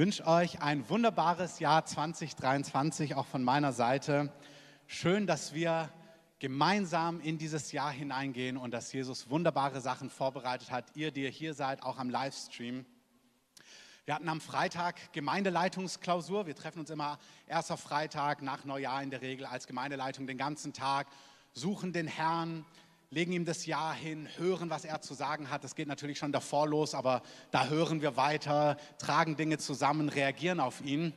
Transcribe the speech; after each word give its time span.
wünsche 0.00 0.26
euch 0.26 0.62
ein 0.62 0.88
wunderbares 0.88 1.58
Jahr 1.58 1.84
2023, 1.84 3.16
auch 3.16 3.26
von 3.26 3.44
meiner 3.44 3.74
Seite. 3.74 4.32
Schön, 4.86 5.26
dass 5.26 5.52
wir 5.52 5.90
gemeinsam 6.38 7.20
in 7.20 7.36
dieses 7.36 7.70
Jahr 7.72 7.92
hineingehen 7.92 8.56
und 8.56 8.70
dass 8.70 8.94
Jesus 8.94 9.28
wunderbare 9.28 9.82
Sachen 9.82 10.08
vorbereitet 10.08 10.70
hat. 10.70 10.86
Ihr, 10.96 11.10
die 11.10 11.24
ihr 11.24 11.28
hier 11.28 11.52
seid, 11.52 11.82
auch 11.82 11.98
am 11.98 12.08
Livestream. 12.08 12.86
Wir 14.06 14.14
hatten 14.14 14.30
am 14.30 14.40
Freitag 14.40 15.12
Gemeindeleitungsklausur. 15.12 16.46
Wir 16.46 16.56
treffen 16.56 16.80
uns 16.80 16.88
immer 16.88 17.18
erster 17.46 17.76
Freitag 17.76 18.40
nach 18.40 18.64
Neujahr 18.64 19.02
in 19.02 19.10
der 19.10 19.20
Regel 19.20 19.44
als 19.44 19.66
Gemeindeleitung 19.66 20.26
den 20.26 20.38
ganzen 20.38 20.72
Tag, 20.72 21.08
suchen 21.52 21.92
den 21.92 22.06
Herrn, 22.06 22.64
legen 23.12 23.32
ihm 23.32 23.44
das 23.44 23.66
Jahr 23.66 23.92
hin, 23.92 24.28
hören, 24.36 24.70
was 24.70 24.84
er 24.84 25.00
zu 25.00 25.14
sagen 25.14 25.50
hat. 25.50 25.64
Das 25.64 25.74
geht 25.74 25.88
natürlich 25.88 26.16
schon 26.16 26.30
davor 26.30 26.68
los, 26.68 26.94
aber 26.94 27.22
da 27.50 27.66
hören 27.66 28.02
wir 28.02 28.16
weiter, 28.16 28.76
tragen 28.98 29.36
Dinge 29.36 29.58
zusammen, 29.58 30.08
reagieren 30.08 30.60
auf 30.60 30.80
ihn. 30.80 31.12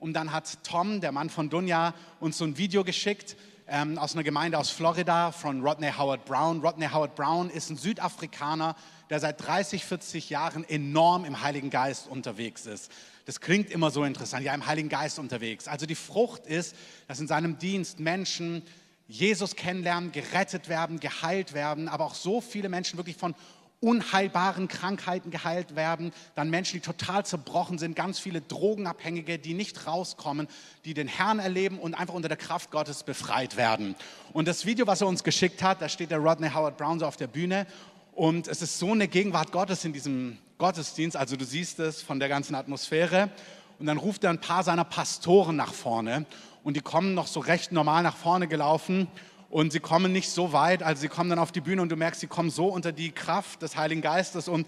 Und 0.00 0.14
dann 0.14 0.32
hat 0.32 0.64
Tom, 0.64 1.00
der 1.00 1.12
Mann 1.12 1.30
von 1.30 1.48
Dunja, 1.48 1.94
uns 2.18 2.38
so 2.38 2.44
ein 2.44 2.58
Video 2.58 2.82
geschickt 2.82 3.36
ähm, 3.68 3.98
aus 3.98 4.14
einer 4.14 4.24
Gemeinde 4.24 4.58
aus 4.58 4.70
Florida 4.70 5.30
von 5.30 5.62
Rodney 5.62 5.92
Howard 5.96 6.24
Brown. 6.24 6.60
Rodney 6.60 6.88
Howard 6.88 7.14
Brown 7.14 7.50
ist 7.50 7.70
ein 7.70 7.76
Südafrikaner, 7.76 8.74
der 9.08 9.20
seit 9.20 9.40
30, 9.40 9.84
40 9.84 10.30
Jahren 10.30 10.68
enorm 10.68 11.24
im 11.24 11.40
Heiligen 11.40 11.70
Geist 11.70 12.08
unterwegs 12.08 12.66
ist. 12.66 12.90
Das 13.26 13.40
klingt 13.40 13.70
immer 13.70 13.92
so 13.92 14.02
interessant, 14.02 14.44
ja, 14.44 14.54
im 14.54 14.66
Heiligen 14.66 14.88
Geist 14.88 15.20
unterwegs. 15.20 15.68
Also 15.68 15.86
die 15.86 15.94
Frucht 15.94 16.46
ist, 16.46 16.74
dass 17.06 17.20
in 17.20 17.28
seinem 17.28 17.60
Dienst 17.60 18.00
Menschen 18.00 18.64
Jesus 19.08 19.56
kennenlernen, 19.56 20.12
gerettet 20.12 20.68
werden, 20.68 21.00
geheilt 21.00 21.54
werden, 21.54 21.88
aber 21.88 22.04
auch 22.04 22.14
so 22.14 22.42
viele 22.42 22.68
Menschen 22.68 22.98
wirklich 22.98 23.16
von 23.16 23.34
unheilbaren 23.80 24.68
Krankheiten 24.68 25.30
geheilt 25.30 25.76
werden, 25.76 26.12
dann 26.34 26.50
Menschen, 26.50 26.74
die 26.74 26.80
total 26.80 27.24
zerbrochen 27.24 27.78
sind, 27.78 27.94
ganz 27.94 28.18
viele 28.18 28.40
Drogenabhängige, 28.40 29.38
die 29.38 29.54
nicht 29.54 29.86
rauskommen, 29.86 30.48
die 30.84 30.94
den 30.94 31.08
Herrn 31.08 31.38
erleben 31.38 31.78
und 31.78 31.94
einfach 31.94 32.14
unter 32.14 32.28
der 32.28 32.36
Kraft 32.36 32.70
Gottes 32.70 33.02
befreit 33.04 33.56
werden. 33.56 33.94
Und 34.32 34.48
das 34.48 34.66
Video, 34.66 34.86
was 34.86 35.00
er 35.00 35.06
uns 35.06 35.24
geschickt 35.24 35.62
hat, 35.62 35.80
da 35.80 35.88
steht 35.88 36.10
der 36.10 36.18
Rodney 36.18 36.50
Howard 36.50 36.76
Brown 36.76 36.98
so 36.98 37.06
auf 37.06 37.16
der 37.16 37.28
Bühne. 37.28 37.66
Und 38.12 38.48
es 38.48 38.62
ist 38.62 38.78
so 38.78 38.92
eine 38.92 39.06
Gegenwart 39.06 39.52
Gottes 39.52 39.84
in 39.84 39.92
diesem 39.92 40.38
Gottesdienst, 40.58 41.16
also 41.16 41.36
du 41.36 41.44
siehst 41.44 41.78
es 41.78 42.02
von 42.02 42.18
der 42.18 42.28
ganzen 42.28 42.56
Atmosphäre. 42.56 43.30
Und 43.78 43.86
dann 43.86 43.96
ruft 43.96 44.24
er 44.24 44.30
ein 44.30 44.40
paar 44.40 44.64
seiner 44.64 44.84
Pastoren 44.84 45.54
nach 45.54 45.72
vorne 45.72 46.26
und 46.68 46.74
die 46.74 46.82
kommen 46.82 47.14
noch 47.14 47.28
so 47.28 47.40
recht 47.40 47.72
normal 47.72 48.02
nach 48.02 48.14
vorne 48.14 48.46
gelaufen 48.46 49.08
und 49.48 49.72
sie 49.72 49.80
kommen 49.80 50.12
nicht 50.12 50.28
so 50.28 50.52
weit, 50.52 50.82
also 50.82 51.00
sie 51.00 51.08
kommen 51.08 51.30
dann 51.30 51.38
auf 51.38 51.50
die 51.50 51.62
Bühne 51.62 51.80
und 51.80 51.88
du 51.88 51.96
merkst, 51.96 52.20
sie 52.20 52.26
kommen 52.26 52.50
so 52.50 52.66
unter 52.66 52.92
die 52.92 53.10
Kraft 53.10 53.62
des 53.62 53.78
Heiligen 53.78 54.02
Geistes 54.02 54.48
und 54.48 54.66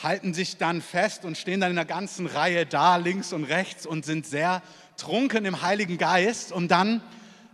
halten 0.00 0.32
sich 0.32 0.58
dann 0.58 0.80
fest 0.80 1.24
und 1.24 1.36
stehen 1.36 1.60
dann 1.60 1.70
in 1.70 1.74
der 1.74 1.86
ganzen 1.86 2.26
Reihe 2.26 2.66
da, 2.66 2.98
links 2.98 3.32
und 3.32 3.42
rechts 3.42 3.84
und 3.84 4.04
sind 4.04 4.26
sehr 4.26 4.62
trunken 4.96 5.44
im 5.44 5.60
Heiligen 5.60 5.98
Geist 5.98 6.52
und 6.52 6.70
dann 6.70 7.02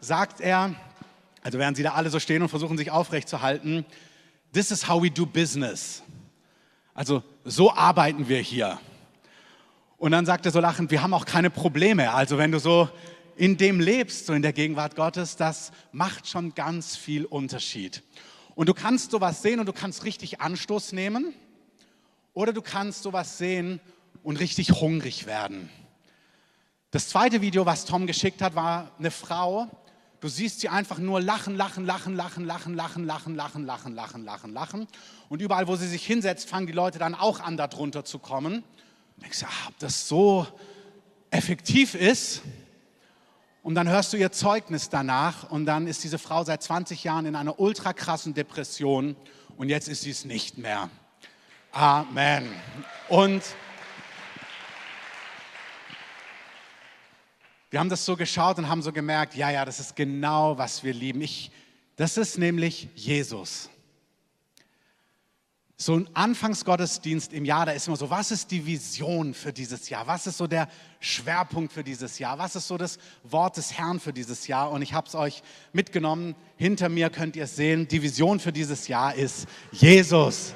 sagt 0.00 0.42
er, 0.42 0.74
also 1.42 1.58
während 1.58 1.78
sie 1.78 1.82
da 1.82 1.92
alle 1.92 2.10
so 2.10 2.20
stehen 2.20 2.42
und 2.42 2.50
versuchen 2.50 2.76
sich 2.76 2.90
aufrecht 2.90 3.30
zu 3.30 3.40
halten, 3.40 3.86
this 4.52 4.70
is 4.70 4.86
how 4.86 5.02
we 5.02 5.10
do 5.10 5.24
business. 5.24 6.02
Also 6.92 7.22
so 7.46 7.72
arbeiten 7.72 8.28
wir 8.28 8.40
hier. 8.40 8.78
Und 9.96 10.12
dann 10.12 10.26
sagt 10.26 10.44
er 10.44 10.52
so 10.52 10.60
lachend, 10.60 10.90
wir 10.90 11.02
haben 11.02 11.14
auch 11.14 11.24
keine 11.24 11.48
Probleme. 11.48 12.12
Also 12.12 12.36
wenn 12.36 12.52
du 12.52 12.60
so 12.60 12.90
in 13.36 13.56
dem 13.56 13.80
lebst, 13.80 14.26
so 14.26 14.32
in 14.32 14.42
der 14.42 14.52
Gegenwart 14.52 14.96
Gottes, 14.96 15.36
das 15.36 15.70
macht 15.92 16.26
schon 16.26 16.54
ganz 16.54 16.96
viel 16.96 17.24
Unterschied. 17.24 18.02
Und 18.54 18.68
du 18.68 18.74
kannst 18.74 19.10
sowas 19.10 19.42
sehen 19.42 19.60
und 19.60 19.66
du 19.66 19.72
kannst 19.72 20.04
richtig 20.04 20.40
Anstoß 20.40 20.92
nehmen 20.92 21.34
oder 22.32 22.52
du 22.52 22.62
kannst 22.62 23.02
sowas 23.02 23.36
sehen 23.38 23.80
und 24.22 24.40
richtig 24.40 24.72
hungrig 24.72 25.26
werden. 25.26 25.68
Das 26.90 27.08
zweite 27.08 27.42
Video, 27.42 27.66
was 27.66 27.84
Tom 27.84 28.06
geschickt 28.06 28.40
hat, 28.40 28.54
war 28.54 28.90
eine 28.98 29.10
Frau. 29.10 29.68
Du 30.20 30.28
siehst 30.28 30.60
sie 30.60 30.70
einfach 30.70 30.98
nur 30.98 31.20
lachen, 31.20 31.54
lachen, 31.54 31.84
lachen, 31.84 32.16
lachen, 32.16 32.46
lachen, 32.46 32.74
lachen, 32.74 33.04
lachen, 33.04 33.34
lachen, 33.34 33.66
lachen, 33.66 33.94
lachen, 33.94 34.24
lachen, 34.24 34.52
lachen. 34.54 34.86
Und 35.28 35.42
überall, 35.42 35.68
wo 35.68 35.76
sie 35.76 35.88
sich 35.88 36.06
hinsetzt, 36.06 36.48
fangen 36.48 36.66
die 36.66 36.72
Leute 36.72 36.98
dann 36.98 37.14
auch 37.14 37.40
an, 37.40 37.58
darunter 37.58 38.06
zu 38.06 38.18
kommen. 38.18 38.54
Und 39.16 39.22
denkst, 39.22 39.42
ah, 39.42 39.68
ob 39.68 39.78
das 39.78 40.08
so 40.08 40.46
effektiv 41.30 41.94
ist, 41.94 42.40
und 43.66 43.74
dann 43.74 43.88
hörst 43.88 44.12
du 44.12 44.16
ihr 44.16 44.30
Zeugnis 44.30 44.90
danach 44.90 45.50
und 45.50 45.66
dann 45.66 45.88
ist 45.88 46.04
diese 46.04 46.20
Frau 46.20 46.44
seit 46.44 46.62
20 46.62 47.02
Jahren 47.02 47.26
in 47.26 47.34
einer 47.34 47.58
ultra 47.58 47.92
krassen 47.92 48.32
Depression 48.32 49.16
und 49.56 49.70
jetzt 49.70 49.88
ist 49.88 50.02
sie 50.02 50.10
es 50.10 50.24
nicht 50.24 50.56
mehr. 50.56 50.88
Amen. 51.72 52.48
Und 53.08 53.42
wir 57.70 57.80
haben 57.80 57.88
das 57.88 58.04
so 58.04 58.14
geschaut 58.14 58.56
und 58.58 58.68
haben 58.68 58.82
so 58.82 58.92
gemerkt, 58.92 59.34
ja, 59.34 59.50
ja, 59.50 59.64
das 59.64 59.80
ist 59.80 59.96
genau, 59.96 60.56
was 60.58 60.84
wir 60.84 60.94
lieben. 60.94 61.20
Ich, 61.20 61.50
das 61.96 62.18
ist 62.18 62.38
nämlich 62.38 62.88
Jesus 62.94 63.68
so 65.78 65.94
ein 65.94 66.08
Anfangsgottesdienst 66.14 67.34
im 67.34 67.44
Jahr, 67.44 67.66
da 67.66 67.72
ist 67.72 67.86
immer 67.86 67.98
so, 67.98 68.08
was 68.08 68.30
ist 68.30 68.50
die 68.50 68.64
Vision 68.64 69.34
für 69.34 69.52
dieses 69.52 69.90
Jahr? 69.90 70.06
Was 70.06 70.26
ist 70.26 70.38
so 70.38 70.46
der 70.46 70.68
Schwerpunkt 71.00 71.70
für 71.70 71.84
dieses 71.84 72.18
Jahr? 72.18 72.38
Was 72.38 72.56
ist 72.56 72.66
so 72.66 72.78
das 72.78 72.98
Wort 73.24 73.58
des 73.58 73.74
Herrn 73.74 74.00
für 74.00 74.14
dieses 74.14 74.46
Jahr? 74.46 74.70
Und 74.70 74.80
ich 74.80 74.94
habe 74.94 75.06
es 75.06 75.14
euch 75.14 75.42
mitgenommen. 75.74 76.34
Hinter 76.56 76.88
mir 76.88 77.10
könnt 77.10 77.36
ihr 77.36 77.44
es 77.44 77.56
sehen. 77.56 77.86
Die 77.88 78.00
Vision 78.00 78.40
für 78.40 78.52
dieses 78.52 78.88
Jahr 78.88 79.14
ist 79.14 79.46
Jesus. 79.70 80.54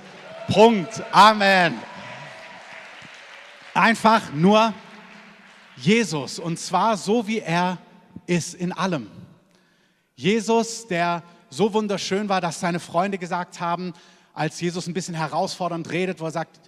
Punkt. 0.51 1.03
Amen. 1.13 1.75
Einfach 3.75 4.33
nur 4.33 4.73
Jesus. 5.77 6.39
Und 6.39 6.59
zwar 6.59 6.97
so, 6.97 7.27
wie 7.27 7.41
er 7.41 7.77
ist 8.27 8.55
in 8.55 8.73
allem. 8.73 9.11
Jesus, 10.15 10.87
der 10.87 11.23
so 11.51 11.75
wunderschön 11.75 12.31
war, 12.31 12.41
dass 12.41 12.61
seine 12.61 12.81
Freunde 12.81 13.19
gesagt 13.19 13.61
haben, 13.61 13.93
als 14.41 14.59
Jesus 14.59 14.87
ein 14.87 14.95
bisschen 14.95 15.15
herausfordernd 15.15 15.91
redet, 15.91 16.19
wo 16.19 16.25
er 16.25 16.31
sagt, 16.31 16.59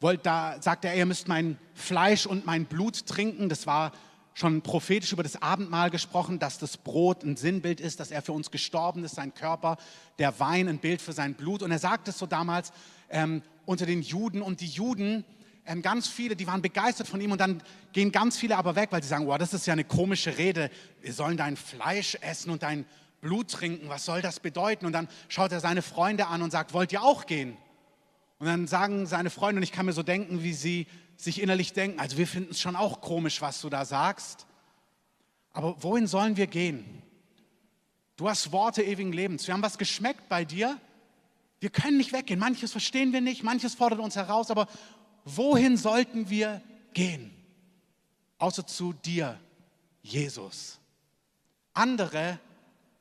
wollt, 0.00 0.24
da 0.24 0.56
sagt 0.62 0.86
er, 0.86 0.94
ihr 0.94 1.04
müsst 1.04 1.28
mein 1.28 1.58
Fleisch 1.74 2.24
und 2.24 2.46
mein 2.46 2.64
Blut 2.64 3.06
trinken. 3.06 3.50
Das 3.50 3.66
war 3.66 3.92
schon 4.32 4.62
prophetisch 4.62 5.12
über 5.12 5.24
das 5.24 5.42
Abendmahl 5.42 5.90
gesprochen, 5.90 6.38
dass 6.38 6.58
das 6.58 6.78
Brot 6.78 7.24
ein 7.24 7.36
Sinnbild 7.36 7.80
ist, 7.80 8.00
dass 8.00 8.10
er 8.10 8.22
für 8.22 8.32
uns 8.32 8.50
gestorben 8.50 9.04
ist, 9.04 9.16
sein 9.16 9.34
Körper, 9.34 9.76
der 10.18 10.40
Wein 10.40 10.68
ein 10.68 10.78
Bild 10.78 11.02
für 11.02 11.12
sein 11.12 11.34
Blut. 11.34 11.62
Und 11.62 11.70
er 11.70 11.78
sagt 11.78 12.08
es 12.08 12.18
so 12.18 12.24
damals 12.24 12.72
ähm, 13.10 13.42
unter 13.66 13.84
den 13.84 14.00
Juden 14.00 14.40
und 14.40 14.62
die 14.62 14.66
Juden, 14.66 15.22
ähm, 15.66 15.82
ganz 15.82 16.08
viele, 16.08 16.34
die 16.34 16.46
waren 16.46 16.62
begeistert 16.62 17.08
von 17.08 17.20
ihm 17.20 17.32
und 17.32 17.42
dann 17.42 17.62
gehen 17.92 18.10
ganz 18.10 18.38
viele 18.38 18.56
aber 18.56 18.74
weg, 18.74 18.88
weil 18.90 19.02
sie 19.02 19.08
sagen, 19.10 19.26
wow, 19.26 19.36
das 19.36 19.52
ist 19.52 19.66
ja 19.66 19.74
eine 19.74 19.84
komische 19.84 20.38
Rede. 20.38 20.70
Wir 21.02 21.12
sollen 21.12 21.36
dein 21.36 21.58
Fleisch 21.58 22.16
essen 22.22 22.48
und 22.48 22.62
dein 22.62 22.78
Blut 22.78 22.86
trinken, 23.20 23.88
was 23.88 24.04
soll 24.04 24.22
das 24.22 24.40
bedeuten? 24.40 24.86
Und 24.86 24.92
dann 24.92 25.08
schaut 25.28 25.52
er 25.52 25.60
seine 25.60 25.82
Freunde 25.82 26.26
an 26.28 26.42
und 26.42 26.50
sagt, 26.50 26.72
wollt 26.72 26.92
ihr 26.92 27.02
auch 27.02 27.26
gehen? 27.26 27.56
Und 28.38 28.46
dann 28.46 28.66
sagen 28.66 29.06
seine 29.06 29.30
Freunde, 29.30 29.58
und 29.58 29.62
ich 29.64 29.72
kann 29.72 29.86
mir 29.86 29.92
so 29.92 30.02
denken, 30.02 30.42
wie 30.42 30.52
sie 30.52 30.86
sich 31.16 31.42
innerlich 31.42 31.72
denken, 31.72 31.98
also 31.98 32.16
wir 32.16 32.26
finden 32.26 32.52
es 32.52 32.60
schon 32.60 32.76
auch 32.76 33.00
komisch, 33.00 33.42
was 33.42 33.60
du 33.60 33.68
da 33.68 33.84
sagst. 33.84 34.46
Aber 35.52 35.82
wohin 35.82 36.06
sollen 36.06 36.36
wir 36.36 36.46
gehen? 36.46 37.02
Du 38.16 38.28
hast 38.28 38.52
Worte 38.52 38.82
ewigen 38.82 39.12
Lebens. 39.12 39.46
Wir 39.46 39.54
haben 39.54 39.62
was 39.62 39.78
geschmeckt 39.78 40.28
bei 40.28 40.44
dir. 40.44 40.78
Wir 41.60 41.70
können 41.70 41.96
nicht 41.96 42.12
weggehen. 42.12 42.38
Manches 42.38 42.70
verstehen 42.70 43.12
wir 43.12 43.20
nicht, 43.20 43.42
manches 43.42 43.74
fordert 43.74 43.98
uns 43.98 44.14
heraus, 44.14 44.50
aber 44.50 44.68
wohin 45.24 45.76
sollten 45.76 46.30
wir 46.30 46.62
gehen? 46.94 47.32
Außer 48.38 48.66
zu 48.66 48.92
dir, 48.92 49.38
Jesus. 50.02 50.78
Andere 51.74 52.38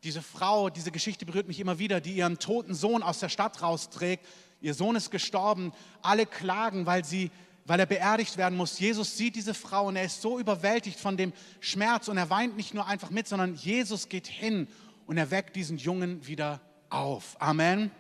diese 0.04 0.22
Frau, 0.22 0.70
diese 0.70 0.92
Geschichte 0.92 1.26
berührt 1.26 1.48
mich 1.48 1.60
immer 1.60 1.80
wieder, 1.80 2.00
die 2.02 2.14
ihren 2.16 2.40
toten 2.40 2.74
Sohn 2.74 3.04
aus 3.04 3.20
der 3.20 3.30
Stadt 3.30 3.62
rausträgt. 3.62 4.26
Ihr 4.62 4.74
Sohn 4.74 4.96
ist 4.96 5.12
gestorben. 5.12 5.74
Alle 6.02 6.26
klagen, 6.26 6.86
weil, 6.86 7.04
sie, 7.04 7.32
weil 7.66 7.80
er 7.80 7.86
beerdigt 7.86 8.38
werden 8.38 8.58
muss. 8.58 8.80
Jesus 8.80 9.18
sieht 9.18 9.36
diese 9.36 9.54
Frau 9.54 9.88
und 9.88 9.96
er 9.96 10.04
ist 10.04 10.22
so 10.22 10.40
überwältigt 10.40 11.00
von 11.00 11.18
dem 11.18 11.34
Schmerz 11.60 12.08
und 12.08 12.18
er 12.18 12.30
weint 12.30 12.56
nicht 12.58 12.74
nur 12.74 12.86
einfach 12.86 13.10
mit, 13.10 13.28
sondern 13.28 13.56
Jesus 13.56 14.10
geht 14.10 14.28
hin 14.28 14.68
und 15.06 15.18
er 15.18 15.32
weckt 15.32 15.56
diesen 15.56 15.78
Jungen 15.78 16.26
wieder 16.28 16.62
auf. 16.90 17.36
Amen. 17.40 17.92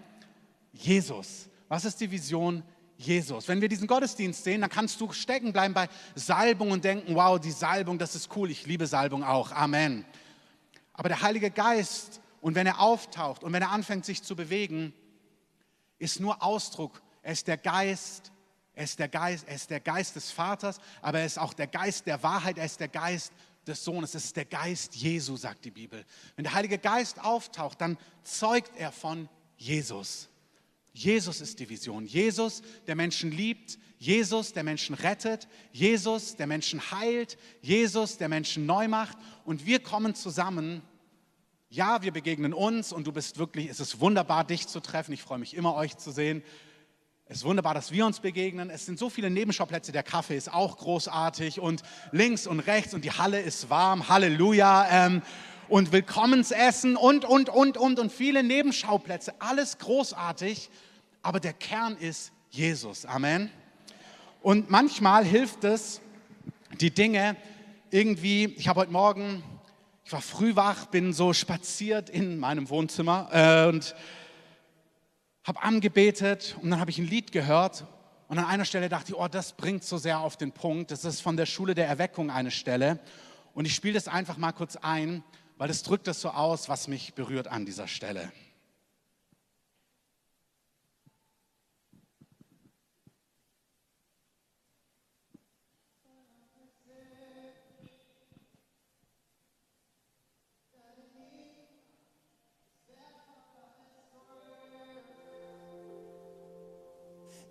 Jesus. 0.73 1.49
Was 1.67 1.83
ist 1.83 1.99
die 1.99 2.11
Vision 2.11 2.63
Jesus. 2.97 3.47
Wenn 3.47 3.61
wir 3.61 3.69
diesen 3.69 3.87
Gottesdienst 3.87 4.43
sehen, 4.43 4.61
dann 4.61 4.71
kannst 4.71 4.99
du 4.99 5.11
stecken 5.11 5.53
bleiben 5.53 5.73
bei 5.73 5.87
Salbung 6.15 6.71
und 6.71 6.83
denken, 6.83 7.13
wow, 7.13 7.39
die 7.39 7.51
Salbung, 7.51 7.99
das 7.99 8.15
ist 8.15 8.35
cool, 8.35 8.49
ich 8.49 8.65
liebe 8.65 8.87
Salbung 8.87 9.23
auch. 9.23 9.51
Amen. 9.51 10.03
Aber 10.97 11.09
der 11.09 11.21
Heilige 11.21 11.51
Geist, 11.51 12.19
und 12.41 12.55
wenn 12.55 12.67
er 12.67 12.79
auftaucht 12.79 13.43
und 13.43 13.53
wenn 13.53 13.61
er 13.61 13.71
anfängt 13.71 14.05
sich 14.05 14.23
zu 14.23 14.35
bewegen, 14.35 14.93
ist 15.99 16.19
nur 16.19 16.43
Ausdruck. 16.43 17.01
Er 17.21 17.33
ist 17.33 17.47
der 17.47 17.57
Geist, 17.57 18.31
er 18.73 18.83
ist 18.83 18.99
der 18.99 19.07
Geist, 19.07 19.47
er 19.47 19.55
ist 19.55 19.69
der 19.69 19.79
Geist 19.79 20.15
des 20.15 20.31
Vaters, 20.31 20.79
aber 21.01 21.19
er 21.19 21.25
ist 21.25 21.39
auch 21.39 21.53
der 21.53 21.67
Geist 21.67 22.05
der 22.05 22.21
Wahrheit, 22.23 22.57
er 22.57 22.65
ist 22.65 22.79
der 22.79 22.87
Geist 22.89 23.31
des 23.65 23.83
Sohnes, 23.83 24.15
es 24.15 24.25
ist 24.25 24.35
der 24.35 24.45
Geist 24.45 24.95
Jesu, 24.95 25.35
sagt 25.35 25.65
die 25.65 25.71
Bibel. 25.71 26.05
Wenn 26.35 26.43
der 26.43 26.53
Heilige 26.53 26.77
Geist 26.77 27.23
auftaucht, 27.23 27.81
dann 27.81 27.97
zeugt 28.23 28.75
er 28.77 28.91
von 28.91 29.29
Jesus. 29.57 30.29
Jesus 30.97 31.41
ist 31.41 31.59
die 31.59 31.69
Vision. 31.69 32.07
Jesus, 32.07 32.63
der 32.87 32.95
Menschen 32.95 33.31
liebt, 33.31 33.77
Jesus, 33.99 34.53
der 34.53 34.63
Menschen 34.63 34.95
rettet, 34.95 35.47
Jesus, 35.71 36.35
der 36.35 36.47
Menschen 36.47 36.81
heilt, 36.91 37.37
Jesus, 37.61 38.17
der 38.17 38.29
Menschen 38.29 38.65
neu 38.65 38.87
macht. 38.87 39.15
Und 39.45 39.67
wir 39.67 39.79
kommen 39.79 40.15
zusammen. 40.15 40.81
Ja, 41.69 42.01
wir 42.01 42.11
begegnen 42.11 42.51
uns 42.51 42.91
und 42.91 43.05
du 43.05 43.11
bist 43.11 43.37
wirklich, 43.37 43.69
es 43.69 43.79
ist 43.79 43.99
wunderbar, 43.99 44.43
dich 44.43 44.67
zu 44.67 44.79
treffen. 44.79 45.13
Ich 45.13 45.21
freue 45.21 45.37
mich 45.37 45.53
immer, 45.53 45.75
euch 45.75 45.97
zu 45.97 46.11
sehen. 46.11 46.41
Es 47.25 47.39
ist 47.39 47.43
wunderbar, 47.43 47.75
dass 47.75 47.91
wir 47.91 48.05
uns 48.05 48.19
begegnen. 48.19 48.71
Es 48.71 48.87
sind 48.87 48.97
so 48.97 49.11
viele 49.11 49.29
Nebenschauplätze. 49.29 49.91
Der 49.91 50.03
Kaffee 50.03 50.37
ist 50.37 50.51
auch 50.51 50.77
großartig 50.77 51.59
und 51.59 51.83
links 52.11 52.47
und 52.47 52.61
rechts 52.61 52.95
und 52.95 53.05
die 53.05 53.11
Halle 53.11 53.39
ist 53.39 53.69
warm. 53.69 54.09
Halleluja. 54.09 54.87
Ähm, 54.89 55.21
und 55.69 55.91
Willkommensessen 55.91 56.95
und, 56.95 57.25
und, 57.25 57.49
und, 57.49 57.77
und 57.77 57.99
und 57.99 58.11
viele 58.11 58.41
Nebenschauplätze. 58.41 59.33
Alles 59.39 59.77
großartig. 59.77 60.69
Aber 61.27 61.41
der 61.41 61.51
Kern 61.51 61.97
ist 61.97 62.31
Jesus. 62.51 63.05
Amen. 63.05 63.51
Und 64.41 64.69
manchmal 64.69 65.25
hilft 65.25 65.65
es, 65.65 65.99
die 66.79 66.89
Dinge 66.89 67.35
irgendwie, 67.91 68.45
ich 68.55 68.69
habe 68.69 68.79
heute 68.79 68.93
Morgen, 68.93 69.43
ich 70.05 70.13
war 70.13 70.21
früh 70.21 70.55
wach, 70.55 70.85
bin 70.85 71.11
so 71.11 71.33
spaziert 71.33 72.09
in 72.09 72.37
meinem 72.37 72.69
Wohnzimmer 72.69 73.27
äh, 73.33 73.67
und 73.67 73.93
habe 75.43 75.61
angebetet 75.63 76.55
und 76.61 76.69
dann 76.69 76.79
habe 76.79 76.91
ich 76.91 76.97
ein 76.97 77.07
Lied 77.07 77.33
gehört 77.33 77.83
und 78.29 78.39
an 78.39 78.45
einer 78.45 78.63
Stelle 78.63 78.87
dachte 78.87 79.11
ich, 79.11 79.17
oh, 79.17 79.27
das 79.27 79.51
bringt 79.51 79.83
so 79.83 79.97
sehr 79.97 80.21
auf 80.21 80.37
den 80.37 80.53
Punkt. 80.53 80.91
Das 80.91 81.03
ist 81.03 81.19
von 81.19 81.35
der 81.35 81.45
Schule 81.45 81.75
der 81.75 81.87
Erweckung 81.87 82.31
eine 82.31 82.51
Stelle. 82.51 83.01
Und 83.53 83.65
ich 83.65 83.75
spiele 83.75 83.95
das 83.95 84.07
einfach 84.07 84.37
mal 84.37 84.53
kurz 84.53 84.77
ein, 84.77 85.25
weil 85.57 85.69
es 85.69 85.83
drückt 85.83 86.07
das 86.07 86.21
so 86.21 86.29
aus, 86.29 86.69
was 86.69 86.87
mich 86.87 87.15
berührt 87.15 87.49
an 87.49 87.65
dieser 87.65 87.89
Stelle. 87.89 88.31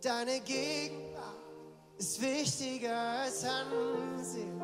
Deine 0.02 0.40
Gegenwart 0.40 1.25
ist 1.96 2.20
wichtiger 2.20 2.96
als 3.22 3.43
Ansehen. 3.44 4.60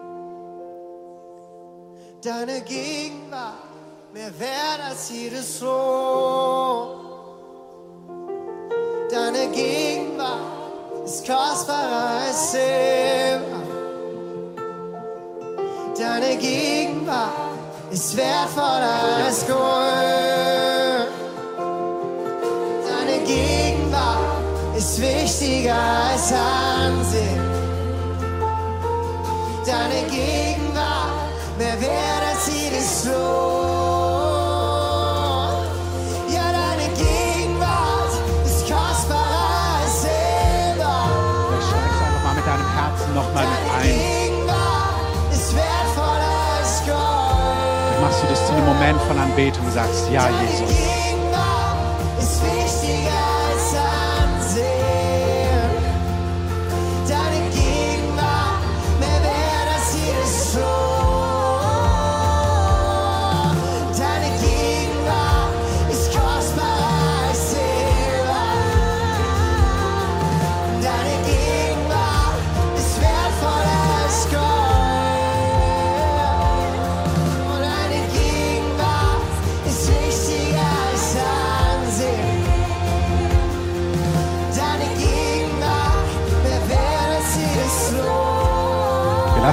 Deine 2.23 2.61
Gegenwart 2.61 3.55
mehr 4.12 4.38
wert 4.38 4.81
als 4.90 5.11
jedes 5.11 5.61
Lohn. 5.61 7.00
Deine 9.11 9.49
Gegenwart 9.49 11.06
ist 11.06 11.26
kostbarer 11.26 12.26
als 12.26 12.52
Silber. 12.52 13.62
Deine 15.99 16.37
Gegenwart 16.37 17.32
ist 17.90 18.14
wertvoller 18.17 19.25
als 19.25 19.46
Gold. 19.46 20.62
Wichtiger 25.02 25.75
als 25.75 26.32
Ansehen. 26.32 27.43
Deine 29.66 30.02
Gegenwart 30.08 31.10
mehr 31.58 31.81
wert 31.81 32.25
als 32.31 32.46
jedes 32.46 33.04
Lohn. 33.06 33.14
Ja, 36.31 36.46
deine 36.60 36.88
Gegenwart 36.94 38.14
ist 38.44 38.60
kostbarer 38.70 39.82
als 39.82 40.02
Silber. 40.02 40.96
Vielleicht 41.48 41.69
steigst 41.69 41.98
du 41.98 42.05
einfach 42.05 42.22
mal 42.25 42.34
mit 42.34 42.46
deinem 42.46 42.70
Herzen 42.76 43.14
nochmal 43.14 43.46
mit 43.46 43.58
Deine 43.58 43.75
ein. 43.78 43.87
Gegenwart 43.90 44.94
ist 45.32 45.48
wertvoller 45.55 46.37
als 46.58 46.72
Gold. 46.87 47.90
Dann 47.90 48.00
machst 48.02 48.22
du 48.22 48.26
das 48.28 48.46
zu 48.46 48.52
einem 48.52 48.66
Moment 48.66 49.00
von 49.02 49.19
Anbetung 49.19 49.66
und 49.66 49.72
sagst, 49.72 50.08
ja, 50.12 50.28
Jesus. 50.43 51.01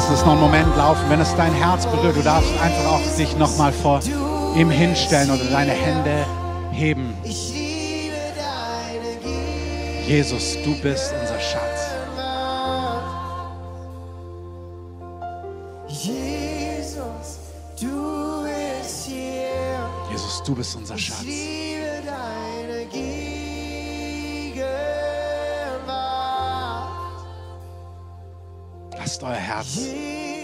Lassen 0.09 0.21
es 0.21 0.25
noch 0.25 0.31
einen 0.31 0.41
Moment 0.41 0.75
laufen. 0.75 1.07
Wenn 1.07 1.19
es 1.19 1.35
dein 1.35 1.53
Herz 1.53 1.85
berührt, 1.85 2.15
du 2.15 2.23
darfst 2.23 2.49
einfach 2.59 2.93
auch 2.93 3.15
dich 3.15 3.37
nochmal 3.37 3.71
vor 3.71 3.99
ihm 4.55 4.71
hinstellen 4.71 5.29
oder 5.29 5.43
deine 5.51 5.71
Hände 5.71 6.25
heben. 6.71 7.13
Jesus, 10.07 10.57
du 10.65 10.73
bist 10.81 11.13
Lasst 29.09 29.23
euer 29.23 29.33
Herz 29.33 29.79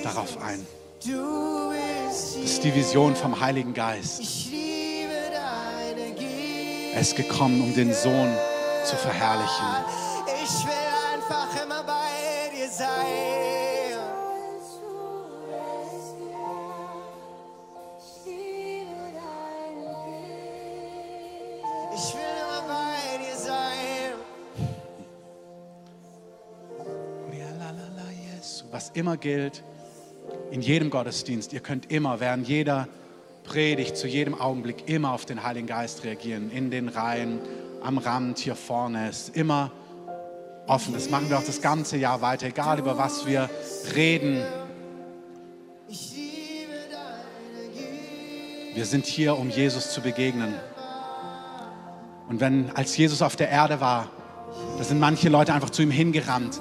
darauf 0.04 0.42
ein. 0.42 0.66
Das 2.10 2.36
ist 2.36 2.64
die 2.64 2.74
Vision 2.74 3.16
vom 3.16 3.40
Heiligen 3.40 3.76
Geist. 3.76 4.24
Er 6.92 7.00
ist 7.00 7.16
gekommen, 7.16 7.62
um 7.62 7.76
den 7.76 7.94
Sohn 7.94 8.34
zu 8.84 8.96
verherrlichen. 8.96 9.68
Immer 28.96 29.18
gilt, 29.18 29.64
in 30.52 30.62
jedem 30.62 30.90
Gottesdienst, 30.90 31.54
ihr 31.54 31.60
könnt 31.60 31.92
immer 31.92 32.20
während 32.20 32.48
jeder 32.48 32.88
Predigt, 33.44 33.96
zu 33.96 34.08
jedem 34.08 34.40
Augenblick 34.40 34.90
immer 34.90 35.12
auf 35.12 35.25
den 35.25 35.44
Heiligen 35.44 35.68
Geist 35.68 36.04
reagieren. 36.04 36.50
In 36.50 36.72
den 36.72 36.90
Reihen, 36.90 37.40
am 37.84 37.98
Rand, 37.98 38.40
hier 38.40 38.56
vorne. 38.56 39.10
Ist 39.10 39.36
immer 39.36 39.72
offen. 40.68 40.94
Das 40.94 41.10
machen 41.10 41.30
wir 41.30 41.38
auch 41.38 41.44
das 41.44 41.62
ganze 41.62 41.98
Jahr 41.98 42.22
weiter, 42.22 42.48
egal 42.48 42.80
über 42.80 42.98
was 42.98 43.25
wir 43.25 43.50
reden. 43.96 44.44
Wir 48.74 48.86
sind 48.86 49.06
hier, 49.06 49.38
um 49.38 49.50
Jesus 49.50 49.92
zu 49.92 50.02
begegnen. 50.02 50.54
Und 52.28 52.40
wenn, 52.40 52.72
als 52.75 52.98
Jesus 52.98 53.22
auf 53.22 53.36
der 53.36 53.50
Erde 53.50 53.80
war, 53.80 54.10
da 54.78 54.84
sind 54.84 55.00
manche 55.00 55.30
Leute 55.30 55.54
einfach 55.54 55.70
zu 55.70 55.84
ihm 55.84 55.92
hingerannt. 55.92 56.60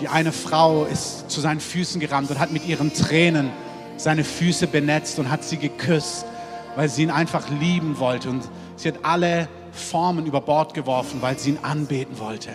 Die 0.00 0.08
eine 0.08 0.32
Frau 0.32 0.84
ist 0.84 1.30
zu 1.30 1.40
seinen 1.40 1.60
Füßen 1.60 2.00
gerannt 2.00 2.30
und 2.30 2.38
hat 2.38 2.52
mit 2.52 2.66
ihren 2.66 2.92
Tränen 2.94 3.50
seine 3.98 4.24
Füße 4.24 4.66
benetzt 4.66 5.18
und 5.18 5.30
hat 5.30 5.44
sie 5.44 5.58
geküsst, 5.58 6.24
weil 6.74 6.88
sie 6.88 7.02
ihn 7.02 7.10
einfach 7.10 7.50
lieben 7.50 7.98
wollte. 7.98 8.30
Und 8.30 8.48
sie 8.76 8.88
hat 8.88 8.96
alle 9.02 9.48
Formen 9.72 10.24
über 10.24 10.40
Bord 10.40 10.72
geworfen, 10.72 11.20
weil 11.20 11.38
sie 11.38 11.50
ihn 11.50 11.58
anbeten 11.60 12.18
wollte. 12.18 12.50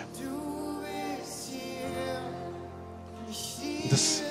Das, 3.90 4.22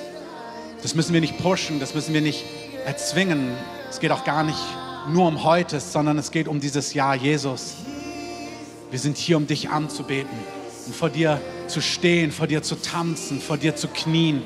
das 0.81 0.93
müssen 0.93 1.13
wir 1.13 1.21
nicht 1.21 1.37
pushen, 1.37 1.79
das 1.79 1.95
müssen 1.95 2.13
wir 2.13 2.21
nicht 2.21 2.43
erzwingen. 2.85 3.51
Es 3.89 4.01
geht 4.01 4.11
auch 4.11 4.25
gar 4.25 4.43
nicht 4.43 4.59
nur 5.09 5.27
um 5.27 5.43
heute, 5.45 5.79
sondern 5.79 6.17
es 6.17 6.31
geht 6.31 6.49
um 6.49 6.59
dieses 6.59 6.93
Jahr 6.93 7.15
Jesus. 7.15 7.75
Wir 8.91 8.99
sind 8.99 9.17
hier, 9.17 9.37
um 9.37 9.47
dich 9.47 9.69
anzubeten 9.69 10.37
und 10.85 10.95
vor 10.95 11.09
dir 11.09 11.39
zu 11.67 11.81
stehen, 11.81 12.31
vor 12.31 12.47
dir 12.47 12.63
zu 12.63 12.75
tanzen, 12.75 13.41
vor 13.41 13.57
dir 13.57 13.75
zu 13.75 13.87
knien 13.87 14.41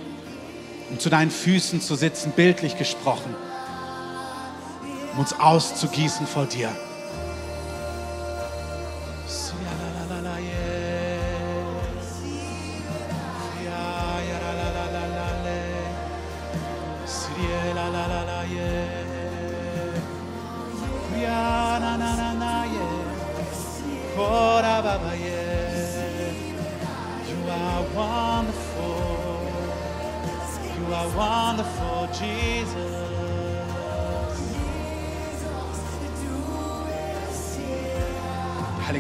und 0.89 1.01
zu 1.01 1.09
deinen 1.09 1.31
Füßen 1.31 1.81
zu 1.81 1.95
sitzen, 1.95 2.31
bildlich 2.35 2.77
gesprochen, 2.77 3.35
um 5.13 5.19
uns 5.19 5.33
auszugießen 5.33 6.27
vor 6.27 6.45
dir. 6.45 6.69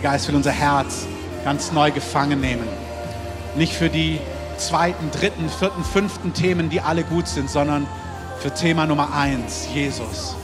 Der 0.01 0.11
Geist 0.11 0.29
will 0.29 0.35
unser 0.35 0.53
Herz 0.53 1.07
ganz 1.43 1.73
neu 1.73 1.91
gefangen 1.91 2.39
nehmen. 2.39 2.65
Nicht 3.57 3.73
für 3.73 3.89
die 3.89 4.21
zweiten, 4.55 5.11
dritten, 5.11 5.49
vierten, 5.49 5.83
fünften 5.83 6.33
Themen, 6.33 6.69
die 6.69 6.79
alle 6.79 7.03
gut 7.03 7.27
sind, 7.27 7.49
sondern 7.49 7.85
für 8.39 8.49
Thema 8.53 8.85
Nummer 8.85 9.13
eins, 9.13 9.67
Jesus. 9.73 10.37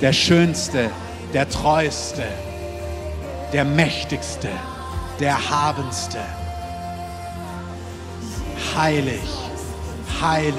Der 0.00 0.12
Schönste, 0.12 0.90
der 1.32 1.48
Treueste, 1.48 2.24
der 3.52 3.64
Mächtigste, 3.64 4.48
der 5.20 5.38
Habendste. 5.50 6.18
Heilig, 8.76 9.22
heilig, 10.20 10.56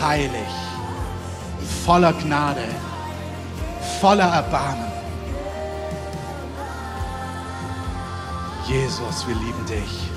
heilig, 0.00 0.40
voller 1.84 2.12
Gnade, 2.14 2.64
voller 4.00 4.32
Erbarmen. 4.32 4.90
Jesus, 8.66 9.26
wir 9.28 9.34
lieben 9.34 9.66
dich. 9.66 10.09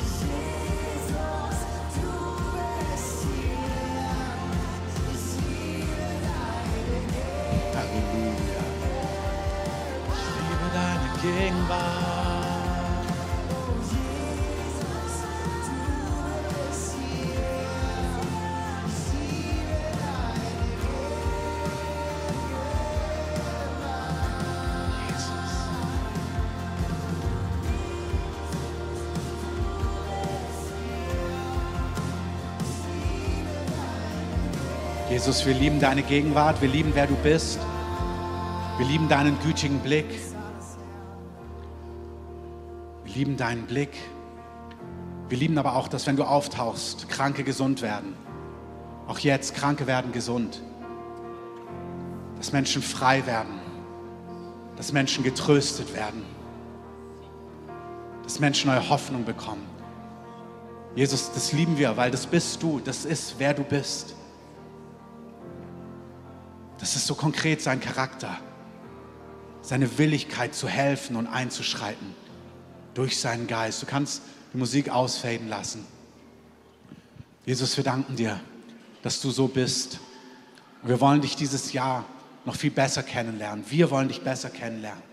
Jesus, 35.13 35.46
wir 35.46 35.53
lieben 35.53 35.79
deine 35.79 36.01
Gegenwart, 36.01 36.60
wir 36.60 36.70
lieben, 36.70 36.89
wer 36.96 37.05
du 37.05 37.13
bist. 37.13 37.60
Wir 38.79 38.88
lieben 38.88 39.08
deinen 39.08 39.39
gütigen 39.41 39.77
Blick. 39.77 40.08
Wir 43.03 43.13
lieben 43.13 43.38
deinen 43.38 43.67
Blick. 43.67 43.91
Wir 45.29 45.38
lieben 45.38 45.60
aber 45.60 45.75
auch, 45.75 45.88
dass 45.88 46.08
wenn 46.08 46.15
du 46.15 46.24
auftauchst, 46.24 47.10
Kranke 47.10 47.43
gesund 47.43 47.84
werden. 47.84 48.15
Auch 49.08 49.20
jetzt, 49.20 49.53
Kranke 49.53 49.86
werden 49.86 50.13
gesund. 50.13 50.63
Dass 52.38 52.51
Menschen 52.51 52.82
frei 52.82 53.24
werden. 53.27 53.60
Dass 54.77 54.93
Menschen 54.93 55.24
getröstet 55.24 55.93
werden. 55.93 56.24
Dass 58.24 58.39
Menschen 58.39 58.72
neue 58.72 58.89
Hoffnung 58.89 59.25
bekommen. 59.25 59.67
Jesus, 60.96 61.32
das 61.32 61.53
lieben 61.53 61.77
wir, 61.77 61.98
weil 61.98 62.10
das 62.10 62.25
bist 62.25 62.63
du. 62.63 62.79
Das 62.79 63.05
ist, 63.05 63.36
wer 63.38 63.53
du 63.53 63.62
bist. 63.62 64.15
Das 66.84 66.98
ist 66.98 67.08
so 67.08 67.16
konkret 67.16 67.62
sein 67.62 67.80
Charakter, 67.80 68.38
seine 69.62 69.98
Willigkeit 69.98 70.54
zu 70.54 70.68
helfen 70.68 71.16
und 71.16 71.28
einzuschreiten 71.28 72.13
durch 72.94 73.18
seinen 73.22 73.48
Geist. 73.48 73.82
Du 73.82 73.86
kannst 73.86 74.22
die 74.52 74.58
Musik 74.58 74.90
ausfaden 74.90 75.48
lassen. 75.48 75.86
Jesus, 77.46 77.78
wir 77.78 77.86
danken 77.86 78.18
dir, 78.18 78.38
dass 79.02 79.22
du 79.22 79.32
so 79.32 79.48
bist. 79.48 80.02
Wir 80.82 81.00
wollen 81.00 81.22
dich 81.22 81.38
dieses 81.38 81.72
Jahr 81.72 82.04
noch 82.44 82.58
viel 82.58 82.72
besser 82.72 83.02
kennenlernen. 83.02 83.63
Wir 83.70 83.90
wollen 83.90 84.10
dich 84.10 84.20
besser 84.20 84.50
kennenlernen. 84.50 85.04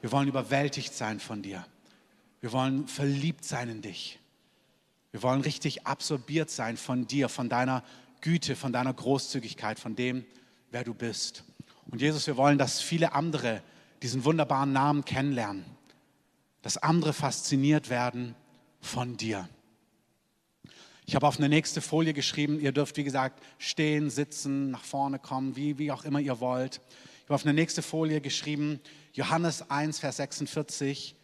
Wir 0.00 0.10
wollen 0.10 0.28
überwältigt 0.28 0.94
sein 0.94 1.20
von 1.20 1.42
dir. 1.42 1.62
Wir 2.40 2.52
wollen 2.52 2.88
verliebt 2.88 3.44
sein 3.44 3.68
in 3.68 3.82
dich. 3.82 4.18
Wir 5.10 5.22
wollen 5.22 5.42
richtig 5.42 5.86
absorbiert 5.86 6.48
sein 6.48 6.78
von 6.78 7.06
dir, 7.06 7.28
von 7.28 7.50
deiner 7.50 7.84
Güte, 8.22 8.56
von 8.56 8.72
deiner 8.72 8.94
Großzügigkeit, 8.94 9.78
von 9.78 9.94
dem, 9.94 10.24
wer 10.70 10.84
du 10.84 10.94
bist. 10.94 11.44
Und 11.90 12.00
Jesus, 12.00 12.26
wir 12.26 12.36
wollen, 12.36 12.58
dass 12.58 12.80
viele 12.80 13.12
andere 13.12 13.62
diesen 14.02 14.24
wunderbaren 14.24 14.72
Namen 14.72 15.04
kennenlernen, 15.04 15.64
dass 16.62 16.76
andere 16.76 17.12
fasziniert 17.12 17.90
werden 17.90 18.34
von 18.80 19.16
dir. 19.16 19.48
Ich 21.06 21.14
habe 21.14 21.26
auf 21.26 21.38
eine 21.38 21.48
nächste 21.48 21.80
Folie 21.80 22.12
geschrieben, 22.12 22.60
ihr 22.60 22.72
dürft, 22.72 22.98
wie 22.98 23.04
gesagt, 23.04 23.42
stehen, 23.56 24.10
sitzen, 24.10 24.70
nach 24.70 24.84
vorne 24.84 25.18
kommen, 25.18 25.56
wie, 25.56 25.78
wie 25.78 25.90
auch 25.90 26.04
immer 26.04 26.20
ihr 26.20 26.38
wollt. 26.40 26.82
Ich 27.02 27.24
habe 27.24 27.34
auf 27.34 27.44
eine 27.44 27.54
nächste 27.54 27.80
Folie 27.80 28.20
geschrieben, 28.20 28.78
Johannes 29.14 29.70
1, 29.70 30.00
Vers 30.00 30.16
46. 30.16 31.16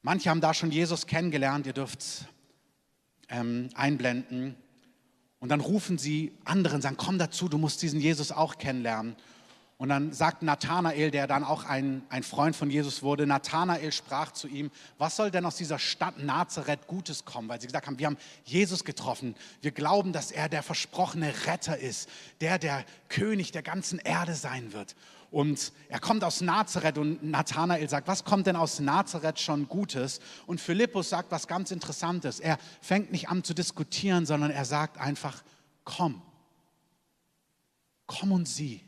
Manche 0.00 0.30
haben 0.30 0.40
da 0.40 0.54
schon 0.54 0.70
Jesus 0.70 1.06
kennengelernt, 1.06 1.66
ihr 1.66 1.74
dürft 1.74 2.26
ähm, 3.28 3.68
einblenden. 3.74 4.56
Und 5.42 5.48
dann 5.48 5.60
rufen 5.60 5.98
sie 5.98 6.30
anderen, 6.44 6.80
sagen, 6.82 6.96
komm 6.96 7.18
dazu, 7.18 7.48
du 7.48 7.58
musst 7.58 7.82
diesen 7.82 7.98
Jesus 7.98 8.30
auch 8.30 8.58
kennenlernen. 8.58 9.16
Und 9.82 9.88
dann 9.88 10.12
sagt 10.12 10.44
Nathanael, 10.44 11.10
der 11.10 11.26
dann 11.26 11.42
auch 11.42 11.64
ein, 11.64 12.02
ein 12.08 12.22
Freund 12.22 12.54
von 12.54 12.70
Jesus 12.70 13.02
wurde, 13.02 13.26
Nathanael 13.26 13.90
sprach 13.90 14.30
zu 14.30 14.46
ihm, 14.46 14.70
was 14.96 15.16
soll 15.16 15.32
denn 15.32 15.44
aus 15.44 15.56
dieser 15.56 15.80
Stadt 15.80 16.22
Nazareth 16.22 16.86
Gutes 16.86 17.24
kommen? 17.24 17.48
Weil 17.48 17.60
sie 17.60 17.66
gesagt 17.66 17.88
haben, 17.88 17.98
wir 17.98 18.06
haben 18.06 18.16
Jesus 18.44 18.84
getroffen. 18.84 19.34
Wir 19.60 19.72
glauben, 19.72 20.12
dass 20.12 20.30
er 20.30 20.48
der 20.48 20.62
versprochene 20.62 21.34
Retter 21.46 21.76
ist, 21.76 22.08
der 22.40 22.60
der 22.60 22.84
König 23.08 23.50
der 23.50 23.64
ganzen 23.64 23.98
Erde 23.98 24.36
sein 24.36 24.72
wird. 24.72 24.94
Und 25.32 25.72
er 25.88 25.98
kommt 25.98 26.22
aus 26.22 26.42
Nazareth 26.42 26.96
und 26.96 27.24
Nathanael 27.24 27.88
sagt, 27.88 28.06
was 28.06 28.22
kommt 28.22 28.46
denn 28.46 28.54
aus 28.54 28.78
Nazareth 28.78 29.40
schon 29.40 29.66
Gutes? 29.66 30.20
Und 30.46 30.60
Philippus 30.60 31.08
sagt 31.08 31.32
was 31.32 31.48
ganz 31.48 31.72
Interessantes. 31.72 32.38
Er 32.38 32.58
fängt 32.80 33.10
nicht 33.10 33.30
an 33.30 33.42
zu 33.42 33.52
diskutieren, 33.52 34.26
sondern 34.26 34.52
er 34.52 34.64
sagt 34.64 34.98
einfach, 34.98 35.42
komm, 35.82 36.22
komm 38.06 38.30
und 38.30 38.46
sieh. 38.46 38.80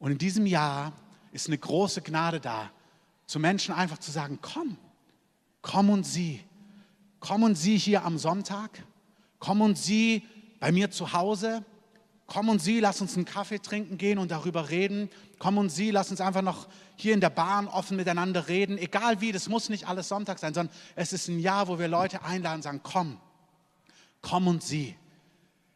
Und 0.00 0.12
in 0.12 0.18
diesem 0.18 0.46
Jahr 0.46 0.92
ist 1.30 1.46
eine 1.46 1.58
große 1.58 2.02
Gnade 2.02 2.40
da, 2.40 2.70
zu 3.26 3.38
Menschen 3.38 3.72
einfach 3.72 3.98
zu 3.98 4.10
sagen, 4.10 4.40
komm, 4.42 4.76
komm 5.62 5.90
und 5.90 6.04
sieh. 6.04 6.40
Komm 7.20 7.44
und 7.44 7.54
sieh 7.54 7.78
hier 7.78 8.04
am 8.04 8.18
Sonntag. 8.18 8.82
Komm 9.38 9.60
und 9.60 9.78
sieh 9.78 10.26
bei 10.58 10.72
mir 10.72 10.90
zu 10.90 11.12
Hause. 11.12 11.64
Komm 12.26 12.48
und 12.48 12.60
sieh, 12.60 12.80
lass 12.80 13.00
uns 13.00 13.14
einen 13.14 13.26
Kaffee 13.26 13.58
trinken 13.58 13.98
gehen 13.98 14.18
und 14.18 14.30
darüber 14.30 14.70
reden. 14.70 15.10
Komm 15.38 15.58
und 15.58 15.68
sieh, 15.70 15.90
lass 15.90 16.10
uns 16.10 16.20
einfach 16.20 16.42
noch 16.42 16.66
hier 16.96 17.12
in 17.12 17.20
der 17.20 17.30
Bahn 17.30 17.68
offen 17.68 17.96
miteinander 17.96 18.48
reden. 18.48 18.78
Egal 18.78 19.20
wie, 19.20 19.32
das 19.32 19.48
muss 19.48 19.68
nicht 19.68 19.86
alles 19.86 20.08
Sonntag 20.08 20.38
sein, 20.38 20.54
sondern 20.54 20.74
es 20.96 21.12
ist 21.12 21.28
ein 21.28 21.40
Jahr, 21.40 21.68
wo 21.68 21.78
wir 21.78 21.88
Leute 21.88 22.24
einladen 22.24 22.56
und 22.56 22.62
sagen, 22.62 22.80
komm, 22.82 23.20
komm 24.22 24.48
und 24.48 24.62
sieh. 24.62 24.96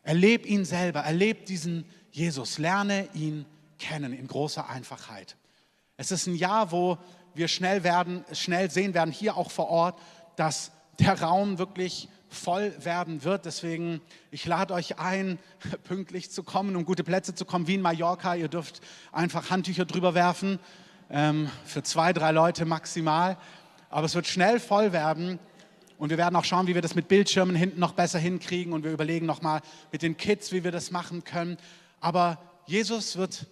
Erleb 0.02 0.46
ihn 0.46 0.64
selber, 0.64 1.00
erleb 1.00 1.46
diesen 1.46 1.84
Jesus, 2.10 2.58
lerne 2.58 3.08
ihn 3.14 3.46
kennen 3.84 4.14
in 4.14 4.26
großer 4.26 4.68
Einfachheit. 4.68 5.36
Es 5.98 6.10
ist 6.10 6.26
ein 6.26 6.34
Jahr, 6.34 6.72
wo 6.72 6.96
wir 7.34 7.48
schnell, 7.48 7.84
werden, 7.84 8.24
schnell 8.32 8.70
sehen 8.70 8.94
werden, 8.94 9.12
hier 9.12 9.36
auch 9.36 9.50
vor 9.50 9.68
Ort, 9.68 10.00
dass 10.36 10.72
der 10.98 11.20
Raum 11.20 11.58
wirklich 11.58 12.08
voll 12.30 12.74
werden 12.82 13.24
wird. 13.24 13.44
Deswegen, 13.44 14.00
ich 14.30 14.46
lade 14.46 14.72
euch 14.72 14.98
ein, 14.98 15.38
pünktlich 15.84 16.30
zu 16.30 16.42
kommen, 16.42 16.76
um 16.76 16.86
gute 16.86 17.04
Plätze 17.04 17.34
zu 17.34 17.44
kommen, 17.44 17.66
wie 17.66 17.74
in 17.74 17.82
Mallorca. 17.82 18.34
Ihr 18.34 18.48
dürft 18.48 18.80
einfach 19.12 19.50
Handtücher 19.50 19.84
drüber 19.84 20.14
werfen, 20.14 20.58
ähm, 21.10 21.50
für 21.66 21.82
zwei, 21.82 22.14
drei 22.14 22.32
Leute 22.32 22.64
maximal. 22.64 23.36
Aber 23.90 24.06
es 24.06 24.14
wird 24.14 24.26
schnell 24.26 24.60
voll 24.60 24.92
werden. 24.92 25.38
Und 25.98 26.08
wir 26.08 26.18
werden 26.18 26.34
auch 26.36 26.44
schauen, 26.44 26.66
wie 26.66 26.74
wir 26.74 26.82
das 26.82 26.94
mit 26.94 27.06
Bildschirmen 27.08 27.54
hinten 27.54 27.80
noch 27.80 27.92
besser 27.92 28.18
hinkriegen. 28.18 28.72
Und 28.72 28.82
wir 28.82 28.92
überlegen 28.92 29.26
nochmal 29.26 29.60
mit 29.92 30.00
den 30.00 30.16
Kids, 30.16 30.52
wie 30.52 30.64
wir 30.64 30.72
das 30.72 30.90
machen 30.90 31.22
können. 31.22 31.58
Aber 32.00 32.38
Jesus 32.66 33.16
wird, 33.16 33.46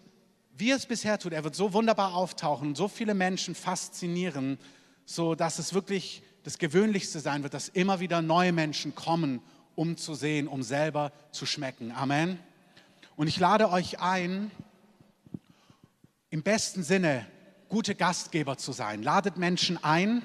wie 0.63 0.71
er 0.71 0.77
es 0.77 0.87
bisher 0.87 1.19
tut, 1.19 1.33
er 1.33 1.43
wird 1.43 1.57
so 1.57 1.73
wunderbar 1.73 2.15
auftauchen, 2.15 2.77
so 2.77 2.87
viele 2.87 3.15
Menschen 3.15 3.57
faszinieren, 3.57 4.59
so 5.05 5.35
dass 5.35 5.59
es 5.59 5.75
wirklich 5.75 6.23
das 6.45 6.57
Gewöhnlichste 6.59 7.19
sein 7.19 7.43
wird, 7.43 7.53
dass 7.53 7.69
immer 7.69 7.99
wieder 7.99 8.23
neue 8.23 8.53
Menschen 8.53 8.95
kommen, 8.95 9.43
um 9.75 9.97
zu 9.97 10.15
sehen, 10.15 10.47
um 10.47 10.63
selber 10.63 11.11
zu 11.33 11.47
schmecken. 11.47 11.91
Amen. 11.91 12.39
Und 13.17 13.27
ich 13.27 13.41
lade 13.41 13.71
euch 13.71 13.99
ein, 13.99 14.53
im 16.31 16.45
besten 16.45 16.85
Sinne 16.85 17.27
gute 17.69 17.97
Gastgeber 17.97 18.57
zu 18.57 18.71
sein. 18.71 19.03
Ladet 19.03 19.39
Menschen 19.39 19.83
ein, 19.83 20.23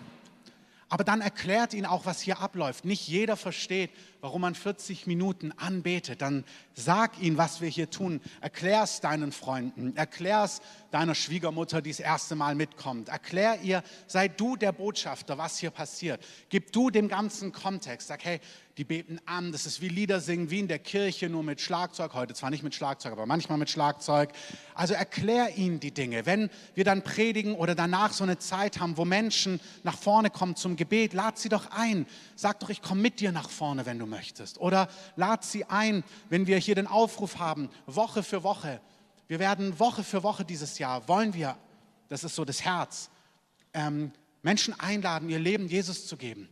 aber 0.90 1.04
dann 1.04 1.22
erklärt 1.22 1.74
ihnen 1.74 1.86
auch, 1.86 2.06
was 2.06 2.22
hier 2.22 2.40
abläuft. 2.40 2.86
Nicht 2.86 3.08
jeder 3.08 3.36
versteht, 3.36 3.92
warum 4.22 4.42
man 4.42 4.56
40 4.56 5.06
Minuten 5.06 5.52
anbetet. 5.52 6.22
Dann 6.22 6.46
sag 6.76 7.20
ihnen, 7.20 7.38
was 7.38 7.60
wir 7.60 7.68
hier 7.68 7.90
tun. 7.90 8.22
Erklär 8.40 8.84
es 8.84 9.02
deinen 9.02 9.34
Freunden, 9.34 9.96
erklär 9.98 10.44
es 10.44 10.62
deiner 10.92 11.16
Schwiegermutter, 11.16 11.82
die 11.82 11.90
das 11.92 12.00
erste 12.00 12.36
Mal 12.36 12.56
mitkommt. 12.56 13.10
Erklär 13.10 13.60
ihr, 13.62 13.84
sei 14.08 14.30
du 14.30 14.56
der 14.56 14.72
Botschafter, 14.72 15.38
was 15.38 15.58
hier 15.58 15.72
passiert. 15.72 16.24
Gib 16.50 16.72
du 16.72 16.90
dem 16.90 17.10
ganzen 17.10 17.52
Kontext. 17.52 18.08
Sag, 18.08 18.24
hey, 18.24 18.40
die 18.78 18.84
beten 18.84 19.20
an, 19.26 19.52
das 19.52 19.66
ist 19.66 19.82
wie 19.82 19.90
Lieder 19.90 20.20
singen, 20.20 20.52
wie 20.52 20.60
in 20.60 20.68
der 20.68 20.78
Kirche, 20.78 21.30
nur 21.30 21.42
mit 21.42 21.60
Schlagzeug. 21.60 22.14
Heute 22.14 22.36
zwar 22.36 22.52
nicht 22.52 22.62
mit 22.62 22.76
Schlagzeug, 22.76 23.12
aber 23.12 23.26
manchmal 23.26 23.58
mit 23.58 23.72
Schlagzeug. 23.72 24.30
Also 24.76 24.94
erklär 24.94 25.58
ihnen 25.58 25.80
die 25.80 25.92
Dinge. 25.92 26.28
Wenn 26.28 26.52
wir 26.76 26.84
dann 26.84 27.02
predigen 27.02 27.56
oder 27.56 27.74
danach 27.74 28.14
so 28.14 28.24
eine 28.24 28.38
Zeit 28.38 28.80
haben, 28.80 28.96
wo 28.96 29.04
Menschen 29.04 29.60
nach 29.82 29.98
vorne 29.98 30.30
kommen 30.30 30.56
zum 30.56 30.76
Gebet, 30.76 31.14
lad 31.14 31.40
sie 31.40 31.50
doch 31.50 31.72
ein. 31.72 32.06
Sag 32.36 32.60
doch, 32.60 32.70
ich 32.70 32.84
komme 32.84 33.02
mit 33.02 33.20
dir 33.20 33.32
nach 33.32 33.50
vorne, 33.50 33.88
wenn 33.88 33.98
du 33.98 34.06
möchtest. 34.06 34.60
Oder 34.60 34.90
lad 35.16 35.44
sie 35.44 35.66
ein, 35.66 36.04
wenn 36.30 36.46
wir 36.46 36.58
hier 36.58 36.76
den 36.76 36.88
Aufruf 36.88 37.40
haben, 37.40 37.70
Woche 37.88 38.22
für 38.22 38.44
Woche. 38.44 38.80
Wir 39.28 39.40
werden 39.40 39.80
Woche 39.80 40.04
für 40.04 40.22
Woche 40.22 40.46
dieses 40.46 40.78
Jahr, 40.78 41.08
wollen 41.08 41.34
wir, 41.34 41.58
das 42.10 42.24
ist 42.24 42.36
so 42.36 42.46
das 42.46 42.64
Herz, 42.64 43.10
ähm, 43.74 44.12
Menschen 44.44 44.80
einladen, 44.80 45.30
ihr 45.30 45.40
Leben 45.40 45.68
Jesus 45.68 46.06
zu 46.06 46.16
geben 46.16 46.48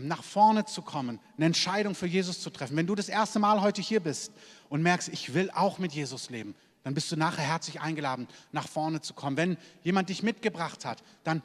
nach 0.00 0.22
vorne 0.22 0.64
zu 0.64 0.82
kommen, 0.82 1.18
eine 1.36 1.46
Entscheidung 1.46 1.94
für 1.94 2.06
Jesus 2.06 2.40
zu 2.40 2.50
treffen. 2.50 2.76
Wenn 2.76 2.86
du 2.86 2.94
das 2.94 3.08
erste 3.08 3.38
Mal 3.38 3.60
heute 3.60 3.80
hier 3.80 4.00
bist 4.00 4.32
und 4.68 4.82
merkst, 4.82 5.08
ich 5.08 5.34
will 5.34 5.50
auch 5.50 5.78
mit 5.78 5.92
Jesus 5.92 6.30
leben, 6.30 6.54
dann 6.84 6.94
bist 6.94 7.10
du 7.10 7.16
nachher 7.16 7.44
herzlich 7.44 7.80
eingeladen, 7.80 8.28
nach 8.52 8.68
vorne 8.68 9.00
zu 9.00 9.14
kommen. 9.14 9.36
Wenn 9.36 9.56
jemand 9.82 10.08
dich 10.08 10.22
mitgebracht 10.22 10.84
hat, 10.84 11.02
dann 11.24 11.42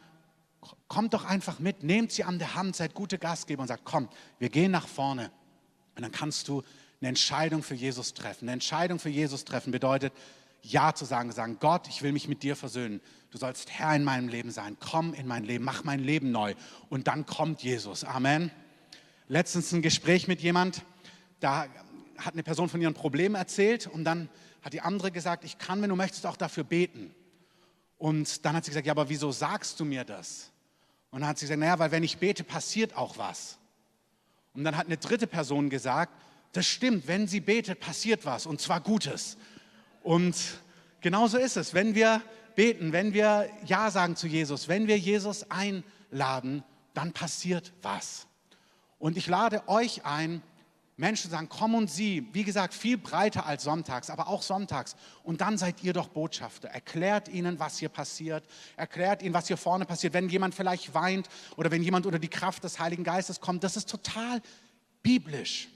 kommt 0.88 1.14
doch 1.14 1.26
einfach 1.26 1.60
mit, 1.60 1.84
nehmt 1.84 2.12
sie 2.12 2.24
an 2.24 2.40
der 2.40 2.56
Hand, 2.56 2.76
seid 2.76 2.94
gute 2.94 3.18
Gastgeber 3.18 3.62
und 3.62 3.68
sagt, 3.68 3.84
komm, 3.84 4.10
wir 4.40 4.50
gehen 4.50 4.72
nach 4.72 4.88
vorne. 4.88 5.32
Und 5.96 6.04
dann 6.04 6.12
kannst 6.12 6.48
du 6.48 6.64
eine 7.02 7.10
Entscheidung 7.10 7.64
für 7.64 7.76
Jesus 7.76 8.14
treffen. 8.14 8.46
Eine 8.46 8.54
Entscheidung 8.54 9.00
für 9.00 9.10
Jesus 9.10 9.44
treffen 9.46 9.72
bedeutet, 9.72 10.14
Ja 10.62 10.94
zu 10.94 11.06
sagen, 11.06 11.32
sagen, 11.32 11.58
Gott, 11.60 11.88
ich 11.88 12.02
will 12.02 12.14
mich 12.14 12.28
mit 12.28 12.44
dir 12.44 12.56
versöhnen. 12.56 13.02
Du 13.34 13.40
sollst 13.40 13.72
Herr 13.72 13.96
in 13.96 14.04
meinem 14.04 14.28
Leben 14.28 14.52
sein. 14.52 14.78
Komm 14.80 15.16
in 15.16 15.26
mein 15.26 15.44
Leben, 15.44 15.66
mach 15.66 15.84
mein 15.84 16.04
Leben 16.04 16.30
neu. 16.32 16.54
Und 16.90 17.08
dann 17.08 17.26
kommt 17.26 17.64
Jesus. 17.64 18.04
Amen. 18.04 18.52
Letztens 19.28 19.72
ein 19.72 19.82
Gespräch 19.82 20.28
mit 20.28 20.40
jemand, 20.42 20.84
da 21.40 21.66
hat 22.20 22.34
eine 22.34 22.44
Person 22.44 22.70
von 22.70 22.80
ihren 22.80 22.94
Problemen 22.94 23.34
erzählt 23.34 23.88
und 23.88 24.04
dann 24.04 24.30
hat 24.62 24.74
die 24.74 24.82
andere 24.82 25.10
gesagt, 25.10 25.46
ich 25.46 25.58
kann, 25.58 25.82
wenn 25.82 25.90
du 25.90 25.96
möchtest, 25.96 26.28
auch 26.28 26.38
dafür 26.38 26.64
beten. 26.64 27.16
Und 27.98 28.46
dann 28.46 28.56
hat 28.56 28.66
sie 28.66 28.70
gesagt, 28.70 28.86
ja, 28.86 28.94
aber 28.94 29.10
wieso 29.10 29.32
sagst 29.32 29.80
du 29.80 29.86
mir 29.86 30.04
das? 30.04 30.52
Und 31.10 31.22
dann 31.22 31.30
hat 31.30 31.40
sie 31.40 31.46
gesagt, 31.46 31.60
naja, 31.60 31.80
weil 31.80 31.90
wenn 31.90 32.04
ich 32.04 32.20
bete, 32.20 32.44
passiert 32.44 32.96
auch 32.96 33.18
was. 33.18 33.58
Und 34.54 34.64
dann 34.64 34.78
hat 34.78 34.86
eine 34.86 34.98
dritte 34.98 35.26
Person 35.26 35.72
gesagt, 35.72 36.14
das 36.52 36.68
stimmt, 36.68 37.08
wenn 37.08 37.28
sie 37.28 37.40
betet, 37.40 37.80
passiert 37.80 38.28
was 38.28 38.46
und 38.46 38.62
zwar 38.62 38.80
Gutes. 38.80 39.38
Und 40.04 40.36
genauso 41.02 41.40
ist 41.40 41.58
es, 41.58 41.74
wenn 41.74 41.96
wir 41.96 42.22
beten, 42.56 42.92
wenn 42.92 43.14
wir 43.14 43.50
Ja 43.66 43.92
sagen 43.92 44.16
zu 44.16 44.28
Jesus, 44.28 44.68
wenn 44.68 44.88
wir 44.88 44.98
Jesus 44.98 45.46
einladen, 45.50 46.64
dann 46.94 47.14
passiert 47.14 47.74
was. 47.82 48.28
Und 49.00 49.18
ich 49.18 49.28
lade 49.28 49.68
euch 49.68 50.06
ein, 50.06 50.42
Menschen 50.96 51.32
sagen, 51.32 51.50
komm 51.50 51.74
und 51.74 51.90
sieh, 51.90 52.28
wie 52.34 52.44
gesagt, 52.44 52.74
viel 52.74 52.98
breiter 52.98 53.48
als 53.48 53.64
sonntags, 53.64 54.12
aber 54.12 54.28
auch 54.28 54.44
sonntags. 54.44 54.96
Und 55.24 55.42
dann 55.42 55.58
seid 55.58 55.84
ihr 55.84 55.92
doch 55.92 56.08
Botschafter. 56.08 56.70
Erklärt 56.70 57.30
ihnen, 57.30 57.60
was 57.60 57.80
hier 57.80 57.90
passiert. 57.90 58.46
Erklärt 58.78 59.24
ihnen, 59.24 59.34
was 59.34 59.48
hier 59.48 59.58
vorne 59.58 59.86
passiert. 59.86 60.14
Wenn 60.14 60.30
jemand 60.30 60.54
vielleicht 60.54 60.94
weint 60.94 61.28
oder 61.58 61.72
wenn 61.72 61.82
jemand 61.82 62.06
unter 62.06 62.20
die 62.20 62.30
Kraft 62.30 62.64
des 62.64 62.80
Heiligen 62.80 63.04
Geistes 63.04 63.42
kommt, 63.42 63.64
das 63.64 63.76
ist 63.76 63.90
total 63.90 64.42
biblisch. 65.02 65.68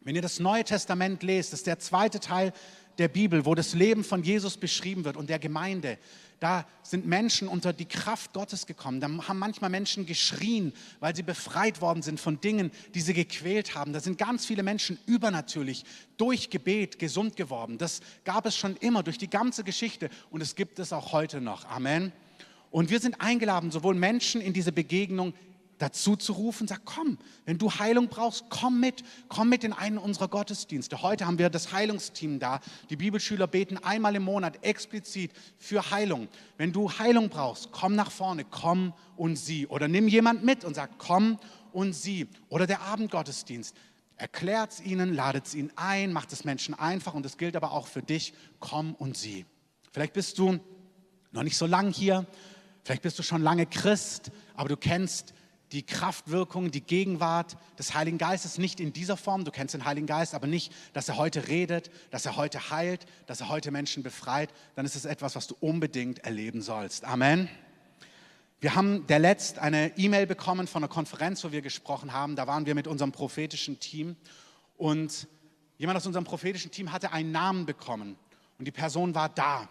Wenn 0.00 0.16
ihr 0.16 0.22
das 0.22 0.38
Neue 0.38 0.64
Testament 0.64 1.22
lest, 1.22 1.52
ist 1.52 1.66
der 1.66 1.78
zweite 1.78 2.20
Teil 2.20 2.52
der 2.98 3.08
Bibel, 3.08 3.44
wo 3.44 3.54
das 3.54 3.74
Leben 3.74 4.04
von 4.04 4.22
Jesus 4.22 4.56
beschrieben 4.56 5.04
wird 5.04 5.16
und 5.16 5.30
der 5.30 5.38
Gemeinde. 5.38 5.98
Da 6.40 6.66
sind 6.82 7.06
Menschen 7.06 7.46
unter 7.46 7.72
die 7.72 7.86
Kraft 7.86 8.32
Gottes 8.32 8.66
gekommen. 8.66 9.00
Da 9.00 9.06
haben 9.06 9.38
manchmal 9.38 9.70
Menschen 9.70 10.06
geschrien, 10.06 10.72
weil 10.98 11.14
sie 11.14 11.22
befreit 11.22 11.80
worden 11.80 12.02
sind 12.02 12.18
von 12.18 12.40
Dingen, 12.40 12.72
die 12.94 13.00
sie 13.00 13.14
gequält 13.14 13.76
haben. 13.76 13.92
Da 13.92 14.00
sind 14.00 14.18
ganz 14.18 14.44
viele 14.44 14.64
Menschen 14.64 14.98
übernatürlich 15.06 15.84
durch 16.16 16.50
Gebet 16.50 16.98
gesund 16.98 17.36
geworden. 17.36 17.78
Das 17.78 18.00
gab 18.24 18.44
es 18.44 18.56
schon 18.56 18.76
immer 18.78 19.04
durch 19.04 19.18
die 19.18 19.30
ganze 19.30 19.62
Geschichte 19.62 20.10
und 20.30 20.40
es 20.40 20.56
gibt 20.56 20.80
es 20.80 20.92
auch 20.92 21.12
heute 21.12 21.40
noch. 21.40 21.64
Amen. 21.66 22.10
Und 22.72 22.90
wir 22.90 22.98
sind 22.98 23.20
eingeladen, 23.20 23.70
sowohl 23.70 23.94
Menschen 23.94 24.40
in 24.40 24.52
diese 24.52 24.72
Begegnung 24.72 25.34
dazu 25.82 26.14
zu 26.14 26.32
rufen, 26.34 26.68
sag, 26.68 26.84
komm, 26.84 27.18
wenn 27.44 27.58
du 27.58 27.70
Heilung 27.70 28.08
brauchst, 28.08 28.44
komm 28.50 28.78
mit, 28.78 29.02
komm 29.28 29.48
mit 29.48 29.64
in 29.64 29.72
einen 29.72 29.98
unserer 29.98 30.28
Gottesdienste. 30.28 31.02
Heute 31.02 31.26
haben 31.26 31.38
wir 31.38 31.50
das 31.50 31.72
Heilungsteam 31.72 32.38
da. 32.38 32.60
Die 32.88 32.96
Bibelschüler 32.96 33.48
beten 33.48 33.78
einmal 33.78 34.14
im 34.14 34.22
Monat 34.22 34.64
explizit 34.64 35.32
für 35.58 35.90
Heilung. 35.90 36.28
Wenn 36.56 36.72
du 36.72 36.88
Heilung 36.88 37.28
brauchst, 37.28 37.72
komm 37.72 37.96
nach 37.96 38.12
vorne, 38.12 38.44
komm 38.44 38.94
und 39.16 39.34
sieh. 39.36 39.66
Oder 39.66 39.88
nimm 39.88 40.06
jemand 40.06 40.44
mit 40.44 40.64
und 40.64 40.74
sag, 40.74 40.98
komm 40.98 41.38
und 41.72 41.94
sieh. 41.94 42.28
Oder 42.48 42.68
der 42.68 42.82
Abendgottesdienst. 42.82 43.74
Erklärt 44.16 44.72
es 44.72 44.80
ihnen, 44.80 45.12
ladet 45.12 45.46
es 45.46 45.54
ihnen 45.56 45.72
ein, 45.74 46.12
macht 46.12 46.32
es 46.32 46.44
Menschen 46.44 46.74
einfach 46.74 47.14
und 47.14 47.26
es 47.26 47.38
gilt 47.38 47.56
aber 47.56 47.72
auch 47.72 47.88
für 47.88 48.02
dich, 48.02 48.34
komm 48.60 48.94
und 48.94 49.16
sieh. 49.16 49.46
Vielleicht 49.90 50.12
bist 50.12 50.38
du 50.38 50.60
noch 51.32 51.42
nicht 51.42 51.56
so 51.56 51.66
lang 51.66 51.92
hier, 51.92 52.24
vielleicht 52.84 53.02
bist 53.02 53.18
du 53.18 53.24
schon 53.24 53.42
lange 53.42 53.66
Christ, 53.66 54.30
aber 54.54 54.68
du 54.68 54.76
kennst 54.76 55.34
die 55.72 55.82
Kraftwirkung, 55.82 56.70
die 56.70 56.82
Gegenwart 56.82 57.56
des 57.78 57.94
Heiligen 57.94 58.18
Geistes 58.18 58.58
nicht 58.58 58.78
in 58.78 58.92
dieser 58.92 59.16
Form. 59.16 59.44
Du 59.44 59.50
kennst 59.50 59.74
den 59.74 59.84
Heiligen 59.86 60.06
Geist, 60.06 60.34
aber 60.34 60.46
nicht, 60.46 60.72
dass 60.92 61.08
er 61.08 61.16
heute 61.16 61.48
redet, 61.48 61.90
dass 62.10 62.26
er 62.26 62.36
heute 62.36 62.70
heilt, 62.70 63.06
dass 63.26 63.40
er 63.40 63.48
heute 63.48 63.70
Menschen 63.70 64.02
befreit. 64.02 64.52
Dann 64.74 64.84
ist 64.84 64.96
es 64.96 65.06
etwas, 65.06 65.34
was 65.34 65.46
du 65.46 65.56
unbedingt 65.60 66.20
erleben 66.20 66.60
sollst. 66.60 67.04
Amen. 67.04 67.48
Wir 68.60 68.76
haben 68.76 69.06
der 69.08 69.18
letzt 69.18 69.58
eine 69.58 69.96
E-Mail 69.96 70.26
bekommen 70.26 70.66
von 70.68 70.84
einer 70.84 70.92
Konferenz, 70.92 71.42
wo 71.42 71.50
wir 71.50 71.62
gesprochen 71.62 72.12
haben. 72.12 72.36
Da 72.36 72.46
waren 72.46 72.66
wir 72.66 72.74
mit 72.74 72.86
unserem 72.86 73.10
prophetischen 73.10 73.80
Team 73.80 74.14
und 74.76 75.26
jemand 75.78 75.96
aus 75.96 76.06
unserem 76.06 76.24
prophetischen 76.24 76.70
Team 76.70 76.92
hatte 76.92 77.12
einen 77.12 77.32
Namen 77.32 77.66
bekommen 77.66 78.16
und 78.58 78.66
die 78.66 78.72
Person 78.72 79.14
war 79.14 79.30
da. 79.30 79.68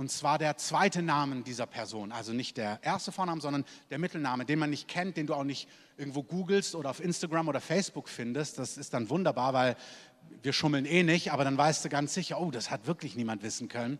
Und 0.00 0.10
zwar 0.10 0.38
der 0.38 0.56
zweite 0.56 1.02
Name 1.02 1.42
dieser 1.42 1.66
Person, 1.66 2.10
also 2.10 2.32
nicht 2.32 2.56
der 2.56 2.78
erste 2.82 3.12
Vorname, 3.12 3.42
sondern 3.42 3.66
der 3.90 3.98
Mittelname, 3.98 4.46
den 4.46 4.58
man 4.58 4.70
nicht 4.70 4.88
kennt, 4.88 5.18
den 5.18 5.26
du 5.26 5.34
auch 5.34 5.44
nicht 5.44 5.68
irgendwo 5.98 6.22
googelst 6.22 6.74
oder 6.74 6.88
auf 6.88 7.04
Instagram 7.04 7.48
oder 7.48 7.60
Facebook 7.60 8.08
findest. 8.08 8.58
Das 8.58 8.78
ist 8.78 8.94
dann 8.94 9.10
wunderbar, 9.10 9.52
weil 9.52 9.76
wir 10.42 10.54
schummeln 10.54 10.86
eh 10.86 11.02
nicht, 11.02 11.32
aber 11.32 11.44
dann 11.44 11.58
weißt 11.58 11.84
du 11.84 11.90
ganz 11.90 12.14
sicher, 12.14 12.40
oh, 12.40 12.50
das 12.50 12.70
hat 12.70 12.86
wirklich 12.86 13.14
niemand 13.14 13.42
wissen 13.42 13.68
können. 13.68 13.98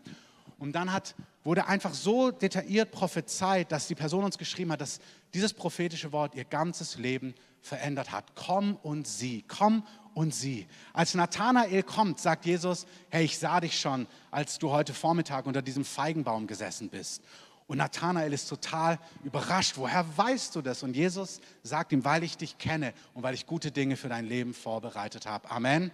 Und 0.57 0.71
dann 0.71 0.91
hat, 0.91 1.13
wurde 1.43 1.67
einfach 1.67 1.93
so 1.93 2.31
detailliert 2.31 2.89
prophezeit, 2.89 3.71
dass 3.71 3.85
die 3.85 3.93
Person 3.93 4.23
uns 4.23 4.39
geschrieben 4.39 4.71
hat, 4.71 4.81
dass 4.81 5.01
dieses 5.35 5.53
prophetische 5.53 6.11
Wort 6.11 6.33
ihr 6.33 6.45
ganzes 6.45 6.97
Leben 6.97 7.35
verändert 7.61 8.11
hat. 8.11 8.25
Komm 8.35 8.77
und 8.83 9.07
sieh, 9.07 9.43
komm 9.47 9.83
und 10.13 10.33
sieh. 10.33 10.67
Als 10.93 11.13
Nathanael 11.13 11.83
kommt, 11.83 12.19
sagt 12.19 12.45
Jesus, 12.45 12.85
hey, 13.09 13.23
ich 13.25 13.37
sah 13.37 13.59
dich 13.59 13.79
schon, 13.79 14.07
als 14.29 14.59
du 14.59 14.71
heute 14.71 14.93
Vormittag 14.93 15.45
unter 15.45 15.61
diesem 15.61 15.85
Feigenbaum 15.85 16.47
gesessen 16.47 16.89
bist. 16.89 17.23
Und 17.67 17.77
Nathanael 17.77 18.33
ist 18.33 18.49
total 18.49 18.99
überrascht. 19.23 19.77
Woher 19.77 20.05
weißt 20.17 20.55
du 20.55 20.61
das? 20.61 20.83
Und 20.83 20.95
Jesus 20.95 21.39
sagt 21.63 21.93
ihm, 21.93 22.03
weil 22.03 22.23
ich 22.23 22.35
dich 22.35 22.57
kenne 22.57 22.93
und 23.13 23.23
weil 23.23 23.33
ich 23.33 23.45
gute 23.45 23.71
Dinge 23.71 23.95
für 23.95 24.09
dein 24.09 24.25
Leben 24.25 24.53
vorbereitet 24.53 25.25
habe. 25.25 25.49
Amen. 25.49 25.91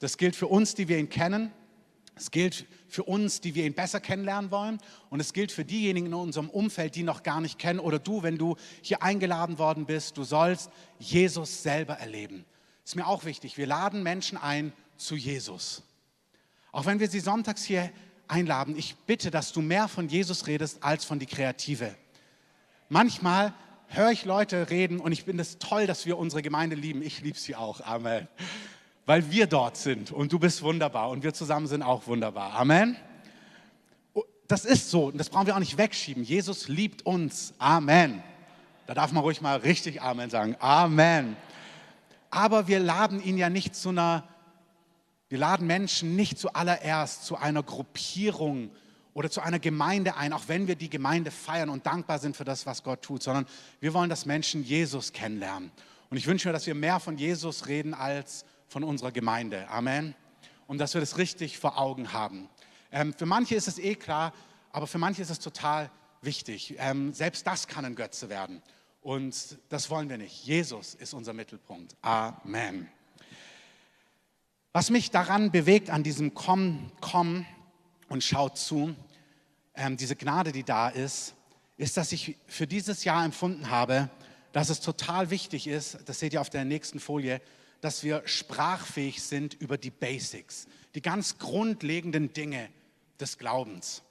Das 0.00 0.16
gilt 0.16 0.34
für 0.34 0.48
uns, 0.48 0.74
die 0.74 0.88
wir 0.88 0.98
ihn 0.98 1.08
kennen. 1.08 1.52
Es 2.18 2.30
gilt 2.30 2.66
für 2.88 3.04
uns, 3.04 3.40
die 3.40 3.54
wir 3.54 3.64
ihn 3.64 3.74
besser 3.74 4.00
kennenlernen 4.00 4.50
wollen. 4.50 4.78
Und 5.08 5.20
es 5.20 5.32
gilt 5.32 5.52
für 5.52 5.64
diejenigen 5.64 6.06
in 6.08 6.14
unserem 6.14 6.50
Umfeld, 6.50 6.94
die 6.94 7.00
ihn 7.00 7.06
noch 7.06 7.22
gar 7.22 7.40
nicht 7.40 7.58
kennen. 7.58 7.80
Oder 7.80 7.98
du, 7.98 8.22
wenn 8.22 8.36
du 8.36 8.56
hier 8.82 9.02
eingeladen 9.02 9.58
worden 9.58 9.86
bist, 9.86 10.16
du 10.16 10.24
sollst 10.24 10.70
Jesus 10.98 11.62
selber 11.62 11.94
erleben 11.94 12.44
ist 12.88 12.96
mir 12.96 13.06
auch 13.06 13.26
wichtig. 13.26 13.58
Wir 13.58 13.66
laden 13.66 14.02
Menschen 14.02 14.38
ein 14.38 14.72
zu 14.96 15.14
Jesus. 15.14 15.82
Auch 16.72 16.86
wenn 16.86 17.00
wir 17.00 17.08
sie 17.10 17.20
sonntags 17.20 17.62
hier 17.62 17.90
einladen, 18.28 18.78
ich 18.78 18.96
bitte, 18.96 19.30
dass 19.30 19.52
du 19.52 19.60
mehr 19.60 19.88
von 19.88 20.08
Jesus 20.08 20.46
redest 20.46 20.82
als 20.82 21.04
von 21.04 21.18
die 21.18 21.26
Kreative. 21.26 21.94
Manchmal 22.88 23.52
höre 23.88 24.10
ich 24.10 24.24
Leute 24.24 24.70
reden 24.70 25.00
und 25.00 25.12
ich 25.12 25.24
finde 25.24 25.42
es 25.42 25.58
toll, 25.58 25.86
dass 25.86 26.06
wir 26.06 26.16
unsere 26.16 26.40
Gemeinde 26.40 26.76
lieben. 26.76 27.02
Ich 27.02 27.20
liebe 27.20 27.38
sie 27.38 27.56
auch. 27.56 27.82
Amen. 27.82 28.26
Weil 29.08 29.30
wir 29.30 29.46
dort 29.46 29.78
sind 29.78 30.12
und 30.12 30.34
du 30.34 30.38
bist 30.38 30.60
wunderbar 30.60 31.08
und 31.08 31.22
wir 31.22 31.32
zusammen 31.32 31.66
sind 31.66 31.82
auch 31.82 32.06
wunderbar. 32.06 32.52
Amen. 32.52 32.94
Das 34.46 34.66
ist 34.66 34.90
so 34.90 35.06
und 35.06 35.16
das 35.16 35.30
brauchen 35.30 35.46
wir 35.46 35.54
auch 35.54 35.60
nicht 35.60 35.78
wegschieben. 35.78 36.22
Jesus 36.22 36.68
liebt 36.68 37.06
uns. 37.06 37.54
Amen. 37.56 38.22
Da 38.86 38.92
darf 38.92 39.10
man 39.12 39.22
ruhig 39.22 39.40
mal 39.40 39.56
richtig 39.60 40.02
Amen 40.02 40.28
sagen. 40.28 40.56
Amen. 40.60 41.38
Aber 42.28 42.68
wir 42.68 42.80
laden 42.80 43.24
ihn 43.24 43.38
ja 43.38 43.48
nicht 43.48 43.74
zu 43.74 43.88
einer, 43.88 44.28
wir 45.30 45.38
laden 45.38 45.66
Menschen 45.66 46.14
nicht 46.14 46.38
zuallererst 46.38 47.24
zu 47.24 47.38
einer 47.38 47.62
Gruppierung 47.62 48.70
oder 49.14 49.30
zu 49.30 49.40
einer 49.40 49.58
Gemeinde 49.58 50.16
ein, 50.16 50.34
auch 50.34 50.48
wenn 50.48 50.66
wir 50.68 50.76
die 50.76 50.90
Gemeinde 50.90 51.30
feiern 51.30 51.70
und 51.70 51.86
dankbar 51.86 52.18
sind 52.18 52.36
für 52.36 52.44
das, 52.44 52.66
was 52.66 52.82
Gott 52.82 53.00
tut, 53.00 53.22
sondern 53.22 53.46
wir 53.80 53.94
wollen, 53.94 54.10
dass 54.10 54.26
Menschen 54.26 54.62
Jesus 54.62 55.14
kennenlernen. 55.14 55.72
Und 56.10 56.18
ich 56.18 56.26
wünsche 56.26 56.48
mir, 56.48 56.52
dass 56.52 56.66
wir 56.66 56.74
mehr 56.74 57.00
von 57.00 57.16
Jesus 57.16 57.68
reden 57.68 57.94
als 57.94 58.44
von 58.68 58.84
unserer 58.84 59.12
Gemeinde. 59.12 59.68
Amen. 59.68 60.14
Und 60.66 60.78
dass 60.78 60.94
wir 60.94 61.00
das 61.00 61.18
richtig 61.18 61.58
vor 61.58 61.78
Augen 61.78 62.12
haben. 62.12 62.48
Ähm, 62.92 63.14
für 63.14 63.26
manche 63.26 63.54
ist 63.54 63.68
es 63.68 63.78
eh 63.78 63.94
klar, 63.94 64.32
aber 64.70 64.86
für 64.86 64.98
manche 64.98 65.22
ist 65.22 65.30
es 65.30 65.40
total 65.40 65.90
wichtig. 66.22 66.76
Ähm, 66.78 67.12
selbst 67.12 67.46
das 67.46 67.66
kann 67.66 67.84
ein 67.84 67.94
Götze 67.94 68.28
werden. 68.28 68.62
Und 69.00 69.58
das 69.68 69.90
wollen 69.90 70.08
wir 70.08 70.18
nicht. 70.18 70.44
Jesus 70.44 70.94
ist 70.94 71.14
unser 71.14 71.32
Mittelpunkt. 71.32 71.96
Amen. 72.02 72.88
Was 74.72 74.90
mich 74.90 75.10
daran 75.10 75.50
bewegt, 75.50 75.88
an 75.90 76.02
diesem 76.02 76.34
Komm, 76.34 76.92
komm 77.00 77.46
und 78.08 78.22
schau 78.22 78.50
zu, 78.50 78.94
ähm, 79.74 79.96
diese 79.96 80.16
Gnade, 80.16 80.52
die 80.52 80.64
da 80.64 80.88
ist, 80.88 81.34
ist, 81.76 81.96
dass 81.96 82.12
ich 82.12 82.36
für 82.46 82.66
dieses 82.66 83.04
Jahr 83.04 83.24
empfunden 83.24 83.70
habe, 83.70 84.10
dass 84.52 84.68
es 84.68 84.80
total 84.80 85.30
wichtig 85.30 85.66
ist, 85.66 85.98
das 86.06 86.18
seht 86.18 86.32
ihr 86.32 86.40
auf 86.40 86.50
der 86.50 86.64
nächsten 86.64 87.00
Folie, 87.00 87.40
dass 87.80 88.02
wir 88.02 88.22
sprachfähig 88.24 89.22
sind 89.22 89.54
über 89.54 89.78
die 89.78 89.90
Basics, 89.90 90.66
die 90.94 91.02
ganz 91.02 91.38
grundlegenden 91.38 92.32
Dinge 92.32 92.68
des 93.20 93.38
Glaubens. 93.38 94.02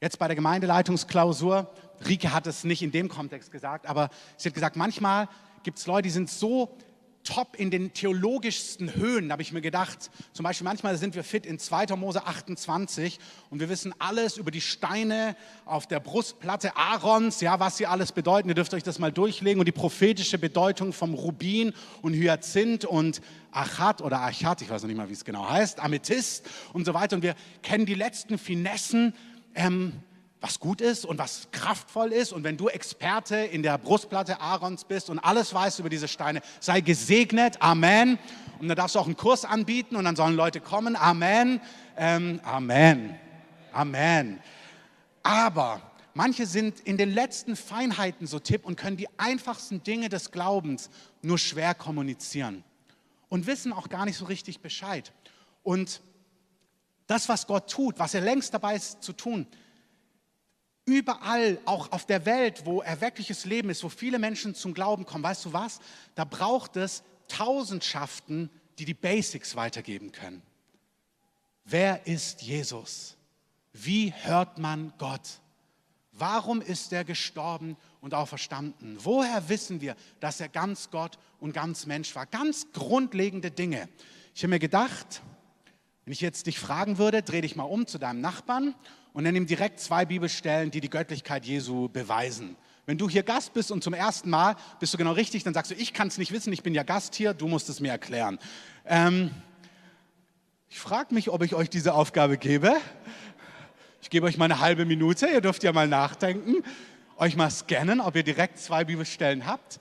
Jetzt 0.00 0.18
bei 0.18 0.26
der 0.26 0.36
Gemeindeleitungsklausur, 0.36 1.70
Rike 2.06 2.32
hat 2.32 2.46
es 2.46 2.64
nicht 2.64 2.82
in 2.82 2.92
dem 2.92 3.08
Kontext 3.08 3.52
gesagt, 3.52 3.86
aber 3.86 4.08
sie 4.36 4.48
hat 4.48 4.54
gesagt, 4.54 4.76
manchmal 4.76 5.28
gibt 5.62 5.78
es 5.78 5.86
Leute, 5.86 6.02
die 6.02 6.10
sind 6.10 6.30
so 6.30 6.76
top 7.24 7.56
in 7.56 7.70
den 7.70 7.92
theologischsten 7.92 8.94
Höhen, 8.94 9.30
habe 9.30 9.42
ich 9.42 9.52
mir 9.52 9.60
gedacht. 9.60 10.10
Zum 10.32 10.44
Beispiel 10.44 10.64
manchmal 10.64 10.96
sind 10.96 11.14
wir 11.14 11.24
fit 11.24 11.46
in 11.46 11.58
2. 11.58 11.94
Mose 11.96 12.26
28 12.26 13.18
und 13.50 13.60
wir 13.60 13.68
wissen 13.68 13.94
alles 13.98 14.36
über 14.36 14.50
die 14.50 14.60
Steine 14.60 15.36
auf 15.64 15.86
der 15.86 16.00
Brustplatte 16.00 16.76
Aarons, 16.76 17.40
ja, 17.40 17.60
was 17.60 17.76
sie 17.76 17.86
alles 17.86 18.12
bedeuten. 18.12 18.48
Ihr 18.48 18.54
dürft 18.54 18.74
euch 18.74 18.82
das 18.82 18.98
mal 18.98 19.12
durchlegen 19.12 19.60
und 19.60 19.66
die 19.66 19.72
prophetische 19.72 20.38
Bedeutung 20.38 20.92
vom 20.92 21.14
Rubin 21.14 21.72
und 22.02 22.14
Hyazinth 22.14 22.84
und 22.84 23.20
Achat 23.52 24.00
oder 24.00 24.20
Achat, 24.20 24.62
ich 24.62 24.70
weiß 24.70 24.82
noch 24.82 24.88
nicht 24.88 24.96
mal, 24.96 25.08
wie 25.08 25.14
es 25.14 25.24
genau 25.24 25.48
heißt, 25.48 25.80
Amethyst 25.80 26.48
und 26.72 26.84
so 26.84 26.94
weiter. 26.94 27.16
Und 27.16 27.22
wir 27.22 27.34
kennen 27.62 27.86
die 27.86 27.94
letzten 27.94 28.38
Finessen 28.38 29.14
ähm, 29.54 29.92
was 30.40 30.58
gut 30.58 30.80
ist 30.80 31.04
und 31.04 31.18
was 31.18 31.48
kraftvoll 31.52 32.12
ist. 32.12 32.32
Und 32.32 32.44
wenn 32.44 32.56
du 32.56 32.68
Experte 32.68 33.36
in 33.36 33.62
der 33.62 33.76
Brustplatte 33.78 34.40
Aarons 34.40 34.84
bist 34.84 35.10
und 35.10 35.18
alles 35.18 35.52
weißt 35.52 35.78
über 35.80 35.90
diese 35.90 36.08
Steine, 36.08 36.40
sei 36.60 36.80
gesegnet. 36.80 37.60
Amen. 37.60 38.18
Und 38.58 38.68
dann 38.68 38.76
darfst 38.76 38.94
du 38.94 39.00
auch 39.00 39.06
einen 39.06 39.16
Kurs 39.16 39.44
anbieten 39.44 39.96
und 39.96 40.04
dann 40.04 40.16
sollen 40.16 40.36
Leute 40.36 40.60
kommen. 40.60 40.96
Amen. 40.96 41.60
Ähm, 41.96 42.40
Amen. 42.42 43.18
Amen. 43.72 44.40
Aber 45.22 45.82
manche 46.14 46.46
sind 46.46 46.80
in 46.80 46.96
den 46.96 47.12
letzten 47.12 47.54
Feinheiten 47.54 48.26
so 48.26 48.38
tipp 48.38 48.64
und 48.64 48.76
können 48.76 48.96
die 48.96 49.08
einfachsten 49.18 49.82
Dinge 49.82 50.08
des 50.08 50.30
Glaubens 50.30 50.88
nur 51.22 51.38
schwer 51.38 51.74
kommunizieren 51.74 52.64
und 53.28 53.46
wissen 53.46 53.72
auch 53.72 53.90
gar 53.90 54.06
nicht 54.06 54.16
so 54.16 54.24
richtig 54.24 54.60
Bescheid. 54.60 55.12
Und 55.62 56.00
das, 57.06 57.28
was 57.28 57.46
Gott 57.46 57.70
tut, 57.70 57.98
was 57.98 58.14
er 58.14 58.22
längst 58.22 58.54
dabei 58.54 58.76
ist 58.76 59.02
zu 59.02 59.12
tun, 59.12 59.46
Überall, 60.84 61.58
auch 61.66 61.92
auf 61.92 62.06
der 62.06 62.26
Welt, 62.26 62.64
wo 62.64 62.80
erweckliches 62.80 63.44
Leben 63.44 63.70
ist, 63.70 63.84
wo 63.84 63.88
viele 63.88 64.18
Menschen 64.18 64.54
zum 64.54 64.74
Glauben 64.74 65.06
kommen, 65.06 65.22
weißt 65.22 65.44
du 65.44 65.52
was? 65.52 65.80
Da 66.14 66.24
braucht 66.24 66.76
es 66.76 67.02
Tausendschaften, 67.28 68.50
die 68.78 68.84
die 68.84 68.94
Basics 68.94 69.54
weitergeben 69.56 70.10
können. 70.10 70.42
Wer 71.64 72.06
ist 72.06 72.42
Jesus? 72.42 73.16
Wie 73.72 74.12
hört 74.22 74.58
man 74.58 74.92
Gott? 74.98 75.40
Warum 76.12 76.60
ist 76.60 76.92
er 76.92 77.04
gestorben 77.04 77.76
und 78.00 78.14
auferstanden? 78.14 78.98
Woher 79.00 79.48
wissen 79.48 79.80
wir, 79.80 79.94
dass 80.18 80.40
er 80.40 80.48
ganz 80.48 80.90
Gott 80.90 81.18
und 81.38 81.52
ganz 81.52 81.86
Mensch 81.86 82.14
war? 82.14 82.26
Ganz 82.26 82.72
grundlegende 82.72 83.50
Dinge. 83.50 83.88
Ich 84.34 84.42
habe 84.42 84.50
mir 84.50 84.58
gedacht, 84.58 85.22
wenn 86.04 86.12
ich 86.12 86.20
jetzt 86.20 86.46
dich 86.46 86.58
fragen 86.58 86.98
würde, 86.98 87.22
dreh 87.22 87.40
dich 87.40 87.56
mal 87.56 87.64
um 87.64 87.86
zu 87.86 87.98
deinem 87.98 88.20
Nachbarn 88.20 88.74
und 89.12 89.24
nenn 89.24 89.36
ihm 89.36 89.46
direkt 89.46 89.80
zwei 89.80 90.04
Bibelstellen, 90.04 90.70
die 90.70 90.80
die 90.80 90.90
Göttlichkeit 90.90 91.44
Jesu 91.44 91.88
beweisen. 91.88 92.56
Wenn 92.86 92.98
du 92.98 93.08
hier 93.08 93.22
Gast 93.22 93.52
bist 93.52 93.70
und 93.70 93.84
zum 93.84 93.94
ersten 93.94 94.30
Mal 94.30 94.56
bist 94.78 94.92
du 94.92 94.98
genau 94.98 95.12
richtig, 95.12 95.44
dann 95.44 95.54
sagst 95.54 95.70
du, 95.70 95.74
ich 95.74 95.92
kann 95.92 96.08
es 96.08 96.18
nicht 96.18 96.32
wissen, 96.32 96.52
ich 96.52 96.62
bin 96.62 96.74
ja 96.74 96.82
Gast 96.82 97.14
hier, 97.14 97.34
du 97.34 97.46
musst 97.46 97.68
es 97.68 97.80
mir 97.80 97.90
erklären. 97.90 98.38
Ähm, 98.86 99.30
ich 100.68 100.78
frage 100.78 101.14
mich, 101.14 101.30
ob 101.30 101.42
ich 101.42 101.54
euch 101.54 101.70
diese 101.70 101.94
Aufgabe 101.94 102.38
gebe. 102.38 102.74
Ich 104.02 104.10
gebe 104.10 104.26
euch 104.26 104.38
mal 104.38 104.46
eine 104.46 104.60
halbe 104.60 104.86
Minute, 104.86 105.26
ihr 105.26 105.40
dürft 105.40 105.62
ja 105.62 105.72
mal 105.72 105.86
nachdenken, 105.86 106.64
euch 107.16 107.36
mal 107.36 107.50
scannen, 107.50 108.00
ob 108.00 108.16
ihr 108.16 108.22
direkt 108.22 108.58
zwei 108.58 108.84
Bibelstellen 108.84 109.46
habt, 109.46 109.78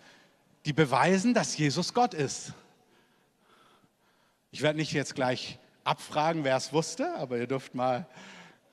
die 0.66 0.74
beweisen, 0.74 1.34
dass 1.34 1.58
Jesus 1.58 1.94
Gott 1.94 2.14
ist. 2.14 2.54
Ich 4.52 4.62
werde 4.62 4.78
nicht 4.78 4.92
jetzt 4.92 5.16
gleich 5.16 5.58
abfragen, 5.84 6.44
wer 6.44 6.58
es 6.58 6.74
wusste, 6.74 7.16
aber 7.16 7.38
ihr 7.38 7.48
dürft 7.48 7.76
mal 7.76 8.08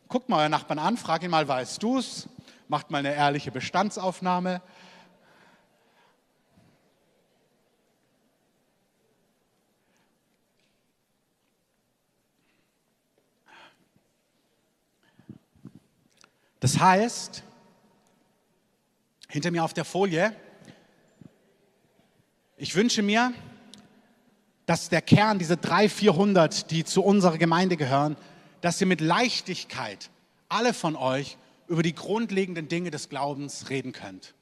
Guckt 0.09 0.29
mal 0.29 0.39
euren 0.39 0.53
Nachbarn 0.53 0.79
an, 0.79 0.97
fragt 0.97 1.25
ihn 1.25 1.31
mal, 1.31 1.49
weißt 1.49 1.83
du 1.83 1.99
es? 1.99 2.29
Macht 2.69 2.91
mal 2.91 2.99
eine 2.99 3.15
ehrliche 3.15 3.51
Bestandsaufnahme. 3.51 4.63
Das 16.61 16.79
heißt, 16.79 17.43
hinter 19.29 19.51
mir 19.51 19.65
auf 19.65 19.75
der 19.75 19.85
Folie, 19.85 20.35
ich 22.57 22.75
wünsche 22.75 23.03
mir, 23.03 23.33
dass 24.67 24.89
der 24.89 25.03
Kern, 25.03 25.39
diese 25.39 25.57
300, 25.57 25.93
400, 25.93 26.71
die 26.71 26.85
zu 26.85 27.03
unserer 27.05 27.39
Gemeinde 27.39 27.77
gehören, 27.77 28.17
dass 28.61 28.81
ihr 28.81 28.87
mit 28.87 29.01
Leichtigkeit, 29.01 30.11
alle 30.49 30.75
von 30.75 30.97
euch, 30.97 31.37
über 31.69 31.83
die 31.83 31.95
grundlegenden 31.95 32.69
Dinge 32.69 32.91
des 32.91 33.09
Glaubens 33.09 33.71
reden 33.71 33.93
könnt. 33.93 34.35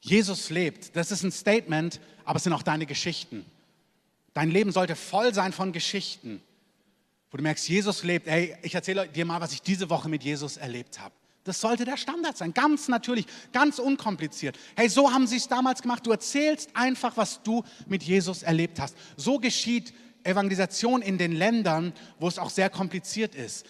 Jesus 0.00 0.50
lebt, 0.50 0.96
das 0.96 1.12
ist 1.12 1.22
ein 1.22 1.30
Statement, 1.30 2.00
aber 2.24 2.38
es 2.38 2.44
sind 2.44 2.52
auch 2.52 2.64
deine 2.64 2.86
Geschichten. 2.86 3.46
Dein 4.34 4.50
Leben 4.50 4.72
sollte 4.72 4.96
voll 4.96 5.32
sein 5.32 5.52
von 5.52 5.72
Geschichten, 5.72 6.42
wo 7.30 7.36
du 7.36 7.42
merkst, 7.42 7.68
Jesus 7.68 8.02
lebt. 8.02 8.26
Ey, 8.26 8.56
ich 8.62 8.74
erzähle 8.74 9.08
dir 9.08 9.24
mal, 9.24 9.40
was 9.40 9.52
ich 9.52 9.62
diese 9.62 9.90
Woche 9.90 10.08
mit 10.08 10.24
Jesus 10.24 10.56
erlebt 10.56 10.98
habe. 10.98 11.14
Das 11.44 11.60
sollte 11.60 11.84
der 11.84 11.96
Standard 11.96 12.36
sein, 12.36 12.54
ganz 12.54 12.88
natürlich, 12.88 13.26
ganz 13.52 13.78
unkompliziert. 13.78 14.58
Hey, 14.76 14.88
so 14.88 15.12
haben 15.12 15.26
sie 15.26 15.36
es 15.36 15.48
damals 15.48 15.82
gemacht. 15.82 16.06
Du 16.06 16.12
erzählst 16.12 16.70
einfach, 16.74 17.16
was 17.16 17.42
du 17.42 17.64
mit 17.86 18.02
Jesus 18.02 18.42
erlebt 18.42 18.78
hast. 18.78 18.96
So 19.16 19.38
geschieht 19.38 19.92
Evangelisation 20.24 21.02
in 21.02 21.18
den 21.18 21.32
Ländern, 21.32 21.92
wo 22.18 22.28
es 22.28 22.38
auch 22.38 22.50
sehr 22.50 22.70
kompliziert 22.70 23.34
ist. 23.34 23.66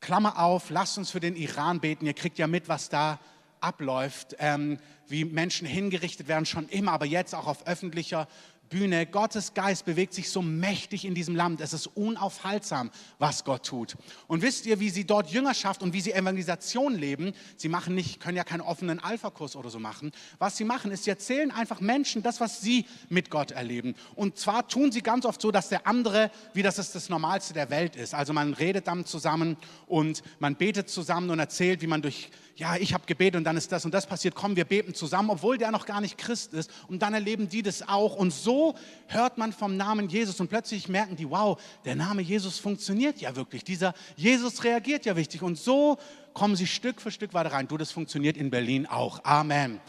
Klammer 0.00 0.38
auf, 0.38 0.70
lasst 0.70 0.98
uns 0.98 1.10
für 1.10 1.20
den 1.20 1.36
Iran 1.36 1.80
beten. 1.80 2.06
Ihr 2.06 2.14
kriegt 2.14 2.38
ja 2.38 2.46
mit, 2.46 2.68
was 2.68 2.88
da 2.88 3.18
abläuft, 3.60 4.36
ähm, 4.38 4.78
wie 5.06 5.24
Menschen 5.24 5.66
hingerichtet 5.66 6.28
werden, 6.28 6.46
schon 6.46 6.68
immer, 6.68 6.92
aber 6.92 7.04
jetzt 7.04 7.34
auch 7.34 7.46
auf 7.46 7.66
öffentlicher 7.66 8.26
Bühne. 8.70 9.04
Gottes 9.04 9.52
Geist 9.52 9.84
bewegt 9.84 10.14
sich 10.14 10.30
so 10.30 10.40
mächtig 10.40 11.04
in 11.04 11.14
diesem 11.14 11.36
Land. 11.36 11.60
Es 11.60 11.72
ist 11.72 11.88
unaufhaltsam, 11.88 12.90
was 13.18 13.44
Gott 13.44 13.66
tut. 13.66 13.96
Und 14.28 14.42
wisst 14.42 14.64
ihr, 14.64 14.80
wie 14.80 14.88
sie 14.88 15.04
dort 15.04 15.30
Jüngerschaft 15.30 15.82
und 15.82 15.92
wie 15.92 16.00
sie 16.00 16.12
Evangelisation 16.12 16.94
leben? 16.94 17.34
Sie 17.56 17.68
machen 17.68 17.94
nicht, 17.94 18.20
können 18.20 18.36
ja 18.36 18.44
keinen 18.44 18.62
offenen 18.62 19.00
Alpha-Kurs 19.00 19.56
oder 19.56 19.68
so 19.68 19.80
machen. 19.80 20.12
Was 20.38 20.56
sie 20.56 20.64
machen, 20.64 20.92
ist, 20.92 21.04
sie 21.04 21.10
erzählen 21.10 21.50
einfach 21.50 21.80
Menschen 21.80 22.22
das, 22.22 22.40
was 22.40 22.60
sie 22.60 22.86
mit 23.08 23.28
Gott 23.28 23.50
erleben. 23.50 23.94
Und 24.14 24.38
zwar 24.38 24.66
tun 24.68 24.92
sie 24.92 25.02
ganz 25.02 25.26
oft 25.26 25.42
so, 25.42 25.50
dass 25.50 25.68
der 25.68 25.86
andere, 25.86 26.30
wie 26.54 26.62
das 26.62 26.78
ist 26.78 26.94
das 26.94 27.08
Normalste 27.08 27.52
der 27.52 27.70
Welt 27.70 27.96
ist. 27.96 28.14
Also 28.14 28.32
man 28.32 28.54
redet 28.54 28.86
dann 28.86 29.04
zusammen 29.04 29.56
und 29.88 30.22
man 30.38 30.54
betet 30.54 30.88
zusammen 30.88 31.30
und 31.30 31.40
erzählt, 31.40 31.82
wie 31.82 31.88
man 31.88 32.02
durch 32.02 32.30
ja, 32.60 32.76
ich 32.76 32.92
habe 32.92 33.06
gebetet 33.06 33.36
und 33.36 33.44
dann 33.44 33.56
ist 33.56 33.72
das 33.72 33.86
und 33.86 33.94
das 33.94 34.06
passiert, 34.06 34.34
komm, 34.34 34.54
wir 34.54 34.66
beten 34.66 34.92
zusammen, 34.92 35.30
obwohl 35.30 35.56
der 35.56 35.70
noch 35.70 35.86
gar 35.86 36.02
nicht 36.02 36.18
Christ 36.18 36.52
ist. 36.52 36.70
Und 36.88 37.00
dann 37.00 37.14
erleben 37.14 37.48
die 37.48 37.62
das 37.62 37.88
auch. 37.88 38.16
Und 38.16 38.34
so 38.34 38.59
hört 39.06 39.38
man 39.38 39.52
vom 39.52 39.76
Namen 39.76 40.08
Jesus 40.08 40.40
und 40.40 40.48
plötzlich 40.48 40.88
merken 40.88 41.16
die, 41.16 41.28
wow, 41.28 41.60
der 41.84 41.96
Name 41.96 42.22
Jesus 42.22 42.58
funktioniert 42.58 43.20
ja 43.20 43.34
wirklich. 43.36 43.64
Dieser 43.64 43.94
Jesus 44.16 44.64
reagiert 44.64 45.06
ja 45.06 45.16
wichtig. 45.16 45.42
Und 45.42 45.58
so 45.58 45.98
kommen 46.34 46.56
sie 46.56 46.66
Stück 46.66 47.00
für 47.00 47.10
Stück 47.10 47.34
weiter 47.34 47.52
rein. 47.52 47.68
Du, 47.68 47.76
das 47.76 47.92
funktioniert 47.92 48.36
in 48.36 48.50
Berlin 48.50 48.86
auch. 48.86 49.24
Amen. 49.24 49.80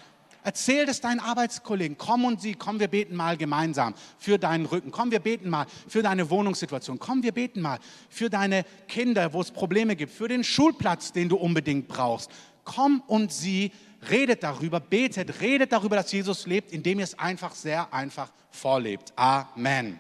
Erzähl 0.44 0.88
das 0.88 1.02
deinen 1.02 1.20
Arbeitskollegen. 1.20 1.98
Komm 2.00 2.26
und 2.26 2.42
sie, 2.42 2.56
komm, 2.56 2.80
wir 2.80 2.88
beten 2.88 3.16
mal 3.16 3.38
gemeinsam 3.38 3.94
für 4.18 4.40
deinen 4.40 4.66
Rücken. 4.66 4.90
Komm, 4.90 5.12
wir 5.12 5.20
beten 5.20 5.50
mal 5.50 5.68
für 5.88 6.02
deine 6.02 6.30
Wohnungssituation. 6.32 6.98
Komm, 6.98 7.22
wir 7.22 7.32
beten 7.32 7.62
mal 7.62 7.78
für 8.10 8.30
deine 8.30 8.66
Kinder, 8.88 9.34
wo 9.34 9.42
es 9.42 9.52
Probleme 9.52 9.96
gibt, 9.96 10.12
für 10.12 10.28
den 10.28 10.44
Schulplatz, 10.44 11.12
den 11.12 11.30
du 11.30 11.38
unbedingt 11.38 11.88
brauchst 11.88 12.32
komm 12.64 13.04
und 13.08 13.32
sieh, 13.32 13.72
redet 14.10 14.44
darüber, 14.44 14.80
betet, 14.80 15.42
redet 15.42 15.72
darüber, 15.72 15.96
dass 15.96 16.12
Jesus 16.12 16.46
lebt, 16.46 16.72
indem 16.72 17.00
ihr 17.00 17.04
es 17.04 17.18
einfach 17.18 17.54
sehr 17.54 17.94
einfach 17.94 18.32
vorlebt. 18.50 19.14
Amen. 19.16 20.00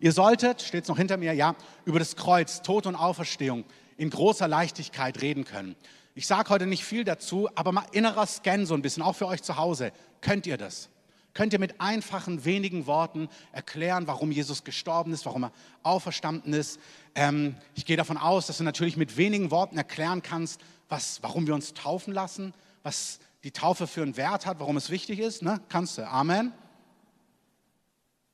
Ihr 0.00 0.12
solltet, 0.12 0.62
steht 0.62 0.84
es 0.84 0.88
noch 0.88 0.98
hinter 0.98 1.16
mir, 1.16 1.32
ja, 1.32 1.54
über 1.84 1.98
das 1.98 2.16
Kreuz, 2.16 2.62
Tod 2.62 2.86
und 2.86 2.96
Auferstehung 2.96 3.64
in 3.96 4.10
großer 4.10 4.48
Leichtigkeit 4.48 5.22
reden 5.22 5.44
können. 5.44 5.76
Ich 6.14 6.26
sage 6.26 6.50
heute 6.50 6.66
nicht 6.66 6.84
viel 6.84 7.04
dazu, 7.04 7.48
aber 7.54 7.72
mal 7.72 7.86
innerer 7.92 8.26
Scan 8.26 8.66
so 8.66 8.74
ein 8.74 8.82
bisschen, 8.82 9.02
auch 9.02 9.14
für 9.14 9.26
euch 9.26 9.42
zu 9.42 9.56
Hause. 9.56 9.92
Könnt 10.20 10.46
ihr 10.46 10.56
das? 10.56 10.90
Könnt 11.34 11.54
ihr 11.54 11.58
mit 11.58 11.80
einfachen, 11.80 12.44
wenigen 12.44 12.86
Worten 12.86 13.28
erklären, 13.52 14.06
warum 14.06 14.30
Jesus 14.30 14.64
gestorben 14.64 15.14
ist, 15.14 15.24
warum 15.24 15.44
er 15.44 15.52
auferstanden 15.82 16.52
ist? 16.52 16.78
Ähm, 17.14 17.54
ich 17.74 17.86
gehe 17.86 17.96
davon 17.96 18.18
aus, 18.18 18.46
dass 18.46 18.58
du 18.58 18.64
natürlich 18.64 18.98
mit 18.98 19.16
wenigen 19.16 19.50
Worten 19.50 19.78
erklären 19.78 20.22
kannst, 20.22 20.60
was, 20.90 21.22
warum 21.22 21.46
wir 21.46 21.54
uns 21.54 21.72
taufen 21.72 22.12
lassen, 22.12 22.52
was 22.82 23.18
die 23.44 23.50
Taufe 23.50 23.86
für 23.86 24.02
einen 24.02 24.16
Wert 24.16 24.46
hat, 24.46 24.60
warum 24.60 24.76
es 24.76 24.90
wichtig 24.90 25.18
ist. 25.18 25.42
Ne? 25.42 25.60
Kannst 25.68 25.98
du. 25.98 26.08
Amen. 26.08 26.52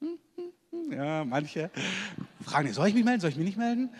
Ja, 0.90 1.24
manche 1.24 1.70
fragen, 2.48 2.72
soll 2.72 2.88
ich 2.88 2.94
mich 2.94 3.04
melden, 3.04 3.20
soll 3.20 3.30
ich 3.30 3.36
mich 3.36 3.46
nicht 3.46 3.58
melden? 3.58 3.90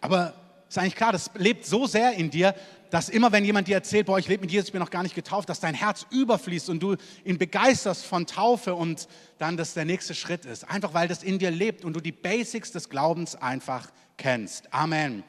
Aber 0.00 0.34
ist 0.68 0.78
eigentlich 0.78 0.96
klar, 0.96 1.12
das 1.12 1.30
lebt 1.34 1.64
so 1.64 1.86
sehr 1.86 2.14
in 2.14 2.30
dir, 2.30 2.54
dass 2.90 3.08
immer 3.08 3.32
wenn 3.32 3.44
jemand 3.44 3.68
dir 3.68 3.76
erzählt, 3.76 4.06
boah, 4.06 4.18
ich 4.18 4.28
lebe 4.28 4.42
mit 4.42 4.50
Jesus, 4.50 4.68
ich 4.68 4.72
bin 4.72 4.80
noch 4.80 4.90
gar 4.90 5.02
nicht 5.02 5.14
getauft, 5.14 5.48
dass 5.48 5.60
dein 5.60 5.74
Herz 5.74 6.06
überfließt 6.10 6.68
und 6.68 6.82
du 6.82 6.96
ihn 7.24 7.38
begeisterst 7.38 8.04
von 8.04 8.26
Taufe 8.26 8.74
und 8.74 9.08
dann 9.38 9.56
das 9.56 9.74
der 9.74 9.84
nächste 9.84 10.14
Schritt 10.14 10.44
ist. 10.44 10.68
Einfach 10.68 10.92
weil 10.92 11.08
das 11.08 11.22
in 11.22 11.38
dir 11.38 11.50
lebt 11.50 11.84
und 11.84 11.94
du 11.94 12.00
die 12.00 12.12
Basics 12.12 12.72
des 12.72 12.88
Glaubens 12.88 13.34
einfach 13.36 13.90
kennst. 14.18 14.72
Amen. 14.72 15.24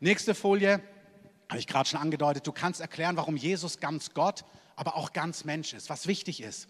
Nächste 0.00 0.34
Folie, 0.34 0.80
habe 1.48 1.58
ich 1.58 1.66
gerade 1.66 1.88
schon 1.88 2.00
angedeutet, 2.00 2.46
du 2.46 2.52
kannst 2.52 2.80
erklären, 2.80 3.16
warum 3.16 3.36
Jesus 3.36 3.78
ganz 3.80 4.12
Gott, 4.14 4.44
aber 4.74 4.96
auch 4.96 5.12
ganz 5.12 5.44
Mensch 5.44 5.72
ist, 5.72 5.90
was 5.90 6.06
wichtig 6.06 6.42
ist. 6.42 6.68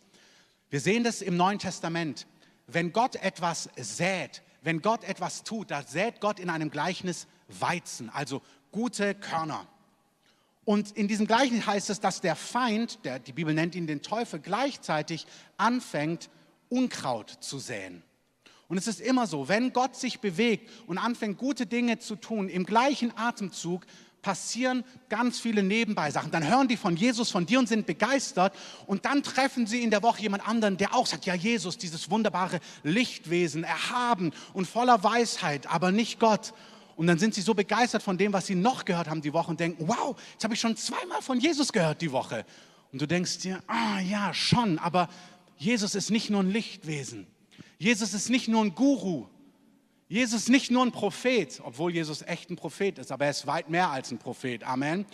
Wir 0.71 0.81
sehen 0.81 1.05
das 1.05 1.23
im 1.23 1.37
Neuen 1.37 1.59
Testament. 1.59 2.27
Wenn 2.67 2.93
Gott 2.93 3.17
etwas 3.17 3.69
sät, 3.77 4.43
wenn 4.63 4.83
Gott 4.83 5.05
etwas 5.05 5.45
tut, 5.45 5.71
da 5.71 5.83
sät 5.83 6.21
Gott 6.21 6.41
in 6.41 6.51
einem 6.51 6.71
Gleichnis 6.71 7.27
Weizen, 7.49 8.11
also 8.11 8.43
gute 8.73 9.15
Körner. 9.15 9.67
Und 10.65 10.91
in 10.97 11.07
diesem 11.07 11.29
Gleichnis 11.29 11.65
heißt 11.65 11.91
es, 11.91 12.01
dass 12.01 12.21
der 12.21 12.35
Feind, 12.35 13.05
der, 13.05 13.21
die 13.21 13.33
Bibel 13.33 13.55
nennt 13.55 13.77
ihn 13.77 13.87
den 13.87 14.03
Teufel, 14.03 14.41
gleichzeitig 14.41 15.27
anfängt, 15.57 16.29
Unkraut 16.69 17.31
zu 17.31 17.61
säen. 17.61 18.03
Und 18.67 18.77
es 18.77 18.89
ist 18.89 19.01
immer 19.01 19.29
so, 19.29 19.49
wenn 19.49 19.73
Gott 19.73 19.95
sich 19.95 20.19
bewegt 20.19 20.69
und 20.89 20.99
anfängt, 20.99 21.39
gute 21.39 21.67
Dinge 21.67 22.01
zu 22.01 22.17
tun, 22.17 22.49
im 22.49 22.67
gleichen 22.67 23.17
Atemzug 23.17 23.87
passieren 24.27 24.83
ganz 25.09 25.39
viele 25.39 25.63
Nebenbei-Sachen. 25.63 26.33
Dann 26.33 26.45
hören 26.45 26.67
die 26.67 26.77
von 26.77 26.97
Jesus, 26.97 27.31
von 27.31 27.47
dir 27.47 27.61
und 27.61 27.69
sind 27.69 27.87
begeistert. 27.87 28.53
Und 28.89 29.05
dann 29.05 29.23
treffen 29.23 29.69
sie 29.69 29.85
in 29.85 29.93
der 29.93 30.03
Woche 30.03 30.21
jemand 30.21 30.49
anderen, 30.49 30.77
der 30.77 30.97
auch 30.97 31.07
sagt, 31.07 31.27
ja 31.27 31.35
Jesus, 31.37 31.79
dieses 31.79 32.11
wunderbare 32.11 32.59
Lichtwesen, 32.83 33.63
erhaben 33.63 34.33
und 34.53 34.67
voller 34.67 35.05
Weisheit, 35.05 35.69
aber 35.69 35.93
nicht 35.93 36.19
Gott. 36.19 36.55
Und 36.97 37.07
dann 37.07 37.21
sind 37.21 37.35
sie 37.35 37.41
so 37.41 37.55
begeistert 37.55 38.03
von 38.03 38.19
dem, 38.19 38.33
was 38.33 38.49
sie 38.49 38.57
noch 38.57 38.85
gehört 38.85 39.09
haben 39.09 39.23
die 39.23 39.33
Woche 39.33 39.53
und 39.53 39.61
denken, 39.61 39.87
wow, 39.87 40.21
jetzt 40.33 40.43
habe 40.43 40.55
ich 40.55 40.61
schon 40.61 40.77
zweimal 40.77 41.23
von 41.23 41.39
Jesus 41.39 41.73
gehört 41.73 42.03
die 42.03 42.11
Woche. 42.11 42.45
Und 42.91 43.01
du 43.01 43.07
denkst 43.07 43.39
dir, 43.39 43.63
ah 43.69 44.01
ja, 44.01 44.35
schon, 44.35 44.81
aber 44.81 45.09
Jesus 45.57 45.95
ist 45.95 46.11
nicht 46.11 46.31
nur 46.31 46.43
ein 46.43 46.51
Lichtwesen. 46.51 47.29
Jesus 47.79 48.13
ist 48.13 48.29
nicht 48.29 48.49
nur 48.49 48.65
ein 48.65 48.75
Guru. 48.75 49.29
Jesus 50.09 50.43
ist 50.43 50.49
nicht 50.49 50.71
nur 50.71 50.85
ein 50.85 50.93
Prophet, 50.93 51.61
obwohl 51.65 51.93
Jesus 51.93 52.23
echt 52.23 52.49
ein 52.49 52.57
Prophet 52.57 52.99
ist, 52.99 53.11
aber 53.11 53.25
er 53.25 53.33
ist 53.33 53.47
weit 53.47 53.69
mehr 53.69 53.91
als 53.91 54.13
ein 54.13 54.19
Prophet. 54.19 54.63
Amen. 54.63 55.05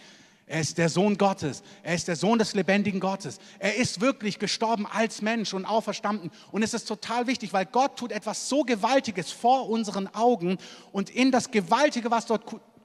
Er 0.46 0.60
ist 0.60 0.76
der 0.76 0.90
Sohn 0.90 1.16
Gottes. 1.16 1.62
Er 1.82 1.94
ist 1.94 2.08
der 2.08 2.16
Sohn 2.16 2.38
des 2.38 2.52
lebendigen 2.52 3.00
Gottes. 3.00 3.38
Er 3.58 3.76
ist 3.76 4.02
wirklich 4.02 4.38
gestorben 4.38 4.86
als 4.86 5.22
Mensch 5.22 5.54
und 5.54 5.64
auferstanden. 5.64 6.30
Und 6.50 6.62
es 6.62 6.74
ist 6.74 6.84
total 6.84 7.26
wichtig, 7.26 7.54
weil 7.54 7.64
Gott 7.64 7.96
tut 7.96 8.12
etwas 8.12 8.50
so 8.50 8.64
Gewaltiges 8.64 9.32
vor 9.32 9.70
unseren 9.70 10.14
Augen. 10.14 10.58
Und 10.90 11.08
in 11.08 11.30
das 11.30 11.50
Gewaltige, 11.50 12.10
was, 12.10 12.26
dort, 12.26 12.44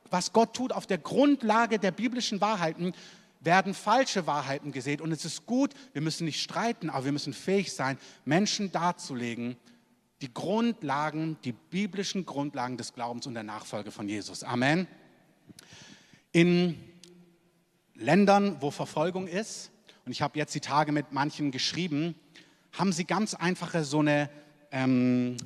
was 0.09 0.31
Gott 0.31 0.53
tut, 0.53 0.71
auf 0.71 0.87
der 0.87 0.99
Grundlage 0.99 1.77
der 1.77 1.91
biblischen 1.91 2.39
Wahrheiten, 2.39 2.93
werden 3.41 3.73
falsche 3.73 4.27
Wahrheiten 4.27 4.71
gesät. 4.71 5.01
Und 5.01 5.11
es 5.11 5.25
ist 5.25 5.45
gut, 5.45 5.73
wir 5.91 6.01
müssen 6.01 6.23
nicht 6.23 6.41
streiten, 6.41 6.89
aber 6.89 7.05
wir 7.05 7.11
müssen 7.11 7.33
fähig 7.33 7.73
sein, 7.73 7.97
Menschen 8.23 8.71
darzulegen, 8.71 9.57
die 10.21 10.33
Grundlagen, 10.33 11.37
die 11.43 11.51
biblischen 11.51 12.25
Grundlagen 12.25 12.77
des 12.77 12.93
Glaubens 12.93 13.27
und 13.27 13.33
der 13.33 13.43
Nachfolge 13.43 13.91
von 13.91 14.09
Jesus. 14.09 14.43
Amen. 14.43 14.87
In 16.31 16.77
Ländern, 17.95 18.57
wo 18.61 18.71
Verfolgung 18.71 19.27
ist, 19.27 19.71
und 20.05 20.11
ich 20.11 20.21
habe 20.21 20.37
jetzt 20.39 20.55
die 20.55 20.59
Tage 20.59 20.91
mit 20.91 21.11
manchen 21.11 21.51
geschrieben, 21.51 22.15
haben 22.71 22.91
sie 22.93 23.05
ganz 23.05 23.33
einfache 23.33 23.83
so 23.83 23.99
eine 23.99 24.29
ähm, 24.71 25.37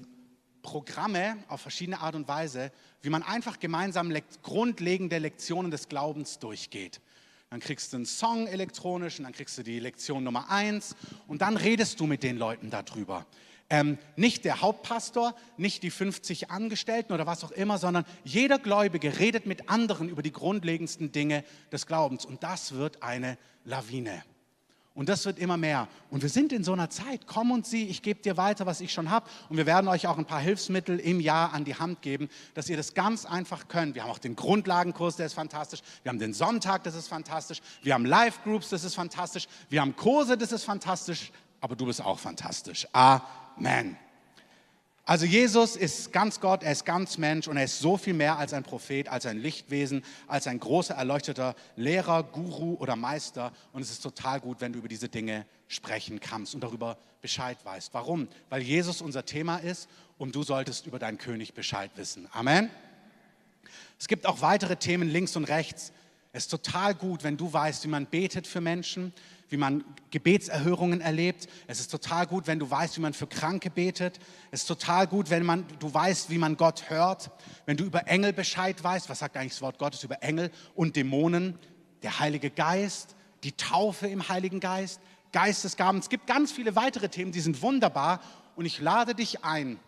Programme 0.62 1.38
auf 1.48 1.62
verschiedene 1.62 2.00
Art 2.00 2.16
und 2.16 2.28
Weise, 2.28 2.72
wie 3.02 3.10
man 3.10 3.24
einfach 3.24 3.60
gemeinsam 3.60 4.12
lekt 4.12 4.44
grundlegende 4.44 5.18
Lektionen 5.18 5.72
des 5.72 5.90
Glaubens 5.90 6.40
durchgeht. 6.40 7.02
Dann 7.50 7.60
kriegst 7.60 7.92
du 7.92 7.98
einen 7.98 8.06
Song 8.06 8.48
elektronisch 8.48 9.20
und 9.20 9.26
dann 9.26 9.34
kriegst 9.34 9.58
du 9.58 9.64
die 9.64 9.80
Lektion 9.80 10.24
Nummer 10.24 10.50
eins 10.50 10.96
und 11.28 11.42
dann 11.42 11.58
redest 11.58 12.00
du 12.00 12.06
mit 12.06 12.24
den 12.24 12.38
Leuten 12.38 12.70
darüber. 12.70 13.26
Ähm, 13.72 13.98
nicht 14.18 14.44
der 14.44 14.60
Hauptpastor, 14.60 15.34
nicht 15.56 15.82
die 15.84 15.92
50 15.92 16.52
Angestellten 16.52 17.14
oder 17.14 17.26
was 17.26 17.42
auch 17.46 17.52
immer, 17.52 17.78
sondern 17.78 18.04
jeder 18.26 18.60
Gläubige 18.60 19.18
redet 19.18 19.46
mit 19.46 19.70
anderen 19.70 20.10
über 20.10 20.22
die 20.22 20.34
grundlegendsten 20.34 21.14
Dinge 21.14 21.46
des 21.72 21.88
Glaubens. 21.88 22.26
Und 22.26 22.44
das 22.44 22.74
wird 22.74 23.02
eine 23.02 23.38
Lawine. 23.64 24.24
Und 24.94 25.08
das 25.08 25.26
wird 25.26 25.40
immer 25.40 25.56
mehr. 25.56 25.88
Und 26.10 26.22
wir 26.22 26.28
sind 26.28 26.52
in 26.52 26.66
so 26.66 26.74
einer 26.74 26.90
Zeit. 26.90 27.28
Komm 27.28 27.52
und 27.52 27.66
sieh, 27.66 27.86
ich 27.86 28.02
gebe 28.02 28.22
dir 28.22 28.36
weiter, 28.36 28.66
was 28.66 28.82
ich 28.82 28.92
schon 28.92 29.10
habe. 29.10 29.30
Und 29.48 29.56
wir 29.56 29.66
werden 29.66 29.88
euch 29.88 30.06
auch 30.06 30.18
ein 30.18 30.26
paar 30.26 30.42
Hilfsmittel 30.42 31.00
im 31.00 31.22
Jahr 31.22 31.54
an 31.54 31.64
die 31.64 31.76
Hand 31.76 32.02
geben, 32.02 32.28
dass 32.56 32.68
ihr 32.68 32.76
das 32.76 32.94
ganz 32.94 33.26
einfach 33.26 33.70
könnt. 33.70 33.96
Wir 33.96 34.04
haben 34.04 34.12
auch 34.12 34.20
den 34.20 34.36
Grundlagenkurs, 34.36 35.16
der 35.16 35.28
ist 35.28 35.34
fantastisch. 35.34 35.80
Wir 36.04 36.10
haben 36.10 36.20
den 36.20 36.34
Sonntag, 36.34 36.84
das 36.84 36.96
ist 36.96 37.08
fantastisch. 37.08 37.62
Wir 37.84 37.94
haben 37.94 38.06
Live-Groups, 38.06 38.68
das 38.68 38.84
ist 38.84 38.96
fantastisch. 38.96 39.48
Wir 39.70 39.80
haben 39.80 39.96
Kurse, 39.96 40.38
das 40.38 40.52
ist 40.52 40.66
fantastisch. 40.66 41.32
Aber 41.62 41.78
du 41.78 41.86
bist 41.86 42.04
auch 42.04 42.20
fantastisch. 42.20 42.86
Amen. 42.92 43.22
Amen. 43.58 43.98
Also 45.04 45.26
Jesus 45.26 45.76
ist 45.76 46.14
ganz 46.14 46.40
Gott, 46.40 46.64
er 46.64 46.72
ist 46.72 46.86
ganz 46.86 47.18
Mensch 47.18 47.48
und 47.48 47.58
er 47.58 47.66
ist 47.66 47.80
so 47.80 47.98
viel 47.98 48.14
mehr 48.14 48.38
als 48.38 48.54
ein 48.54 48.64
Prophet, 48.64 49.10
als 49.10 49.26
ein 49.26 49.40
Lichtwesen, 49.40 50.04
als 50.28 50.48
ein 50.48 50.60
großer 50.60 50.94
erleuchteter 50.94 51.56
Lehrer, 51.76 52.24
Guru 52.24 52.76
oder 52.76 52.96
Meister. 52.96 53.52
Und 53.74 53.82
es 53.82 53.92
ist 53.92 54.02
total 54.02 54.40
gut, 54.40 54.62
wenn 54.62 54.72
du 54.72 54.80
über 54.80 54.88
diese 54.88 55.10
Dinge 55.10 55.46
sprechen 55.68 56.20
kannst 56.20 56.54
und 56.56 56.62
darüber 56.62 56.98
Bescheid 57.22 57.58
weißt. 57.64 57.94
Warum? 57.94 58.28
Weil 58.50 58.62
Jesus 58.62 59.02
unser 59.02 59.26
Thema 59.26 59.58
ist 59.58 59.90
und 60.18 60.36
du 60.36 60.44
solltest 60.44 60.86
über 60.86 61.00
deinen 61.00 61.18
König 61.18 61.54
Bescheid 61.54 61.92
wissen. 61.96 62.28
Amen. 62.32 62.70
Es 64.00 64.08
gibt 64.08 64.26
auch 64.28 64.42
weitere 64.42 64.78
Themen 64.78 65.10
links 65.10 65.36
und 65.36 65.46
rechts. 65.46 65.92
Es 66.32 66.44
ist 66.44 66.50
total 66.50 66.96
gut, 66.96 67.24
wenn 67.24 67.38
du 67.38 67.52
weißt, 67.52 67.84
wie 67.84 67.90
man 67.90 68.06
betet 68.06 68.48
für 68.48 68.62
Menschen, 68.62 69.14
wie 69.52 69.58
man 69.58 69.84
Gebetserhörungen 70.12 71.02
erlebt. 71.02 71.48
Es 71.68 71.82
ist 71.82 71.92
total 71.92 72.26
gut, 72.26 72.48
wenn 72.48 72.58
du 72.58 72.72
weißt, 72.72 72.98
wie 72.98 73.02
man 73.02 73.14
für 73.14 73.28
Kranke 73.28 73.70
betet. 73.70 74.20
Es 74.50 74.62
ist 74.62 74.68
total 74.68 75.08
gut, 75.08 75.30
wenn 75.30 75.46
man, 75.46 75.66
du 75.80 75.94
weißt, 75.94 76.30
wie 76.30 76.38
man 76.38 76.56
Gott 76.56 76.90
hört. 76.90 77.32
Wenn 77.66 77.76
du 77.76 77.84
über 77.84 78.08
Engel 78.08 78.32
Bescheid 78.32 78.82
weißt. 78.82 79.10
Was 79.10 79.20
sagt 79.20 79.36
eigentlich 79.36 79.52
das 79.52 79.62
Wort 79.62 79.78
Gottes 79.78 80.04
über 80.04 80.24
Engel 80.24 80.52
und 80.74 80.96
Dämonen? 80.96 81.60
Der 82.02 82.20
Heilige 82.20 82.50
Geist, 82.50 83.16
die 83.44 83.52
Taufe 83.52 84.08
im 84.08 84.28
Heiligen 84.30 84.62
Geist, 84.62 85.02
Geistesgaben. 85.34 86.00
Es 86.00 86.10
gibt 86.10 86.28
ganz 86.28 86.52
viele 86.52 86.76
weitere 86.76 87.10
Themen, 87.10 87.32
die 87.34 87.42
sind 87.42 87.62
wunderbar. 87.62 88.22
Und 88.56 88.66
ich 88.66 88.80
lade 88.80 89.16
dich 89.16 89.44
ein, 89.44 89.80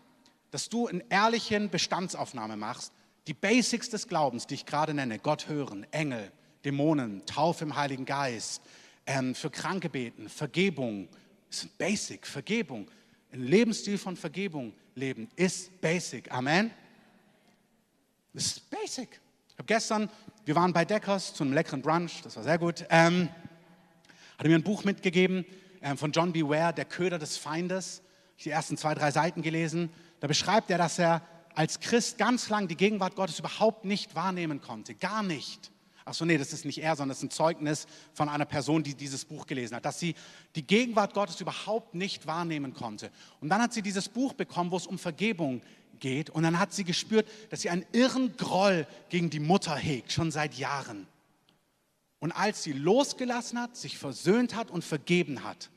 dass 0.52 0.68
du 0.70 0.88
eine 0.88 1.04
ehrliche 1.10 1.60
Bestandsaufnahme 1.70 2.58
machst. 2.58 2.92
Die 3.28 3.34
Basics 3.34 3.90
des 3.90 4.10
Glaubens, 4.10 4.46
die 4.46 4.56
ich 4.56 4.66
gerade 4.66 4.94
nenne, 4.94 5.20
Gott 5.20 5.48
hören, 5.48 5.88
Engel, 5.92 6.32
Dämonen, 6.66 7.26
Taufe 7.26 7.64
im 7.64 7.76
Heiligen 7.78 8.06
Geist, 8.06 8.62
ähm, 9.06 9.36
für 9.36 9.50
Kranke 9.50 9.90
beten, 9.90 10.30
Vergebung, 10.30 11.08
ist 11.50 11.78
basic, 11.78 12.26
Vergebung. 12.26 12.90
Ein 13.32 13.44
Lebensstil 13.44 13.98
von 13.98 14.16
Vergebung 14.16 14.74
leben 14.96 15.28
ist 15.36 15.82
basic. 15.82 16.32
Amen. 16.32 16.72
Das 18.34 18.46
ist 18.46 18.70
basic. 18.70 19.20
Ich 19.50 19.58
habe 19.58 19.66
gestern, 19.68 20.10
wir 20.46 20.56
waren 20.56 20.74
bei 20.74 20.86
Deckers 20.86 21.34
zu 21.34 21.44
einem 21.44 21.54
leckeren 21.54 21.82
Brunch, 21.82 22.22
das 22.24 22.36
war 22.36 22.44
sehr 22.44 22.58
gut. 22.58 22.86
Ähm, 22.90 23.30
hat 24.38 24.48
mir 24.48 24.56
ein 24.56 24.64
Buch 24.64 24.84
mitgegeben 24.84 25.46
ähm, 25.82 25.98
von 25.98 26.12
John 26.12 26.34
B. 26.34 26.44
Ware, 26.44 26.74
Der 26.74 26.86
Köder 26.86 27.20
des 27.20 27.38
Feindes. 27.38 28.02
Ich 28.38 28.44
die 28.44 28.50
ersten 28.50 28.78
zwei, 28.78 28.96
drei 28.96 29.12
Seiten 29.12 29.42
gelesen. 29.42 29.92
Da 30.20 30.28
beschreibt 30.28 30.72
er, 30.72 30.78
dass 30.78 30.98
er 30.98 31.22
als 31.54 31.80
Christ 31.80 32.18
ganz 32.18 32.50
lang 32.50 32.68
die 32.68 32.76
Gegenwart 32.76 33.16
Gottes 33.16 33.40
überhaupt 33.40 33.86
nicht 33.86 34.16
wahrnehmen 34.16 34.60
konnte. 34.60 34.96
Gar 34.96 35.22
nicht. 35.22 35.72
Ach 36.06 36.14
so, 36.14 36.26
nee, 36.26 36.38
das 36.38 36.52
ist 36.52 36.66
nicht 36.66 36.80
er, 36.80 36.96
sondern 36.96 37.10
das 37.10 37.20
ist 37.20 37.24
ein 37.24 37.32
Zeugnis 37.32 37.88
von 38.14 38.28
einer 38.30 38.46
Person, 38.46 38.84
die 38.84 38.94
dieses 38.94 39.24
Buch 39.24 39.48
gelesen 39.48 39.76
hat, 39.76 39.86
dass 39.86 40.00
sie 40.00 40.16
die 40.56 40.66
Gegenwart 40.66 41.14
Gottes 41.14 41.40
überhaupt 41.40 41.96
nicht 41.96 42.28
wahrnehmen 42.28 42.74
konnte. 42.74 43.10
Und 43.40 43.50
dann 43.50 43.62
hat 43.62 43.74
sie 43.74 43.82
dieses 43.82 44.10
Buch 44.10 44.34
bekommen, 44.34 44.72
wo 44.72 44.78
es 44.78 44.88
um 44.88 45.00
Vergebung 45.00 45.62
geht. 46.00 46.30
Und 46.30 46.44
dann 46.44 46.60
hat 46.60 46.74
sie 46.74 46.84
gespürt, 46.84 47.28
dass 47.50 47.62
sie 47.62 47.70
einen 47.70 47.86
irren 47.94 48.36
Groll 48.36 48.86
gegen 49.10 49.30
die 49.30 49.40
Mutter 49.40 49.76
hegt, 49.76 50.12
schon 50.12 50.32
seit 50.32 50.56
Jahren. 50.56 51.08
Und 52.20 52.32
als 52.32 52.64
sie 52.64 52.74
losgelassen 52.74 53.60
hat, 53.60 53.76
sich 53.76 53.98
versöhnt 53.98 54.56
hat 54.56 54.72
und 54.72 54.84
vergeben 54.84 55.44
hat, 55.44 55.70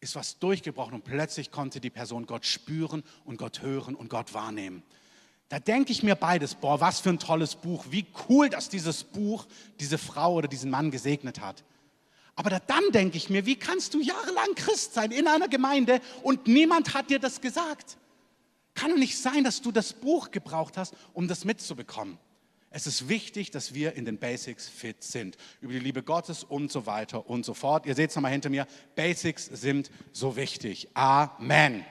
ist 0.00 0.14
was 0.14 0.38
durchgebrochen 0.38 0.94
und 0.94 1.04
plötzlich 1.04 1.50
konnte 1.50 1.80
die 1.80 1.90
Person 1.90 2.26
Gott 2.26 2.46
spüren 2.46 3.02
und 3.24 3.36
Gott 3.36 3.62
hören 3.62 3.94
und 3.94 4.10
Gott 4.10 4.32
wahrnehmen. 4.32 4.82
Da 5.48 5.58
denke 5.58 5.92
ich 5.92 6.02
mir 6.02 6.14
beides, 6.14 6.54
boah, 6.54 6.80
was 6.80 7.00
für 7.00 7.08
ein 7.08 7.18
tolles 7.18 7.54
Buch, 7.54 7.86
wie 7.90 8.06
cool, 8.28 8.50
dass 8.50 8.68
dieses 8.68 9.04
Buch 9.04 9.46
diese 9.80 9.96
Frau 9.96 10.34
oder 10.34 10.48
diesen 10.48 10.70
Mann 10.70 10.90
gesegnet 10.90 11.40
hat. 11.40 11.64
Aber 12.34 12.50
dann 12.50 12.84
denke 12.92 13.16
ich 13.16 13.30
mir, 13.30 13.46
wie 13.46 13.56
kannst 13.56 13.94
du 13.94 14.00
jahrelang 14.00 14.54
Christ 14.54 14.94
sein 14.94 15.10
in 15.10 15.26
einer 15.26 15.48
Gemeinde 15.48 16.00
und 16.22 16.46
niemand 16.46 16.94
hat 16.94 17.10
dir 17.10 17.18
das 17.18 17.40
gesagt? 17.40 17.96
Kann 18.74 18.90
doch 18.90 18.98
nicht 18.98 19.18
sein, 19.18 19.42
dass 19.42 19.60
du 19.60 19.72
das 19.72 19.92
Buch 19.92 20.30
gebraucht 20.30 20.76
hast, 20.76 20.94
um 21.14 21.26
das 21.26 21.44
mitzubekommen. 21.44 22.18
Es 22.70 22.86
ist 22.86 23.08
wichtig, 23.08 23.50
dass 23.50 23.72
wir 23.74 23.94
in 23.94 24.04
den 24.04 24.18
Basics 24.18 24.68
fit 24.68 25.02
sind. 25.02 25.36
Über 25.60 25.72
die 25.72 25.78
Liebe 25.78 26.02
Gottes 26.02 26.44
und 26.44 26.70
so 26.70 26.86
weiter 26.86 27.28
und 27.28 27.44
so 27.44 27.54
fort. 27.54 27.86
Ihr 27.86 27.94
seht 27.94 28.10
es 28.10 28.16
nochmal 28.16 28.32
hinter 28.32 28.50
mir. 28.50 28.66
Basics 28.94 29.46
sind 29.46 29.90
so 30.12 30.36
wichtig. 30.36 30.88
Amen. 30.94 31.84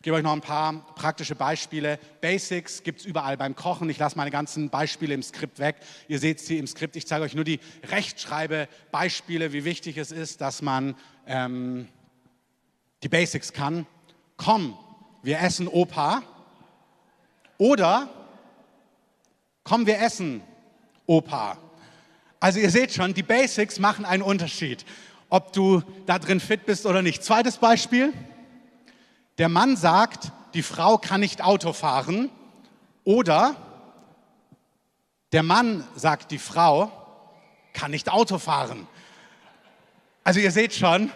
Ich 0.00 0.04
gebe 0.04 0.16
euch 0.16 0.22
noch 0.22 0.32
ein 0.32 0.40
paar 0.40 0.72
praktische 0.94 1.34
Beispiele. 1.34 1.98
Basics 2.22 2.82
gibt 2.84 3.00
es 3.00 3.04
überall 3.04 3.36
beim 3.36 3.54
Kochen. 3.54 3.90
Ich 3.90 3.98
lasse 3.98 4.16
meine 4.16 4.30
ganzen 4.30 4.70
Beispiele 4.70 5.12
im 5.12 5.22
Skript 5.22 5.58
weg. 5.58 5.76
Ihr 6.08 6.18
seht 6.18 6.40
sie 6.40 6.56
im 6.56 6.66
Skript. 6.66 6.96
Ich 6.96 7.06
zeige 7.06 7.22
euch 7.22 7.34
nur 7.34 7.44
die 7.44 7.60
Rechtschreibe-Beispiele, 7.86 9.52
wie 9.52 9.66
wichtig 9.66 9.98
es 9.98 10.10
ist, 10.10 10.40
dass 10.40 10.62
man 10.62 10.94
ähm, 11.26 11.86
die 13.02 13.10
Basics 13.10 13.52
kann. 13.52 13.86
Komm, 14.38 14.74
wir 15.22 15.38
essen 15.38 15.68
Opa. 15.68 16.22
Oder 17.58 18.08
komm, 19.64 19.84
wir 19.84 20.00
essen 20.00 20.40
Opa. 21.04 21.58
Also 22.40 22.58
ihr 22.58 22.70
seht 22.70 22.94
schon, 22.94 23.12
die 23.12 23.22
Basics 23.22 23.78
machen 23.78 24.06
einen 24.06 24.22
Unterschied, 24.22 24.86
ob 25.28 25.52
du 25.52 25.82
da 26.06 26.18
drin 26.18 26.40
fit 26.40 26.64
bist 26.64 26.86
oder 26.86 27.02
nicht. 27.02 27.22
Zweites 27.22 27.58
Beispiel. 27.58 28.14
Der 29.38 29.48
Mann 29.48 29.76
sagt, 29.76 30.32
die 30.54 30.62
Frau 30.62 30.98
kann 30.98 31.20
nicht 31.20 31.42
Auto 31.42 31.72
fahren. 31.72 32.30
Oder 33.04 33.56
der 35.32 35.42
Mann 35.42 35.84
sagt, 35.96 36.30
die 36.30 36.38
Frau 36.38 36.90
kann 37.72 37.90
nicht 37.90 38.10
Auto 38.10 38.38
fahren. 38.38 38.86
Also 40.24 40.40
ihr 40.40 40.50
seht 40.50 40.74
schon, 40.74 41.10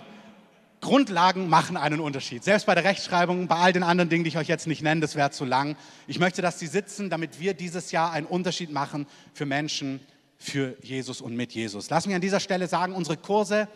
Grundlagen 0.80 1.48
machen 1.48 1.76
einen 1.76 1.98
Unterschied. 1.98 2.44
Selbst 2.44 2.66
bei 2.66 2.74
der 2.74 2.84
Rechtschreibung, 2.84 3.48
bei 3.48 3.56
all 3.56 3.72
den 3.72 3.82
anderen 3.82 4.10
Dingen, 4.10 4.22
die 4.22 4.28
ich 4.28 4.36
euch 4.36 4.48
jetzt 4.48 4.66
nicht 4.66 4.82
nenne, 4.82 5.00
das 5.00 5.14
wäre 5.16 5.30
zu 5.30 5.44
lang. 5.44 5.76
Ich 6.06 6.18
möchte, 6.18 6.42
dass 6.42 6.58
sie 6.58 6.66
sitzen, 6.66 7.10
damit 7.10 7.40
wir 7.40 7.54
dieses 7.54 7.90
Jahr 7.90 8.12
einen 8.12 8.26
Unterschied 8.26 8.70
machen 8.70 9.06
für 9.32 9.46
Menschen, 9.46 10.00
für 10.36 10.76
Jesus 10.82 11.20
und 11.20 11.34
mit 11.36 11.52
Jesus. 11.52 11.88
Lass 11.88 12.06
mich 12.06 12.14
an 12.14 12.20
dieser 12.20 12.40
Stelle 12.40 12.68
sagen, 12.68 12.92
unsere 12.92 13.16
Kurse 13.16 13.66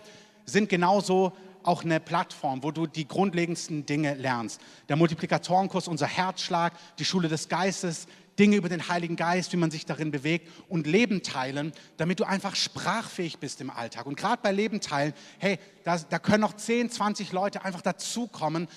sind 0.45 0.69
genauso 0.69 1.33
auch 1.63 1.85
eine 1.85 2.01
Plattform, 2.01 2.63
wo 2.63 2.71
du 2.71 2.87
die 2.87 3.07
grundlegendsten 3.07 3.87
Dinge 3.87 4.15
lernst. 4.15 4.61
Der 4.89 4.97
Multiplikatorenkurs, 4.97 5.89
unser 5.89 6.07
Herzschlag, 6.07 6.73
die 6.99 7.05
Schule 7.05 7.29
des 7.29 7.49
Geistes, 7.49 8.07
Dinge 8.39 8.57
über 8.57 8.69
den 8.69 8.89
Heiligen 8.89 9.17
Geist, 9.17 9.53
wie 9.53 9.57
man 9.57 9.71
sich 9.71 9.85
darin 9.85 10.11
bewegt 10.11 10.49
und 10.69 10.87
Leben 10.87 11.23
teilen, 11.23 11.73
damit 11.97 12.21
du 12.21 12.25
einfach 12.25 12.55
sprachfähig 12.55 13.39
bist 13.39 13.61
im 13.61 13.71
Alltag. 13.71 14.07
Und 14.07 14.17
gerade 14.17 14.41
bei 14.43 14.53
Leben 14.53 14.81
teilen, 14.81 15.13
hey, 15.39 15.59
da, 15.83 15.99
da 15.99 16.19
können 16.19 16.41
noch 16.41 16.55
10, 16.55 16.91
20 16.91 17.33
Leute 17.33 17.65
einfach 17.65 17.83
dazukommen, 17.83 18.69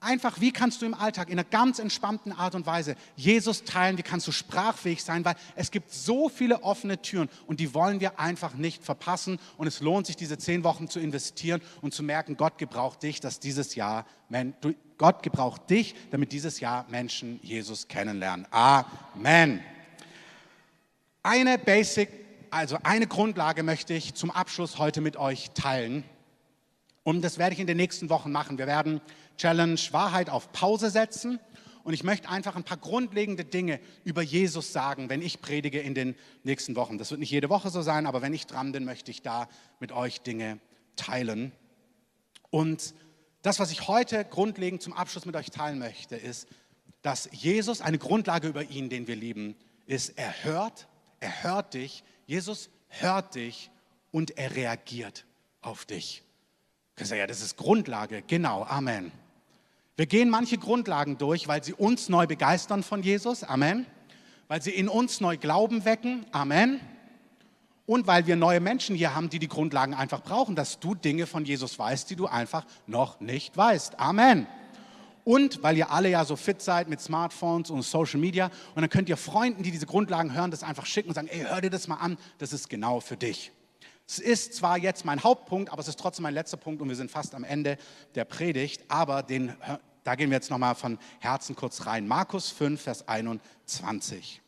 einfach, 0.00 0.40
wie 0.40 0.52
kannst 0.52 0.82
du 0.82 0.86
im 0.86 0.94
Alltag 0.94 1.28
in 1.28 1.38
einer 1.38 1.48
ganz 1.48 1.78
entspannten 1.78 2.32
Art 2.32 2.54
und 2.54 2.66
Weise 2.66 2.96
Jesus 3.16 3.64
teilen, 3.64 3.98
wie 3.98 4.02
kannst 4.02 4.26
du 4.26 4.32
sprachfähig 4.32 5.02
sein, 5.02 5.24
weil 5.24 5.36
es 5.54 5.70
gibt 5.70 5.92
so 5.92 6.28
viele 6.28 6.62
offene 6.62 7.00
Türen 7.02 7.28
und 7.46 7.60
die 7.60 7.74
wollen 7.74 8.00
wir 8.00 8.20
einfach 8.20 8.54
nicht 8.54 8.84
verpassen 8.84 9.38
und 9.56 9.66
es 9.66 9.80
lohnt 9.80 10.06
sich, 10.06 10.16
diese 10.16 10.38
zehn 10.38 10.64
Wochen 10.64 10.88
zu 10.88 11.00
investieren 11.00 11.60
und 11.80 11.94
zu 11.94 12.02
merken, 12.02 12.36
Gott 12.36 12.58
gebraucht 12.58 13.02
dich, 13.02 13.20
dass 13.20 13.40
dieses 13.40 13.74
Jahr, 13.74 14.06
Gott 14.98 15.22
gebraucht 15.22 15.68
dich, 15.70 15.94
damit 16.10 16.32
dieses 16.32 16.60
Jahr 16.60 16.86
Menschen 16.88 17.40
Jesus 17.42 17.88
kennenlernen. 17.88 18.46
Amen. 18.50 19.62
Eine 21.22 21.58
Basic, 21.58 22.08
also 22.50 22.78
eine 22.82 23.06
Grundlage 23.06 23.62
möchte 23.62 23.94
ich 23.94 24.14
zum 24.14 24.30
Abschluss 24.30 24.78
heute 24.78 25.00
mit 25.00 25.16
euch 25.16 25.50
teilen. 25.54 26.04
Und 27.02 27.22
das 27.22 27.38
werde 27.38 27.54
ich 27.54 27.60
in 27.60 27.68
den 27.68 27.76
nächsten 27.76 28.10
Wochen 28.10 28.32
machen. 28.32 28.58
Wir 28.58 28.66
werden 28.66 29.00
Challenge 29.36 29.80
Wahrheit 29.90 30.30
auf 30.30 30.52
Pause 30.52 30.90
setzen. 30.90 31.38
Und 31.84 31.94
ich 31.94 32.02
möchte 32.02 32.28
einfach 32.28 32.56
ein 32.56 32.64
paar 32.64 32.78
grundlegende 32.78 33.44
Dinge 33.44 33.78
über 34.02 34.20
Jesus 34.20 34.72
sagen, 34.72 35.08
wenn 35.08 35.22
ich 35.22 35.40
predige 35.40 35.78
in 35.80 35.94
den 35.94 36.16
nächsten 36.42 36.74
Wochen. 36.74 36.98
Das 36.98 37.10
wird 37.10 37.20
nicht 37.20 37.30
jede 37.30 37.48
Woche 37.48 37.70
so 37.70 37.80
sein, 37.80 38.06
aber 38.06 38.22
wenn 38.22 38.34
ich 38.34 38.46
dran 38.46 38.72
bin, 38.72 38.84
möchte 38.84 39.12
ich 39.12 39.22
da 39.22 39.48
mit 39.78 39.92
euch 39.92 40.20
Dinge 40.20 40.58
teilen. 40.96 41.52
Und 42.50 42.92
das, 43.42 43.60
was 43.60 43.70
ich 43.70 43.86
heute 43.86 44.24
grundlegend 44.24 44.82
zum 44.82 44.94
Abschluss 44.94 45.26
mit 45.26 45.36
euch 45.36 45.52
teilen 45.52 45.78
möchte, 45.78 46.16
ist, 46.16 46.48
dass 47.02 47.28
Jesus, 47.30 47.80
eine 47.80 47.98
Grundlage 47.98 48.48
über 48.48 48.64
ihn, 48.64 48.88
den 48.88 49.06
wir 49.06 49.14
lieben, 49.14 49.54
ist, 49.86 50.18
er 50.18 50.42
hört, 50.42 50.88
er 51.20 51.44
hört 51.44 51.74
dich, 51.74 52.02
Jesus 52.26 52.68
hört 52.88 53.36
dich 53.36 53.70
und 54.10 54.36
er 54.36 54.56
reagiert 54.56 55.24
auf 55.60 55.84
dich. 55.84 56.24
Ja, 56.98 57.28
das 57.28 57.42
ist 57.42 57.56
Grundlage, 57.56 58.22
genau, 58.22 58.64
Amen. 58.64 59.12
Wir 59.98 60.04
gehen 60.04 60.28
manche 60.28 60.58
Grundlagen 60.58 61.16
durch, 61.16 61.48
weil 61.48 61.64
sie 61.64 61.72
uns 61.72 62.10
neu 62.10 62.26
begeistern 62.26 62.82
von 62.82 63.02
Jesus, 63.02 63.42
Amen. 63.42 63.86
Weil 64.46 64.60
sie 64.60 64.72
in 64.72 64.88
uns 64.88 65.22
neu 65.22 65.38
Glauben 65.38 65.86
wecken, 65.86 66.26
Amen. 66.32 66.80
Und 67.86 68.06
weil 68.06 68.26
wir 68.26 68.36
neue 68.36 68.60
Menschen 68.60 68.94
hier 68.94 69.14
haben, 69.14 69.30
die 69.30 69.38
die 69.38 69.48
Grundlagen 69.48 69.94
einfach 69.94 70.22
brauchen, 70.22 70.54
dass 70.54 70.80
du 70.80 70.94
Dinge 70.94 71.26
von 71.26 71.46
Jesus 71.46 71.78
weißt, 71.78 72.10
die 72.10 72.16
du 72.16 72.26
einfach 72.26 72.66
noch 72.86 73.20
nicht 73.20 73.56
weißt, 73.56 73.98
Amen. 73.98 74.46
Und 75.24 75.62
weil 75.62 75.78
ihr 75.78 75.90
alle 75.90 76.10
ja 76.10 76.26
so 76.26 76.36
fit 76.36 76.60
seid 76.60 76.88
mit 76.88 77.00
Smartphones 77.00 77.70
und 77.70 77.80
Social 77.80 78.20
Media, 78.20 78.50
und 78.74 78.82
dann 78.82 78.90
könnt 78.90 79.08
ihr 79.08 79.16
Freunden, 79.16 79.62
die 79.62 79.70
diese 79.70 79.86
Grundlagen 79.86 80.34
hören, 80.34 80.50
das 80.50 80.62
einfach 80.62 80.84
schicken 80.84 81.08
und 81.08 81.14
sagen, 81.14 81.28
ey, 81.28 81.40
hör 81.48 81.62
dir 81.62 81.70
das 81.70 81.88
mal 81.88 81.96
an, 81.96 82.18
das 82.36 82.52
ist 82.52 82.68
genau 82.68 83.00
für 83.00 83.16
dich. 83.16 83.50
Es 84.08 84.20
ist 84.20 84.54
zwar 84.54 84.78
jetzt 84.78 85.04
mein 85.04 85.24
Hauptpunkt, 85.24 85.72
aber 85.72 85.80
es 85.80 85.88
ist 85.88 85.98
trotzdem 85.98 86.22
mein 86.22 86.34
letzter 86.34 86.56
Punkt 86.56 86.80
und 86.80 86.88
wir 86.88 86.94
sind 86.94 87.10
fast 87.10 87.34
am 87.34 87.42
Ende 87.42 87.76
der 88.14 88.24
Predigt, 88.24 88.84
aber 88.88 89.24
den, 89.24 89.52
da 90.06 90.14
gehen 90.14 90.30
wir 90.30 90.36
jetzt 90.36 90.50
nochmal 90.50 90.76
von 90.76 90.98
Herzen 91.18 91.56
kurz 91.56 91.84
rein. 91.84 92.06
Markus 92.06 92.50
5, 92.50 92.80
Vers 92.80 93.08
21. 93.08 94.40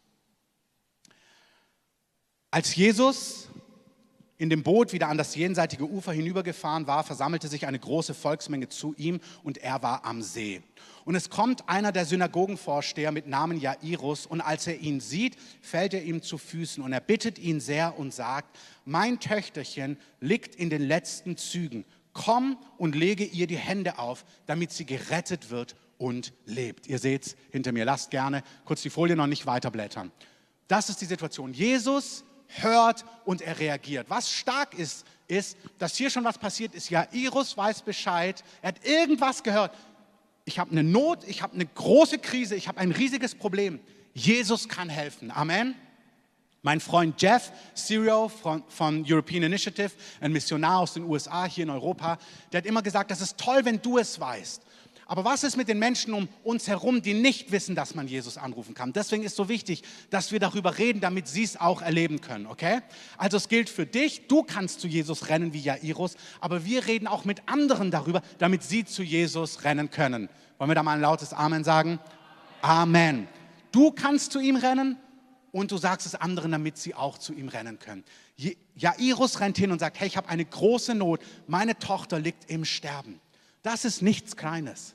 Als 2.53 2.77
Jesus 2.77 3.49
in 4.37 4.51
dem 4.51 4.62
Boot 4.62 4.92
wieder 4.92 5.09
an 5.09 5.18
das 5.18 5.35
jenseitige 5.35 5.85
Ufer 5.85 6.12
hinübergefahren 6.12 6.87
war, 6.87 7.03
versammelte 7.03 7.49
sich 7.49 7.66
eine 7.66 7.81
große 7.81 8.14
Volksmenge 8.14 8.68
zu 8.68 8.94
ihm 8.97 9.18
und 9.42 9.59
er 9.59 9.83
war 9.83 10.05
am 10.05 10.23
See. 10.23 10.62
Und 11.05 11.16
es 11.16 11.29
kommt 11.29 11.68
einer 11.68 11.90
der 11.90 12.07
Synagogenvorsteher 12.07 13.11
mit 13.11 13.27
Namen 13.27 13.59
Jairus 13.59 14.27
und 14.27 14.40
als 14.40 14.68
er 14.68 14.79
ihn 14.79 15.01
sieht, 15.01 15.37
fällt 15.61 15.92
er 15.92 16.05
ihm 16.05 16.23
zu 16.23 16.38
Füßen 16.38 16.85
und 16.85 16.92
er 16.92 17.01
bittet 17.01 17.40
ihn 17.40 17.59
sehr 17.59 17.99
und 17.99 18.14
sagt, 18.14 18.57
mein 18.85 19.18
Töchterchen 19.18 19.99
liegt 20.21 20.55
in 20.55 20.71
den 20.71 20.83
letzten 20.83 21.37
Zügen, 21.37 21.85
komm 22.18 22.59
und 22.78 22.96
lege 22.96 23.24
ihr 23.24 23.46
die 23.46 23.57
Hände 23.57 23.98
auf, 23.98 24.24
damit 24.46 24.72
sie 24.72 24.85
gerettet 24.85 25.50
wird 25.50 25.76
und 25.98 26.33
lebt. 26.46 26.87
Ihr 26.88 26.98
seht 26.98 27.26
es 27.26 27.37
hinter 27.50 27.72
mir, 27.72 27.85
lasst 27.85 28.11
gerne 28.11 28.42
kurz 28.64 28.83
die 28.83 28.90
Folie 28.90 29.14
noch 29.14 29.28
nicht 29.28 29.46
weiterblättern. 29.46 30.11
Das 30.66 30.88
ist 30.88 31.00
die 31.00 31.07
Situation. 31.07 31.52
Jesus 31.52 32.24
hört 32.48 33.04
und 33.24 33.40
er 33.40 33.59
reagiert. 33.61 34.11
Was 34.11 34.33
stark 34.33 34.74
ist, 34.76 35.07
ist, 35.28 35.57
dass 35.78 35.96
hier 35.96 36.11
schon 36.11 36.24
was 36.24 36.38
passiert 36.38 36.74
ist. 36.74 36.90
Jairus 36.90 37.57
weiß 37.57 37.83
Bescheid, 37.83 38.42
er 38.62 38.68
hat 38.68 38.85
irgendwas 38.85 39.42
gehört. 39.42 39.72
Ich 40.44 40.59
habe 40.59 40.72
eine 40.72 40.83
Not, 40.83 41.24
ich 41.26 41.42
habe 41.42 41.54
eine 41.54 41.66
große 41.66 42.18
Krise, 42.18 42.57
ich 42.57 42.66
habe 42.68 42.78
ein 42.78 42.90
riesiges 42.90 43.35
Problem. 43.35 43.81
Jesus 44.14 44.68
kann 44.68 44.88
helfen. 44.88 45.31
Amen. 45.31 45.74
Mein 46.62 46.81
Freund 46.81 47.21
Jeff 47.23 47.53
Sirio 47.75 48.29
von, 48.29 48.64
von, 48.68 49.05
European 49.09 49.44
Initiative, 49.44 49.92
ein 50.21 50.33
Missionar 50.33 50.81
aus 50.81 50.94
den 50.94 51.05
USA 51.05 51.44
hier 51.44 51.62
in 51.64 51.71
Europa, 51.71 52.18
der 52.53 52.59
hat 52.59 52.66
immer 52.66 52.83
gesagt, 52.83 53.11
das 53.12 53.21
ist 53.21 53.38
toll, 53.38 53.64
wenn 53.64 53.81
du 53.81 53.99
es 53.99 54.18
weißt. 54.18 54.62
Aber 55.11 55.25
was 55.25 55.42
ist 55.42 55.57
mit 55.57 55.68
den 55.68 55.79
Menschen 55.79 56.12
um 56.12 56.29
uns 56.44 56.68
herum, 56.68 57.01
die 57.01 57.14
nicht 57.14 57.51
wissen, 57.51 57.75
dass 57.75 57.94
man 57.94 58.09
Jesus 58.09 58.37
anrufen 58.37 58.75
kann? 58.75 58.92
Deswegen 58.92 59.23
ist 59.23 59.37
so 59.37 59.49
wichtig, 59.49 59.83
dass 60.11 60.33
wir 60.33 60.40
darüber 60.40 60.77
reden, 60.77 61.01
damit 61.01 61.29
sie 61.29 61.44
es 61.44 61.59
auch 61.59 61.81
erleben 61.81 62.21
können, 62.21 62.47
okay? 62.47 62.81
Also 63.17 63.38
es 63.38 63.48
gilt 63.48 63.71
für 63.71 63.87
dich, 63.87 64.27
du 64.29 64.42
kannst 64.42 64.81
zu 64.81 64.87
Jesus 64.87 65.31
rennen 65.31 65.54
wie 65.54 65.61
Jairus, 65.61 66.17
aber 66.40 66.67
wir 66.67 66.87
reden 66.87 67.06
auch 67.06 67.25
mit 67.25 67.40
anderen 67.46 67.90
darüber, 67.90 68.21
damit 68.37 68.63
sie 68.63 68.85
zu 68.85 69.02
Jesus 69.02 69.65
rennen 69.65 69.90
können. 69.90 70.29
Wollen 70.59 70.71
wir 70.71 70.75
da 70.75 70.83
mal 70.83 70.96
ein 70.96 71.00
lautes 71.00 71.33
Amen 71.33 71.65
sagen? 71.65 72.00
Amen. 72.61 73.29
Du 73.73 73.92
kannst 73.92 74.33
zu 74.33 74.40
ihm 74.40 74.56
rennen 74.56 74.98
und 75.53 75.71
du 75.71 75.79
sagst 75.79 76.07
es 76.07 76.15
anderen, 76.15 76.53
damit 76.53 76.79
sie 76.79 76.94
auch 76.94 77.19
zu 77.19 77.33
ihm 77.33 77.49
rennen 77.49 77.79
können. 77.79 78.05
Jairus 78.77 79.40
rennt 79.40 79.59
hin 79.59 79.71
und 79.71 79.79
sagt, 79.79 79.99
hey, 80.01 80.07
ich 80.07 80.17
habe 80.17 80.29
eine 80.29 80.44
große 80.44 80.94
Not, 80.94 81.21
meine 81.46 81.79
Tochter 81.79 82.19
liegt 82.19 82.51
im 82.51 82.65
Sterben. 82.65 83.21
Das 83.63 83.85
ist 83.85 84.03
nichts 84.03 84.37
Kleines. 84.37 84.94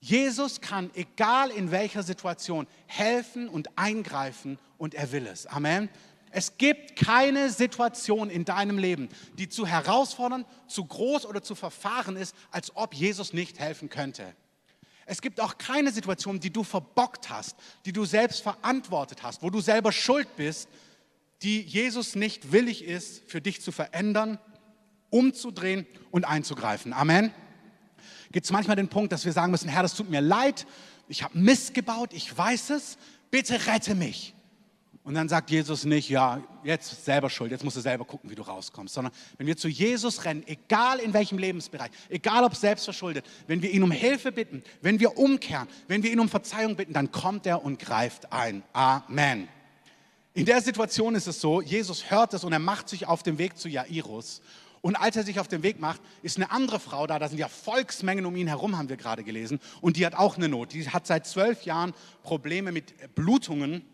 Jesus 0.00 0.60
kann, 0.60 0.90
egal 0.94 1.50
in 1.50 1.70
welcher 1.70 2.02
Situation, 2.02 2.66
helfen 2.86 3.48
und 3.48 3.76
eingreifen 3.76 4.58
und 4.78 4.94
er 4.94 5.10
will 5.10 5.26
es. 5.26 5.46
Amen. 5.46 5.88
Es 6.30 6.56
gibt 6.56 6.96
keine 6.96 7.50
Situation 7.50 8.30
in 8.30 8.44
deinem 8.44 8.78
Leben, 8.78 9.08
die 9.38 9.48
zu 9.48 9.66
herausfordernd, 9.66 10.46
zu 10.66 10.84
groß 10.84 11.26
oder 11.26 11.42
zu 11.42 11.54
verfahren 11.54 12.16
ist, 12.16 12.34
als 12.50 12.76
ob 12.76 12.94
Jesus 12.94 13.32
nicht 13.32 13.58
helfen 13.58 13.88
könnte. 13.88 14.34
Es 15.10 15.22
gibt 15.22 15.40
auch 15.40 15.56
keine 15.56 15.90
Situation, 15.90 16.38
die 16.38 16.50
du 16.50 16.62
verbockt 16.62 17.30
hast, 17.30 17.56
die 17.86 17.92
du 17.92 18.04
selbst 18.04 18.42
verantwortet 18.42 19.22
hast, 19.22 19.42
wo 19.42 19.48
du 19.48 19.60
selber 19.62 19.90
schuld 19.90 20.28
bist, 20.36 20.68
die 21.40 21.62
Jesus 21.62 22.14
nicht 22.14 22.52
willig 22.52 22.84
ist, 22.84 23.22
für 23.26 23.40
dich 23.40 23.62
zu 23.62 23.72
verändern 23.72 24.38
umzudrehen 25.10 25.86
und 26.10 26.26
einzugreifen. 26.26 26.92
Amen. 26.92 27.32
Gibt 28.32 28.44
es 28.44 28.52
manchmal 28.52 28.76
den 28.76 28.88
Punkt, 28.88 29.10
dass 29.10 29.24
wir 29.24 29.32
sagen 29.32 29.50
müssen, 29.50 29.70
Herr, 29.70 29.80
das 29.80 29.94
tut 29.94 30.10
mir 30.10 30.20
leid, 30.20 30.66
ich 31.08 31.22
habe 31.22 31.38
Mist 31.38 31.72
gebaut, 31.72 32.10
ich 32.12 32.36
weiß 32.36 32.68
es, 32.70 32.98
bitte 33.30 33.66
rette 33.66 33.94
mich. 33.94 34.34
Und 35.08 35.14
dann 35.14 35.26
sagt 35.26 35.48
Jesus 35.50 35.86
nicht, 35.86 36.10
ja, 36.10 36.42
jetzt 36.62 37.06
selber 37.06 37.30
schuld, 37.30 37.50
jetzt 37.50 37.64
musst 37.64 37.78
du 37.78 37.80
selber 37.80 38.04
gucken, 38.04 38.28
wie 38.28 38.34
du 38.34 38.42
rauskommst, 38.42 38.92
sondern 38.92 39.10
wenn 39.38 39.46
wir 39.46 39.56
zu 39.56 39.66
Jesus 39.66 40.26
rennen, 40.26 40.42
egal 40.46 40.98
in 40.98 41.14
welchem 41.14 41.38
Lebensbereich, 41.38 41.90
egal 42.10 42.44
ob 42.44 42.54
selbst 42.54 42.84
verschuldet, 42.84 43.24
wenn 43.46 43.62
wir 43.62 43.70
ihn 43.70 43.82
um 43.82 43.90
Hilfe 43.90 44.32
bitten, 44.32 44.62
wenn 44.82 45.00
wir 45.00 45.16
umkehren, 45.16 45.66
wenn 45.86 46.02
wir 46.02 46.12
ihn 46.12 46.20
um 46.20 46.28
Verzeihung 46.28 46.76
bitten, 46.76 46.92
dann 46.92 47.10
kommt 47.10 47.46
er 47.46 47.64
und 47.64 47.78
greift 47.78 48.34
ein. 48.34 48.62
Amen. 48.74 49.48
In 50.34 50.44
der 50.44 50.60
Situation 50.60 51.14
ist 51.14 51.26
es 51.26 51.40
so, 51.40 51.62
Jesus 51.62 52.10
hört 52.10 52.34
es 52.34 52.44
und 52.44 52.52
er 52.52 52.58
macht 52.58 52.90
sich 52.90 53.06
auf 53.06 53.22
den 53.22 53.38
Weg 53.38 53.56
zu 53.56 53.70
Jairus. 53.70 54.42
Und 54.82 54.96
als 54.96 55.16
er 55.16 55.22
sich 55.22 55.40
auf 55.40 55.48
den 55.48 55.62
Weg 55.62 55.80
macht, 55.80 56.02
ist 56.20 56.36
eine 56.36 56.50
andere 56.50 56.78
Frau 56.78 57.06
da, 57.06 57.18
da 57.18 57.30
sind 57.30 57.38
ja 57.38 57.48
Volksmengen 57.48 58.26
um 58.26 58.36
ihn 58.36 58.46
herum, 58.46 58.76
haben 58.76 58.90
wir 58.90 58.98
gerade 58.98 59.24
gelesen, 59.24 59.58
und 59.80 59.96
die 59.96 60.04
hat 60.04 60.14
auch 60.14 60.36
eine 60.36 60.50
Not. 60.50 60.74
Die 60.74 60.86
hat 60.86 61.06
seit 61.06 61.26
zwölf 61.26 61.62
Jahren 61.62 61.94
Probleme 62.22 62.72
mit 62.72 63.14
Blutungen 63.14 63.86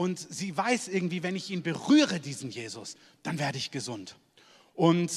und 0.00 0.18
sie 0.18 0.56
weiß 0.56 0.88
irgendwie, 0.88 1.22
wenn 1.22 1.36
ich 1.36 1.50
ihn 1.50 1.62
berühre, 1.62 2.20
diesen 2.20 2.48
Jesus, 2.48 2.96
dann 3.22 3.38
werde 3.38 3.58
ich 3.58 3.70
gesund. 3.70 4.16
Und 4.72 5.12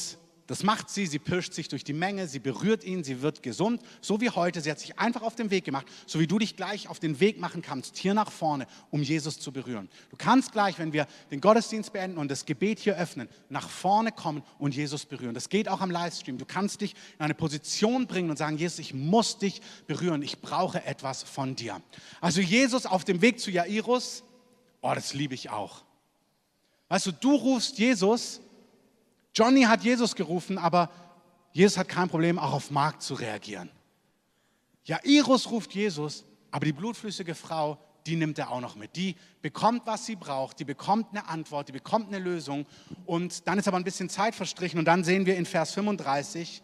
das 0.48 0.64
macht 0.64 0.90
sie, 0.90 1.06
sie 1.06 1.20
pirscht 1.20 1.54
sich 1.54 1.70
durch 1.70 1.86
die 1.86 1.94
Menge, 1.94 2.28
sie 2.28 2.40
berührt 2.40 2.84
ihn, 2.84 3.02
sie 3.02 3.22
wird 3.22 3.44
gesund, 3.44 3.82
so 4.02 4.20
wie 4.20 4.30
heute. 4.30 4.60
Sie 4.60 4.70
hat 4.70 4.82
sich 4.82 5.00
einfach 5.00 5.22
auf 5.22 5.36
den 5.36 5.52
Weg 5.52 5.64
gemacht, 5.64 5.88
so 6.06 6.20
wie 6.20 6.28
du 6.28 6.38
dich 6.38 6.58
gleich 6.58 6.90
auf 6.90 7.00
den 7.00 7.22
Weg 7.22 7.40
machen 7.40 7.62
kannst, 7.62 7.96
hier 7.96 8.14
nach 8.14 8.30
vorne, 8.30 8.68
um 8.90 9.02
Jesus 9.02 9.40
zu 9.40 9.54
berühren. 9.54 9.88
Du 10.10 10.18
kannst 10.18 10.52
gleich, 10.52 10.78
wenn 10.80 10.92
wir 10.92 11.08
den 11.32 11.40
Gottesdienst 11.40 11.94
beenden 11.94 12.18
und 12.18 12.30
das 12.30 12.46
Gebet 12.46 12.80
hier 12.80 12.98
öffnen, 12.98 13.30
nach 13.48 13.70
vorne 13.70 14.12
kommen 14.12 14.44
und 14.60 14.76
Jesus 14.76 15.06
berühren. 15.06 15.34
Das 15.34 15.48
geht 15.48 15.70
auch 15.70 15.80
am 15.80 15.92
Livestream. 15.92 16.38
Du 16.38 16.46
kannst 16.46 16.82
dich 16.82 16.94
in 17.18 17.24
eine 17.24 17.36
Position 17.36 18.06
bringen 18.06 18.30
und 18.30 18.36
sagen, 18.36 18.58
Jesus, 18.58 18.80
ich 18.80 18.94
muss 18.94 19.38
dich 19.38 19.62
berühren, 19.88 20.22
ich 20.24 20.42
brauche 20.42 20.84
etwas 20.84 21.24
von 21.24 21.56
dir. 21.56 21.82
Also 22.20 22.42
Jesus 22.42 22.86
auf 22.86 23.06
dem 23.06 23.22
Weg 23.22 23.40
zu 23.40 23.50
Jairus, 23.50 24.26
Oh, 24.84 24.94
das 24.94 25.14
liebe 25.14 25.34
ich 25.34 25.50
auch. 25.50 25.82
Weißt 26.90 27.06
du, 27.06 27.14
du 27.14 27.36
rufst 27.36 27.80
Jesus, 27.80 28.42
Johnny 29.34 29.64
hat 29.64 29.82
Jesus 29.82 30.14
gerufen, 30.14 30.58
aber 30.58 30.92
Jesus 31.54 31.78
hat 31.78 31.88
kein 31.88 32.10
Problem, 32.10 32.38
auch 32.38 32.52
auf 32.52 32.70
Markt 32.70 33.02
zu 33.02 33.14
reagieren. 33.14 33.72
Jairus 34.84 35.50
ruft 35.50 35.74
Jesus, 35.74 36.26
aber 36.52 36.66
die 36.66 36.74
blutflüssige 36.74 37.34
Frau, 37.34 37.78
die 38.06 38.18
nimmt 38.18 38.38
er 38.38 38.52
auch 38.52 38.60
noch 38.60 38.76
mit. 38.76 38.98
Die 38.98 39.16
bekommt, 39.42 39.84
was 39.86 40.06
sie 40.06 40.18
braucht, 40.18 40.60
die 40.60 40.66
bekommt 40.66 41.12
eine 41.12 41.30
Antwort, 41.30 41.70
die 41.70 41.72
bekommt 41.72 42.10
eine 42.10 42.20
Lösung. 42.20 42.66
Und 43.06 43.48
dann 43.48 43.58
ist 43.58 43.70
aber 43.70 43.78
ein 43.78 43.86
bisschen 43.86 44.10
Zeit 44.10 44.36
verstrichen 44.36 44.80
und 44.80 44.86
dann 44.86 45.06
sehen 45.06 45.26
wir 45.26 45.38
in 45.38 45.46
Vers 45.46 45.72
35, 45.72 46.62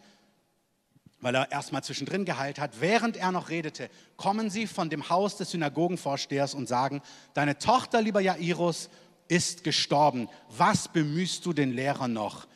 weil 1.20 1.34
er 1.34 1.50
erstmal 1.52 1.84
zwischendrin 1.84 2.24
geheilt 2.24 2.58
hat. 2.58 2.80
Während 2.80 3.16
er 3.16 3.32
noch 3.32 3.48
redete, 3.48 3.90
kommen 4.16 4.50
sie 4.50 4.66
von 4.66 4.90
dem 4.90 5.08
Haus 5.08 5.36
des 5.36 5.50
Synagogenvorstehers 5.50 6.54
und 6.54 6.68
sagen, 6.68 7.02
deine 7.34 7.58
Tochter, 7.58 8.00
lieber 8.00 8.20
Jairus, 8.20 8.88
ist 9.28 9.62
gestorben. 9.64 10.28
Was 10.48 10.88
bemühst 10.88 11.46
du 11.46 11.52
den 11.52 11.72
Lehrer 11.72 12.08
noch? 12.08 12.46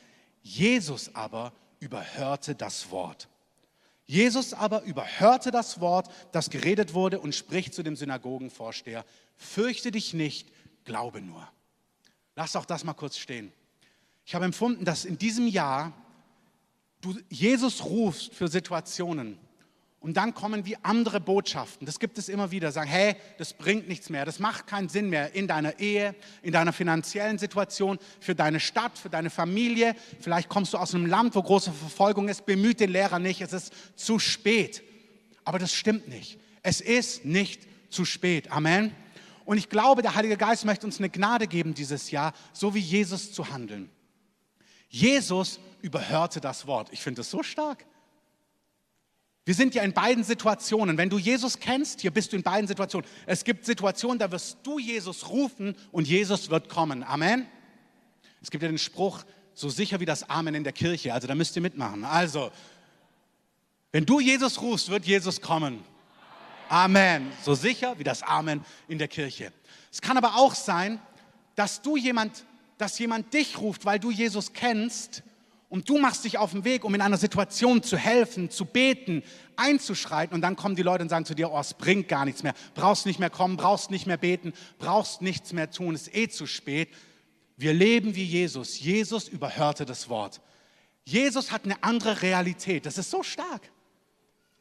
Jesus 0.42 1.14
aber 1.14 1.52
überhörte 1.78 2.54
das 2.54 2.90
Wort. 2.90 3.28
Jesus 4.06 4.52
aber 4.52 4.82
überhörte 4.82 5.50
das 5.50 5.80
Wort, 5.80 6.08
das 6.32 6.50
geredet 6.50 6.92
wurde 6.92 7.20
und 7.20 7.34
spricht 7.34 7.74
zu 7.74 7.82
dem 7.82 7.96
Synagogenvorsteher, 7.96 9.04
fürchte 9.36 9.90
dich 9.90 10.12
nicht, 10.12 10.48
glaube 10.84 11.22
nur. 11.22 11.48
Lass 12.36 12.56
auch 12.56 12.66
das 12.66 12.84
mal 12.84 12.92
kurz 12.94 13.16
stehen. 13.16 13.52
Ich 14.26 14.34
habe 14.34 14.44
empfunden, 14.44 14.84
dass 14.84 15.04
in 15.04 15.16
diesem 15.16 15.46
Jahr 15.46 15.92
du 17.04 17.14
Jesus 17.28 17.84
rufst 17.84 18.34
für 18.34 18.48
Situationen 18.48 19.38
und 20.00 20.18
dann 20.18 20.34
kommen 20.34 20.66
wie 20.66 20.76
andere 20.82 21.20
Botschaften. 21.20 21.86
Das 21.86 21.98
gibt 21.98 22.18
es 22.18 22.28
immer 22.28 22.50
wieder. 22.50 22.72
Sagen, 22.72 22.90
hey, 22.90 23.16
das 23.38 23.54
bringt 23.54 23.88
nichts 23.88 24.10
mehr, 24.10 24.26
das 24.26 24.38
macht 24.38 24.66
keinen 24.66 24.88
Sinn 24.90 25.08
mehr 25.08 25.34
in 25.34 25.48
deiner 25.48 25.78
Ehe, 25.78 26.14
in 26.42 26.52
deiner 26.52 26.74
finanziellen 26.74 27.38
Situation, 27.38 27.98
für 28.20 28.34
deine 28.34 28.60
Stadt, 28.60 28.98
für 28.98 29.08
deine 29.08 29.30
Familie. 29.30 29.94
Vielleicht 30.20 30.48
kommst 30.48 30.74
du 30.74 30.78
aus 30.78 30.94
einem 30.94 31.06
Land, 31.06 31.34
wo 31.34 31.42
große 31.42 31.72
Verfolgung 31.72 32.28
ist. 32.28 32.44
Bemüht 32.44 32.80
den 32.80 32.90
Lehrer 32.90 33.18
nicht, 33.18 33.40
es 33.40 33.52
ist 33.52 33.72
zu 33.96 34.18
spät. 34.18 34.82
Aber 35.44 35.58
das 35.58 35.72
stimmt 35.72 36.08
nicht. 36.08 36.38
Es 36.62 36.80
ist 36.80 37.24
nicht 37.24 37.62
zu 37.88 38.04
spät. 38.04 38.50
Amen. 38.50 38.94
Und 39.46 39.58
ich 39.58 39.68
glaube, 39.68 40.02
der 40.02 40.14
Heilige 40.14 40.36
Geist 40.36 40.64
möchte 40.64 40.86
uns 40.86 40.98
eine 40.98 41.10
Gnade 41.10 41.46
geben 41.46 41.74
dieses 41.74 42.10
Jahr, 42.10 42.32
so 42.52 42.74
wie 42.74 42.80
Jesus 42.80 43.32
zu 43.32 43.50
handeln. 43.50 43.90
Jesus 44.88 45.60
überhörte 45.84 46.40
das 46.40 46.66
Wort. 46.66 46.88
Ich 46.92 47.02
finde 47.02 47.20
es 47.20 47.30
so 47.30 47.42
stark. 47.42 47.84
Wir 49.44 49.54
sind 49.54 49.74
ja 49.74 49.82
in 49.82 49.92
beiden 49.92 50.24
Situationen. 50.24 50.96
Wenn 50.96 51.10
du 51.10 51.18
Jesus 51.18 51.58
kennst, 51.60 52.00
hier 52.00 52.10
bist 52.10 52.32
du 52.32 52.36
in 52.36 52.42
beiden 52.42 52.66
Situationen. 52.66 53.06
Es 53.26 53.44
gibt 53.44 53.66
Situationen, 53.66 54.18
da 54.18 54.32
wirst 54.32 54.56
du 54.62 54.78
Jesus 54.78 55.28
rufen 55.28 55.76
und 55.92 56.08
Jesus 56.08 56.48
wird 56.48 56.70
kommen. 56.70 57.02
Amen. 57.02 57.46
Es 58.40 58.50
gibt 58.50 58.62
ja 58.62 58.68
den 58.70 58.78
Spruch, 58.78 59.24
so 59.52 59.68
sicher 59.68 60.00
wie 60.00 60.06
das 60.06 60.28
Amen 60.30 60.54
in 60.54 60.64
der 60.64 60.72
Kirche. 60.72 61.12
Also 61.12 61.28
da 61.28 61.34
müsst 61.34 61.54
ihr 61.54 61.62
mitmachen. 61.62 62.02
Also, 62.04 62.50
wenn 63.92 64.06
du 64.06 64.20
Jesus 64.20 64.62
rufst, 64.62 64.88
wird 64.88 65.04
Jesus 65.04 65.42
kommen. 65.42 65.84
Amen. 66.70 67.30
So 67.42 67.54
sicher 67.54 67.98
wie 67.98 68.04
das 68.04 68.22
Amen 68.22 68.64
in 68.88 68.96
der 68.96 69.08
Kirche. 69.08 69.52
Es 69.92 70.00
kann 70.00 70.16
aber 70.16 70.36
auch 70.36 70.54
sein, 70.54 70.98
dass 71.54 71.82
du 71.82 71.98
jemand, 71.98 72.46
dass 72.78 72.98
jemand 72.98 73.34
dich 73.34 73.58
ruft, 73.58 73.84
weil 73.84 73.98
du 73.98 74.10
Jesus 74.10 74.54
kennst 74.54 75.22
und 75.74 75.88
du 75.88 75.98
machst 75.98 76.22
dich 76.22 76.38
auf 76.38 76.52
den 76.52 76.62
Weg, 76.62 76.84
um 76.84 76.94
in 76.94 77.00
einer 77.00 77.16
Situation 77.16 77.82
zu 77.82 77.96
helfen, 77.96 78.48
zu 78.48 78.64
beten, 78.64 79.24
einzuschreiten. 79.56 80.32
Und 80.32 80.40
dann 80.40 80.54
kommen 80.54 80.76
die 80.76 80.84
Leute 80.84 81.02
und 81.02 81.08
sagen 81.08 81.24
zu 81.24 81.34
dir, 81.34 81.50
oh, 81.50 81.58
es 81.58 81.74
bringt 81.74 82.06
gar 82.06 82.24
nichts 82.24 82.44
mehr. 82.44 82.54
Brauchst 82.76 83.06
nicht 83.06 83.18
mehr 83.18 83.28
kommen, 83.28 83.56
brauchst 83.56 83.90
nicht 83.90 84.06
mehr 84.06 84.16
beten, 84.16 84.52
brauchst 84.78 85.20
nichts 85.20 85.52
mehr 85.52 85.68
tun, 85.68 85.96
es 85.96 86.02
ist 86.02 86.14
eh 86.14 86.28
zu 86.28 86.46
spät. 86.46 86.90
Wir 87.56 87.72
leben 87.72 88.14
wie 88.14 88.22
Jesus. 88.22 88.78
Jesus 88.78 89.26
überhörte 89.26 89.84
das 89.84 90.08
Wort. 90.08 90.40
Jesus 91.02 91.50
hat 91.50 91.64
eine 91.64 91.82
andere 91.82 92.22
Realität. 92.22 92.86
Das 92.86 92.96
ist 92.96 93.10
so 93.10 93.24
stark. 93.24 93.62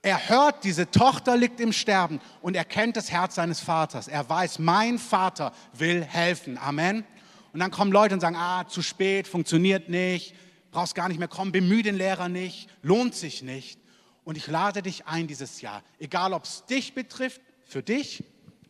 Er 0.01 0.29
hört, 0.29 0.63
diese 0.63 0.89
Tochter 0.89 1.37
liegt 1.37 1.59
im 1.59 1.73
Sterben 1.73 2.21
und 2.41 2.55
er 2.55 2.65
kennt 2.65 2.97
das 2.97 3.11
Herz 3.11 3.35
seines 3.35 3.59
Vaters. 3.59 4.07
Er 4.07 4.27
weiß, 4.27 4.57
mein 4.57 4.97
Vater 4.97 5.53
will 5.73 6.03
helfen. 6.03 6.57
Amen. 6.57 7.05
Und 7.53 7.59
dann 7.59 7.69
kommen 7.69 7.91
Leute 7.91 8.15
und 8.15 8.19
sagen, 8.19 8.35
ah, 8.35 8.67
zu 8.67 8.81
spät, 8.81 9.27
funktioniert 9.27 9.89
nicht, 9.89 10.33
brauchst 10.73 10.95
gar 10.95 11.07
nicht 11.07 11.19
mehr 11.19 11.27
kommen, 11.27 11.51
bemühe 11.51 11.83
den 11.83 11.95
Lehrer 11.95 12.27
nicht, 12.27 12.69
lohnt 12.81 13.15
sich 13.15 13.41
nicht. 13.41 13.79
Und 14.25 14.37
ich 14.37 14.47
lade 14.47 14.81
dich 14.81 15.05
ein 15.05 15.27
dieses 15.27 15.61
Jahr, 15.61 15.83
egal 15.99 16.33
ob 16.33 16.43
es 16.43 16.65
dich 16.65 16.93
betrifft, 16.93 17.41
für 17.65 17.83
dich, 17.83 18.23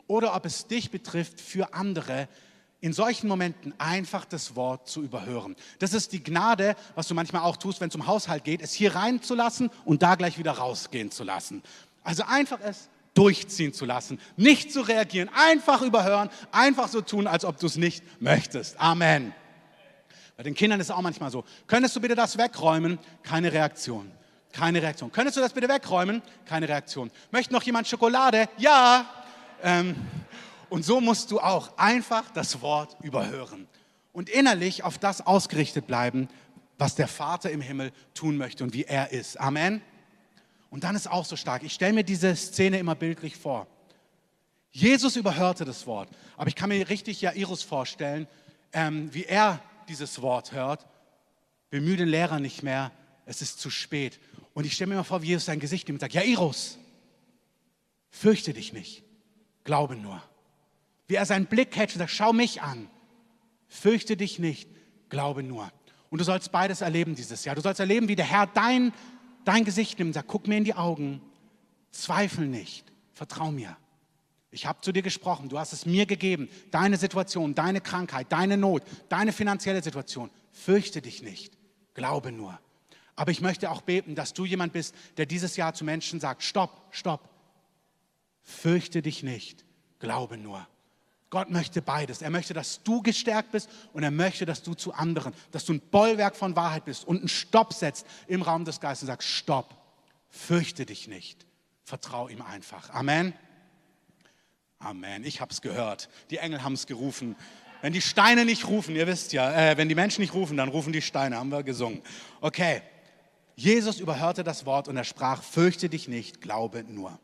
oder 0.06 0.34
ob 0.34 0.44
es 0.44 0.66
dich 0.66 0.90
betrifft, 0.90 1.40
für 1.40 1.74
andere, 1.74 2.28
in 2.80 2.92
solchen 2.92 3.28
Momenten 3.28 3.72
einfach 3.78 4.26
das 4.26 4.56
Wort 4.56 4.88
zu 4.88 5.02
überhören. 5.02 5.56
Das 5.78 5.94
ist 5.94 6.12
die 6.12 6.22
Gnade, 6.22 6.76
was 6.94 7.08
du 7.08 7.14
manchmal 7.14 7.42
auch 7.42 7.56
tust, 7.56 7.80
wenn 7.80 7.88
es 7.88 7.94
um 7.94 8.06
Haushalt 8.06 8.44
geht, 8.44 8.60
es 8.60 8.74
hier 8.74 8.94
reinzulassen 8.94 9.70
und 9.86 10.02
da 10.02 10.16
gleich 10.16 10.36
wieder 10.36 10.52
rausgehen 10.52 11.10
zu 11.10 11.24
lassen. 11.24 11.62
Also 12.02 12.24
einfach 12.24 12.60
es 12.62 12.90
durchziehen 13.14 13.72
zu 13.72 13.86
lassen, 13.86 14.20
nicht 14.36 14.70
zu 14.70 14.82
reagieren, 14.82 15.30
einfach 15.32 15.80
überhören, 15.80 16.28
einfach 16.52 16.88
so 16.88 17.00
tun, 17.00 17.26
als 17.26 17.46
ob 17.46 17.58
du 17.58 17.66
es 17.66 17.76
nicht 17.76 18.04
möchtest. 18.20 18.78
Amen. 18.78 19.32
Bei 20.36 20.42
den 20.42 20.54
Kindern 20.54 20.80
ist 20.80 20.86
es 20.86 20.90
auch 20.90 21.00
manchmal 21.00 21.30
so. 21.30 21.44
Könntest 21.66 21.94
du 21.94 22.00
bitte 22.00 22.14
das 22.14 22.36
wegräumen? 22.36 22.98
Keine 23.22 23.52
Reaktion. 23.52 24.10
Keine 24.52 24.82
Reaktion. 24.82 25.10
Könntest 25.12 25.36
du 25.36 25.40
das 25.40 25.52
bitte 25.52 25.68
wegräumen? 25.68 26.22
Keine 26.44 26.68
Reaktion. 26.68 27.10
Möchte 27.30 27.52
noch 27.52 27.62
jemand 27.62 27.86
Schokolade? 27.86 28.48
Ja. 28.56 29.08
Ähm, 29.62 29.96
und 30.68 30.84
so 30.84 31.00
musst 31.00 31.30
du 31.30 31.40
auch 31.40 31.76
einfach 31.78 32.30
das 32.30 32.60
Wort 32.60 32.96
überhören 33.02 33.68
und 34.12 34.28
innerlich 34.28 34.82
auf 34.82 34.98
das 34.98 35.24
ausgerichtet 35.24 35.86
bleiben, 35.86 36.28
was 36.78 36.94
der 36.94 37.08
Vater 37.08 37.50
im 37.50 37.60
Himmel 37.60 37.92
tun 38.14 38.36
möchte 38.36 38.64
und 38.64 38.74
wie 38.74 38.84
er 38.84 39.12
ist. 39.12 39.38
Amen. 39.40 39.82
Und 40.70 40.82
dann 40.82 40.96
ist 40.96 41.08
auch 41.08 41.24
so 41.24 41.36
stark. 41.36 41.62
Ich 41.62 41.72
stelle 41.72 41.92
mir 41.92 42.04
diese 42.04 42.34
Szene 42.34 42.78
immer 42.78 42.96
bildlich 42.96 43.36
vor. 43.36 43.68
Jesus 44.72 45.14
überhörte 45.14 45.64
das 45.64 45.86
Wort, 45.86 46.08
aber 46.36 46.48
ich 46.48 46.56
kann 46.56 46.68
mir 46.68 46.88
richtig 46.88 47.20
Jairus 47.20 47.62
vorstellen, 47.62 48.26
ähm, 48.72 49.14
wie 49.14 49.24
er 49.24 49.60
dieses 49.88 50.22
Wort 50.22 50.52
hört, 50.52 50.86
bemühe 51.70 51.96
den 51.96 52.08
Lehrer 52.08 52.40
nicht 52.40 52.62
mehr, 52.62 52.92
es 53.26 53.42
ist 53.42 53.60
zu 53.60 53.70
spät. 53.70 54.20
Und 54.52 54.64
ich 54.64 54.74
stelle 54.74 54.90
mir 54.90 54.96
mal 54.96 55.04
vor, 55.04 55.22
wie 55.22 55.28
Jesus 55.28 55.46
sein 55.46 55.60
Gesicht 55.60 55.88
nimmt 55.88 55.96
und 55.96 56.00
sagt, 56.00 56.14
Jairus, 56.14 56.78
fürchte 58.10 58.52
dich 58.52 58.72
nicht, 58.72 59.02
glaube 59.64 59.96
nur. 59.96 60.22
Wie 61.06 61.16
er 61.16 61.26
seinen 61.26 61.46
Blick 61.46 61.76
hält 61.76 61.92
und 61.92 61.98
sagt, 61.98 62.10
schau 62.10 62.32
mich 62.32 62.62
an, 62.62 62.88
fürchte 63.66 64.16
dich 64.16 64.38
nicht, 64.38 64.68
glaube 65.08 65.42
nur. 65.42 65.70
Und 66.10 66.20
du 66.20 66.24
sollst 66.24 66.52
beides 66.52 66.80
erleben 66.80 67.14
dieses 67.14 67.44
Jahr. 67.44 67.56
Du 67.56 67.60
sollst 67.60 67.80
erleben, 67.80 68.08
wie 68.08 68.16
der 68.16 68.24
Herr 68.24 68.46
dein, 68.46 68.92
dein 69.44 69.64
Gesicht 69.64 69.98
nimmt 69.98 70.10
und 70.10 70.12
sagt, 70.14 70.28
guck 70.28 70.46
mir 70.46 70.56
in 70.56 70.64
die 70.64 70.74
Augen, 70.74 71.20
zweifel 71.90 72.46
nicht, 72.46 72.84
vertrau 73.12 73.50
mir. 73.50 73.76
Ich 74.54 74.66
habe 74.66 74.80
zu 74.80 74.92
dir 74.92 75.02
gesprochen, 75.02 75.48
du 75.48 75.58
hast 75.58 75.72
es 75.72 75.84
mir 75.84 76.06
gegeben, 76.06 76.48
deine 76.70 76.96
Situation, 76.96 77.56
deine 77.56 77.80
Krankheit, 77.80 78.30
deine 78.30 78.56
Not, 78.56 78.84
deine 79.08 79.32
finanzielle 79.32 79.82
Situation. 79.82 80.30
Fürchte 80.52 81.02
dich 81.02 81.22
nicht, 81.22 81.58
glaube 81.92 82.30
nur. 82.30 82.56
Aber 83.16 83.32
ich 83.32 83.40
möchte 83.40 83.68
auch 83.68 83.82
beten, 83.82 84.14
dass 84.14 84.32
du 84.32 84.44
jemand 84.44 84.72
bist, 84.72 84.94
der 85.16 85.26
dieses 85.26 85.56
Jahr 85.56 85.74
zu 85.74 85.84
Menschen 85.84 86.20
sagt, 86.20 86.44
stopp, 86.44 86.86
stopp, 86.92 87.28
fürchte 88.42 89.02
dich 89.02 89.24
nicht, 89.24 89.64
glaube 89.98 90.36
nur. 90.36 90.64
Gott 91.30 91.50
möchte 91.50 91.82
beides. 91.82 92.22
Er 92.22 92.30
möchte, 92.30 92.54
dass 92.54 92.80
du 92.84 93.02
gestärkt 93.02 93.50
bist 93.50 93.68
und 93.92 94.04
er 94.04 94.12
möchte, 94.12 94.46
dass 94.46 94.62
du 94.62 94.74
zu 94.74 94.92
anderen, 94.92 95.34
dass 95.50 95.64
du 95.64 95.72
ein 95.72 95.80
Bollwerk 95.80 96.36
von 96.36 96.54
Wahrheit 96.54 96.84
bist 96.84 97.04
und 97.08 97.18
einen 97.18 97.28
Stopp 97.28 97.72
setzt 97.72 98.06
im 98.28 98.42
Raum 98.42 98.64
des 98.64 98.78
Geistes 98.78 99.02
und 99.02 99.08
sagst, 99.08 99.28
stopp, 99.28 99.76
fürchte 100.28 100.86
dich 100.86 101.08
nicht, 101.08 101.44
vertrau 101.82 102.28
ihm 102.28 102.40
einfach. 102.40 102.90
Amen. 102.90 103.32
Amen. 104.84 105.24
Ich 105.24 105.40
habe 105.40 105.50
es 105.50 105.62
gehört. 105.62 106.10
Die 106.30 106.36
Engel 106.36 106.62
haben 106.62 106.74
es 106.74 106.86
gerufen. 106.86 107.36
Wenn 107.80 107.94
die 107.94 108.02
Steine 108.02 108.44
nicht 108.44 108.68
rufen, 108.68 108.94
ihr 108.94 109.06
wisst 109.06 109.32
ja, 109.32 109.70
äh, 109.70 109.78
wenn 109.78 109.88
die 109.88 109.94
Menschen 109.94 110.20
nicht 110.20 110.34
rufen, 110.34 110.58
dann 110.58 110.68
rufen 110.68 110.92
die 110.92 111.00
Steine, 111.00 111.36
haben 111.36 111.48
wir 111.48 111.62
gesungen. 111.62 112.02
Okay, 112.42 112.82
Jesus 113.56 113.98
überhörte 113.98 114.44
das 114.44 114.66
Wort 114.66 114.86
und 114.86 114.96
er 114.98 115.04
sprach, 115.04 115.42
fürchte 115.42 115.88
dich 115.88 116.06
nicht, 116.06 116.42
glaube 116.42 116.84
nur. 116.84 117.18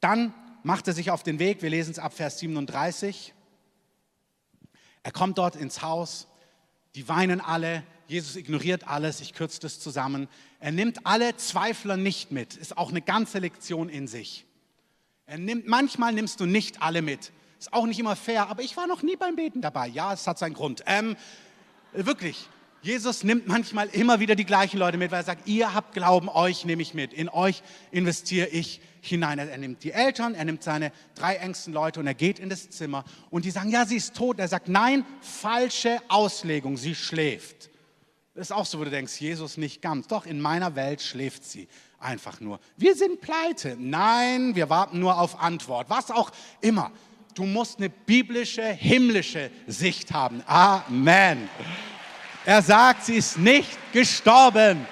Dann 0.00 0.32
macht 0.62 0.88
er 0.88 0.94
sich 0.94 1.10
auf 1.10 1.22
den 1.22 1.38
Weg, 1.38 1.60
wir 1.60 1.68
lesen 1.68 1.90
es 1.90 1.98
ab 1.98 2.14
Vers 2.14 2.38
37. 2.38 3.34
Er 5.02 5.12
kommt 5.12 5.36
dort 5.36 5.56
ins 5.56 5.82
Haus, 5.82 6.26
die 6.94 7.06
weinen 7.06 7.42
alle, 7.42 7.82
Jesus 8.06 8.36
ignoriert 8.36 8.88
alles, 8.88 9.20
ich 9.20 9.34
kürze 9.34 9.60
das 9.60 9.78
zusammen. 9.78 10.26
Er 10.58 10.72
nimmt 10.72 11.06
alle 11.06 11.36
Zweifler 11.36 11.98
nicht 11.98 12.32
mit, 12.32 12.56
ist 12.56 12.78
auch 12.78 12.88
eine 12.88 13.02
ganze 13.02 13.40
Lektion 13.40 13.90
in 13.90 14.06
sich. 14.06 14.46
Nimmt, 15.26 15.66
manchmal 15.66 16.12
nimmst 16.12 16.40
du 16.40 16.46
nicht 16.46 16.82
alle 16.82 17.00
mit. 17.00 17.32
Ist 17.58 17.72
auch 17.72 17.86
nicht 17.86 17.98
immer 17.98 18.14
fair, 18.14 18.48
aber 18.48 18.62
ich 18.62 18.76
war 18.76 18.86
noch 18.86 19.02
nie 19.02 19.16
beim 19.16 19.36
Beten 19.36 19.62
dabei. 19.62 19.88
Ja, 19.88 20.12
es 20.12 20.26
hat 20.26 20.38
seinen 20.38 20.52
Grund. 20.52 20.82
Ähm, 20.86 21.16
wirklich, 21.92 22.48
Jesus 22.82 23.24
nimmt 23.24 23.48
manchmal 23.48 23.88
immer 23.88 24.20
wieder 24.20 24.34
die 24.34 24.44
gleichen 24.44 24.78
Leute 24.78 24.98
mit, 24.98 25.10
weil 25.10 25.20
er 25.20 25.24
sagt, 25.24 25.48
ihr 25.48 25.72
habt 25.72 25.94
Glauben, 25.94 26.28
euch 26.28 26.66
nehme 26.66 26.82
ich 26.82 26.92
mit, 26.92 27.14
in 27.14 27.30
euch 27.30 27.62
investiere 27.90 28.48
ich 28.48 28.82
hinein. 29.00 29.38
Er 29.38 29.56
nimmt 29.56 29.82
die 29.82 29.92
Eltern, 29.92 30.34
er 30.34 30.44
nimmt 30.44 30.62
seine 30.62 30.92
drei 31.14 31.36
engsten 31.36 31.72
Leute 31.72 32.00
und 32.00 32.06
er 32.06 32.14
geht 32.14 32.38
in 32.38 32.50
das 32.50 32.68
Zimmer 32.68 33.04
und 33.30 33.46
die 33.46 33.50
sagen, 33.50 33.70
ja, 33.70 33.86
sie 33.86 33.96
ist 33.96 34.14
tot. 34.14 34.38
Er 34.38 34.48
sagt, 34.48 34.68
nein, 34.68 35.06
falsche 35.22 36.02
Auslegung, 36.08 36.76
sie 36.76 36.94
schläft. 36.94 37.70
Das 38.34 38.48
ist 38.48 38.52
auch 38.52 38.66
so, 38.66 38.78
wo 38.78 38.84
du 38.84 38.90
denkst, 38.90 39.18
Jesus 39.20 39.56
nicht 39.56 39.80
ganz. 39.80 40.08
Doch, 40.08 40.26
in 40.26 40.40
meiner 40.40 40.76
Welt 40.76 41.00
schläft 41.00 41.44
sie 41.44 41.66
einfach 42.04 42.40
nur. 42.40 42.60
Wir 42.76 42.94
sind 42.94 43.20
pleite. 43.20 43.76
Nein, 43.78 44.54
wir 44.54 44.68
warten 44.68 44.98
nur 44.98 45.18
auf 45.18 45.40
Antwort. 45.40 45.90
Was 45.90 46.10
auch 46.10 46.30
immer. 46.60 46.92
Du 47.34 47.44
musst 47.44 47.78
eine 47.78 47.90
biblische, 47.90 48.62
himmlische 48.62 49.50
Sicht 49.66 50.12
haben. 50.12 50.42
Amen. 50.46 51.48
Er 52.44 52.62
sagt, 52.62 53.06
sie 53.06 53.14
ist 53.14 53.38
nicht 53.38 53.76
gestorben. 53.92 54.86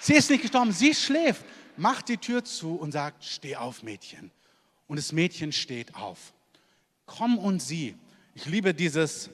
Sie 0.00 0.14
ist 0.14 0.28
nicht 0.30 0.42
gestorben, 0.42 0.72
sie 0.72 0.94
schläft. 0.94 1.44
Macht 1.76 2.08
die 2.08 2.18
Tür 2.18 2.44
zu 2.44 2.74
und 2.74 2.92
sagt, 2.92 3.24
steh 3.24 3.56
auf, 3.56 3.82
Mädchen. 3.82 4.30
Und 4.88 4.98
das 4.98 5.12
Mädchen 5.12 5.52
steht 5.52 5.94
auf. 5.94 6.32
Komm 7.06 7.38
und 7.38 7.62
sieh. 7.62 7.94
Ich 8.34 8.46
liebe 8.46 8.74
dieses. 8.74 9.30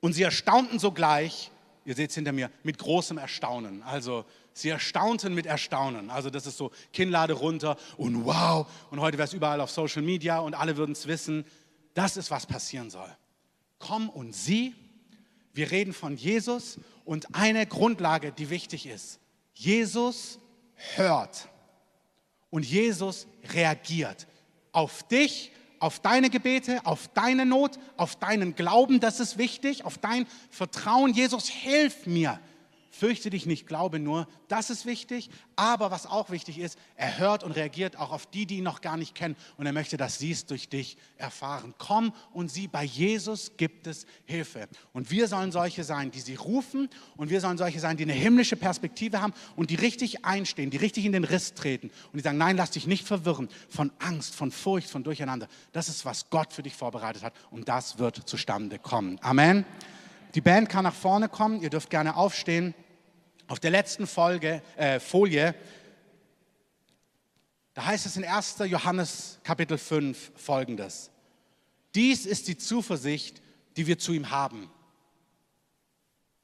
Und 0.00 0.14
sie 0.14 0.22
erstaunten 0.22 0.78
sogleich, 0.78 1.50
ihr 1.84 1.94
seht 1.94 2.10
es 2.10 2.16
hinter 2.16 2.32
mir, 2.32 2.50
mit 2.64 2.78
großem 2.78 3.18
Erstaunen. 3.18 3.82
Also 3.82 4.24
sie 4.52 4.68
erstaunten 4.68 5.34
mit 5.34 5.46
Erstaunen. 5.46 6.10
Also 6.10 6.30
das 6.30 6.46
ist 6.46 6.56
so 6.56 6.70
Kinnlade 6.92 7.34
runter 7.34 7.76
und 7.96 8.24
wow. 8.24 8.66
Und 8.90 9.00
heute 9.00 9.18
wäre 9.18 9.26
es 9.26 9.32
überall 9.32 9.60
auf 9.60 9.70
Social 9.70 10.02
Media 10.02 10.38
und 10.38 10.54
alle 10.54 10.76
würden 10.76 10.92
es 10.92 11.06
wissen. 11.06 11.44
Das 11.94 12.16
ist, 12.16 12.30
was 12.30 12.46
passieren 12.46 12.90
soll. 12.90 13.08
Komm 13.78 14.08
und 14.08 14.34
sieh. 14.34 14.74
Wir 15.52 15.70
reden 15.70 15.92
von 15.92 16.16
Jesus 16.16 16.78
und 17.04 17.34
eine 17.34 17.66
Grundlage, 17.66 18.32
die 18.32 18.48
wichtig 18.48 18.86
ist. 18.86 19.20
Jesus 19.54 20.38
hört 20.96 21.48
und 22.50 22.64
Jesus 22.64 23.26
reagiert 23.52 24.26
auf 24.72 25.02
dich 25.04 25.52
auf 25.82 25.98
deine 25.98 26.30
Gebete, 26.30 26.80
auf 26.84 27.08
deine 27.08 27.44
Not, 27.44 27.76
auf 27.96 28.14
deinen 28.14 28.54
Glauben, 28.54 29.00
das 29.00 29.18
ist 29.18 29.36
wichtig, 29.36 29.84
auf 29.84 29.98
dein 29.98 30.28
Vertrauen. 30.48 31.12
Jesus, 31.12 31.48
hilf 31.48 32.06
mir. 32.06 32.38
Fürchte 32.94 33.30
dich 33.30 33.46
nicht, 33.46 33.66
glaube 33.66 33.98
nur, 33.98 34.28
das 34.48 34.68
ist 34.68 34.84
wichtig. 34.84 35.30
Aber 35.56 35.90
was 35.90 36.04
auch 36.04 36.28
wichtig 36.28 36.58
ist, 36.58 36.78
er 36.94 37.16
hört 37.16 37.42
und 37.42 37.52
reagiert 37.52 37.96
auch 37.96 38.12
auf 38.12 38.26
die, 38.26 38.44
die 38.44 38.58
ihn 38.58 38.64
noch 38.64 38.82
gar 38.82 38.98
nicht 38.98 39.14
kennen. 39.14 39.34
Und 39.56 39.64
er 39.64 39.72
möchte, 39.72 39.96
dass 39.96 40.18
sie 40.18 40.30
es 40.30 40.44
durch 40.44 40.68
dich 40.68 40.98
erfahren. 41.16 41.72
Komm 41.78 42.12
und 42.34 42.50
sieh, 42.50 42.68
bei 42.68 42.84
Jesus 42.84 43.52
gibt 43.56 43.86
es 43.86 44.04
Hilfe. 44.26 44.68
Und 44.92 45.10
wir 45.10 45.26
sollen 45.26 45.52
solche 45.52 45.84
sein, 45.84 46.10
die 46.10 46.20
sie 46.20 46.34
rufen. 46.34 46.90
Und 47.16 47.30
wir 47.30 47.40
sollen 47.40 47.56
solche 47.56 47.80
sein, 47.80 47.96
die 47.96 48.02
eine 48.02 48.12
himmlische 48.12 48.56
Perspektive 48.56 49.22
haben 49.22 49.32
und 49.56 49.70
die 49.70 49.76
richtig 49.76 50.26
einstehen, 50.26 50.68
die 50.68 50.76
richtig 50.76 51.06
in 51.06 51.12
den 51.12 51.24
Riss 51.24 51.54
treten. 51.54 51.86
Und 52.12 52.18
die 52.18 52.20
sagen, 52.20 52.36
nein, 52.36 52.58
lass 52.58 52.72
dich 52.72 52.86
nicht 52.86 53.06
verwirren 53.06 53.48
von 53.70 53.90
Angst, 54.00 54.34
von 54.34 54.50
Furcht, 54.50 54.90
von 54.90 55.02
Durcheinander. 55.02 55.48
Das 55.72 55.88
ist, 55.88 56.04
was 56.04 56.28
Gott 56.28 56.52
für 56.52 56.62
dich 56.62 56.74
vorbereitet 56.74 57.22
hat. 57.22 57.32
Und 57.50 57.70
das 57.70 57.98
wird 57.98 58.28
zustande 58.28 58.78
kommen. 58.78 59.18
Amen. 59.22 59.64
Die 60.34 60.40
Band 60.40 60.68
kann 60.68 60.84
nach 60.84 60.94
vorne 60.94 61.28
kommen. 61.28 61.60
Ihr 61.60 61.70
dürft 61.70 61.90
gerne 61.90 62.16
aufstehen. 62.16 62.74
Auf 63.48 63.60
der 63.60 63.70
letzten 63.70 64.06
Folge, 64.06 64.62
äh, 64.76 64.98
Folie, 64.98 65.54
da 67.74 67.86
heißt 67.86 68.06
es 68.06 68.16
in 68.16 68.24
1. 68.24 68.58
Johannes 68.66 69.38
Kapitel 69.42 69.78
5 69.78 70.32
folgendes. 70.36 71.10
Dies 71.94 72.26
ist 72.26 72.48
die 72.48 72.56
Zuversicht, 72.56 73.42
die 73.76 73.86
wir 73.86 73.98
zu 73.98 74.12
ihm 74.12 74.30
haben. 74.30 74.70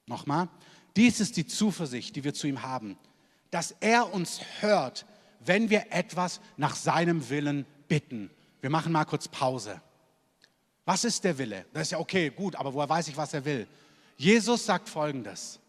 Nochmal. 0.05 0.49
Dies 0.95 1.19
ist 1.19 1.37
die 1.37 1.45
Zuversicht, 1.45 2.15
die 2.15 2.23
wir 2.23 2.33
zu 2.33 2.47
ihm 2.47 2.61
haben, 2.61 2.97
dass 3.51 3.75
er 3.79 4.11
uns 4.13 4.41
hört, 4.59 5.05
wenn 5.39 5.69
wir 5.69 5.91
etwas 5.91 6.41
nach 6.57 6.75
seinem 6.75 7.29
Willen 7.29 7.65
bitten. 7.87 8.29
Wir 8.61 8.69
machen 8.69 8.91
mal 8.91 9.05
kurz 9.05 9.27
Pause. 9.27 9.81
Was 10.89 11.03
ist 11.03 11.23
der 11.23 11.37
Wille? 11.37 11.67
Das 11.71 11.83
ist 11.83 11.91
ja 11.91 11.99
okay, 11.99 12.31
gut, 12.31 12.55
aber 12.55 12.73
woher 12.73 12.89
weiß 12.89 13.09
ich, 13.09 13.15
was 13.15 13.31
er 13.35 13.45
will? 13.45 13.67
Jesus 14.17 14.65
sagt 14.65 14.89
folgendes. 14.89 15.59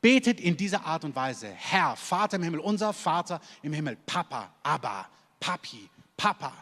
Betet 0.00 0.38
in 0.38 0.56
dieser 0.56 0.86
Art 0.86 1.04
und 1.04 1.16
Weise. 1.16 1.48
Herr, 1.48 1.96
Vater 1.96 2.36
im 2.36 2.44
Himmel, 2.44 2.60
unser 2.60 2.92
Vater 2.92 3.40
im 3.62 3.72
Himmel, 3.72 3.96
Papa, 4.06 4.54
Abba, 4.62 5.08
Papi, 5.40 5.90
Papa. 6.16 6.52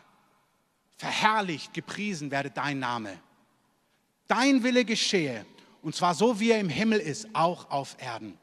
Verherrlicht, 0.97 1.75
gepriesen 1.75 2.31
werde 2.31 2.51
dein 2.51 2.79
Name. 2.79 3.19
Dein 4.27 4.63
Wille 4.63 4.87
geschehe, 4.87 5.45
und 5.83 5.95
zwar 5.95 6.15
so, 6.15 6.41
wie 6.41 6.53
er 6.53 6.61
im 6.61 6.71
Himmel 6.71 6.99
ist, 6.99 7.29
auch 7.35 7.71
auf 7.71 7.95
Erden. 8.01 8.39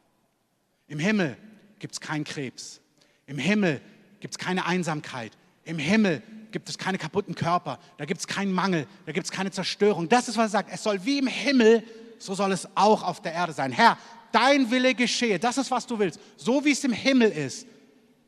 Im 0.87 0.99
Himmel 0.99 1.35
gibt 1.79 1.95
es 1.95 1.99
keinen 1.99 2.23
Krebs. 2.23 2.81
Im 3.25 3.39
Himmel 3.39 3.81
gibt 4.19 4.35
es 4.35 4.37
keine 4.37 4.67
Einsamkeit. 4.67 5.31
Im 5.63 5.79
Himmel 5.79 6.21
gibt 6.51 6.69
es 6.69 6.77
keine 6.77 6.97
kaputten 6.97 7.35
Körper. 7.35 7.79
Da 7.97 8.05
gibt 8.05 8.19
es 8.19 8.27
keinen 8.27 8.51
Mangel. 8.51 8.87
Da 9.05 9.11
gibt 9.11 9.25
es 9.25 9.31
keine 9.31 9.51
Zerstörung. 9.51 10.09
Das 10.09 10.27
ist, 10.27 10.37
was 10.37 10.45
er 10.45 10.49
sagt. 10.49 10.69
Es 10.71 10.83
soll 10.83 11.03
wie 11.05 11.19
im 11.19 11.27
Himmel, 11.27 11.83
so 12.19 12.35
soll 12.35 12.51
es 12.51 12.67
auch 12.75 13.03
auf 13.03 13.21
der 13.21 13.33
Erde 13.33 13.53
sein. 13.53 13.71
Herr, 13.71 13.97
dein 14.31 14.69
Wille 14.71 14.95
geschehe. 14.95 15.39
Das 15.39 15.57
ist, 15.57 15.71
was 15.71 15.85
du 15.85 15.99
willst. 15.99 16.19
So 16.35 16.63
wie 16.65 16.71
es 16.71 16.83
im 16.83 16.93
Himmel 16.93 17.31
ist, 17.31 17.67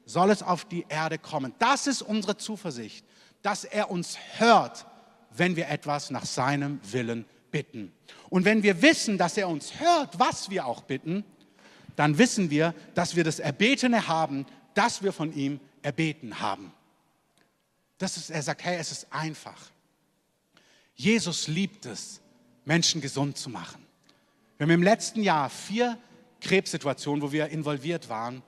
soll 0.05 0.31
es 0.31 0.41
auf 0.41 0.65
die 0.65 0.85
Erde 0.89 1.17
kommen. 1.17 1.53
Das 1.59 1.87
ist 1.87 2.01
unsere 2.01 2.37
Zuversicht, 2.37 3.05
dass 3.41 3.63
er 3.63 3.91
uns 3.91 4.17
hört, 4.37 4.85
wenn 5.31 5.55
wir 5.55 5.69
etwas 5.69 6.09
nach 6.09 6.25
seinem 6.25 6.79
Willen 6.91 7.25
bitten. 7.51 7.91
Und 8.29 8.45
wenn 8.45 8.63
wir 8.63 8.81
wissen, 8.81 9.17
dass 9.17 9.37
er 9.37 9.47
uns 9.47 9.79
hört, 9.79 10.19
was 10.19 10.49
wir 10.49 10.65
auch 10.65 10.81
bitten, 10.81 11.23
dann 11.95 12.17
wissen 12.17 12.49
wir, 12.49 12.73
dass 12.95 13.15
wir 13.15 13.23
das 13.23 13.39
Erbetene 13.39 14.07
haben, 14.07 14.45
das 14.73 15.03
wir 15.03 15.13
von 15.13 15.33
ihm 15.33 15.59
erbeten 15.81 16.39
haben. 16.39 16.71
Das 17.99 18.17
ist, 18.17 18.31
er 18.31 18.41
sagt, 18.41 18.63
hey, 18.63 18.77
es 18.77 18.91
ist 18.91 19.07
einfach. 19.11 19.59
Jesus 20.95 21.47
liebt 21.47 21.85
es, 21.85 22.21
Menschen 22.65 23.01
gesund 23.01 23.37
zu 23.37 23.49
machen. 23.49 23.85
Wir 24.57 24.65
haben 24.65 24.71
im 24.71 24.83
letzten 24.83 25.21
Jahr 25.21 25.49
vier 25.49 25.97
Krebssituationen, 26.41 27.21
wo 27.21 27.31
wir 27.31 27.49
involviert 27.49 28.09
waren. 28.09 28.41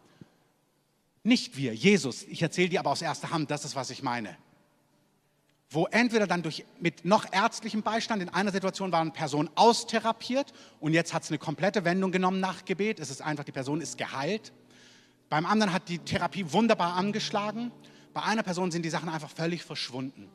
Nicht 1.23 1.57
wir, 1.57 1.75
Jesus. 1.75 2.23
Ich 2.23 2.41
erzähle 2.41 2.69
dir 2.69 2.79
aber 2.79 2.91
aus 2.91 3.01
erster 3.01 3.29
Hand, 3.29 3.51
das 3.51 3.65
ist, 3.65 3.75
was 3.75 3.89
ich 3.89 4.01
meine. 4.01 4.37
Wo 5.69 5.85
entweder 5.87 6.27
dann 6.27 6.43
durch, 6.43 6.65
mit 6.79 7.05
noch 7.05 7.31
ärztlichem 7.31 7.83
Beistand, 7.83 8.21
in 8.21 8.29
einer 8.29 8.51
Situation 8.51 8.91
war 8.91 9.01
eine 9.01 9.11
Person 9.11 9.49
austherapiert 9.55 10.51
und 10.79 10.93
jetzt 10.93 11.13
hat 11.13 11.23
es 11.23 11.29
eine 11.29 11.37
komplette 11.37 11.85
Wendung 11.85 12.11
genommen 12.11 12.39
nach 12.39 12.65
Gebet. 12.65 12.99
Es 12.99 13.09
ist 13.09 13.21
einfach, 13.21 13.43
die 13.43 13.51
Person 13.51 13.79
ist 13.81 13.97
geheilt. 13.97 14.51
Beim 15.29 15.45
anderen 15.45 15.71
hat 15.71 15.87
die 15.87 15.99
Therapie 15.99 16.51
wunderbar 16.51 16.95
angeschlagen. 16.95 17.71
Bei 18.13 18.23
einer 18.23 18.43
Person 18.43 18.71
sind 18.71 18.83
die 18.83 18.89
Sachen 18.89 19.09
einfach 19.09 19.29
völlig 19.29 19.63
verschwunden. 19.63 20.29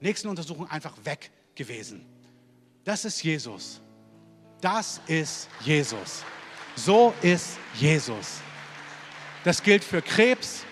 Nächsten 0.00 0.28
Untersuchung 0.28 0.70
einfach 0.70 0.92
weg 1.04 1.30
gewesen. 1.54 2.04
Das 2.84 3.04
ist 3.04 3.22
Jesus. 3.22 3.80
Das 4.60 5.00
ist 5.06 5.48
Jesus. 5.60 6.22
So 6.76 7.14
ist 7.22 7.58
Jesus. 7.74 8.40
Das 9.44 9.62
gilt 9.62 9.84
für 9.84 10.02
Krebs, 10.02 10.64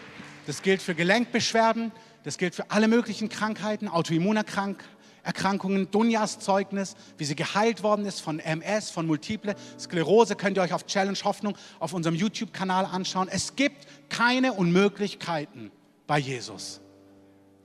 das 0.46 0.62
gilt 0.62 0.82
für 0.82 0.94
Gelenkbeschwerden, 0.94 1.92
das 2.24 2.38
gilt 2.38 2.54
für 2.54 2.70
alle 2.70 2.88
möglichen 2.88 3.28
Krankheiten, 3.28 3.88
Autoimmunerkrankheiten, 3.88 4.92
Erkrankungen, 5.24 5.90
Dunjas 5.90 6.40
Zeugnis, 6.40 6.96
wie 7.16 7.24
sie 7.24 7.36
geheilt 7.36 7.82
worden 7.82 8.06
ist 8.06 8.20
von 8.20 8.40
MS, 8.40 8.90
von 8.90 9.06
Multiple 9.06 9.54
Sklerose, 9.78 10.34
könnt 10.34 10.56
ihr 10.56 10.62
euch 10.62 10.72
auf 10.72 10.86
Challenge 10.86 11.18
Hoffnung 11.22 11.56
auf 11.78 11.92
unserem 11.92 12.16
YouTube-Kanal 12.16 12.86
anschauen. 12.86 13.28
Es 13.30 13.54
gibt 13.54 13.86
keine 14.08 14.52
Unmöglichkeiten 14.52 15.70
bei 16.12 16.18
Jesus. 16.18 16.78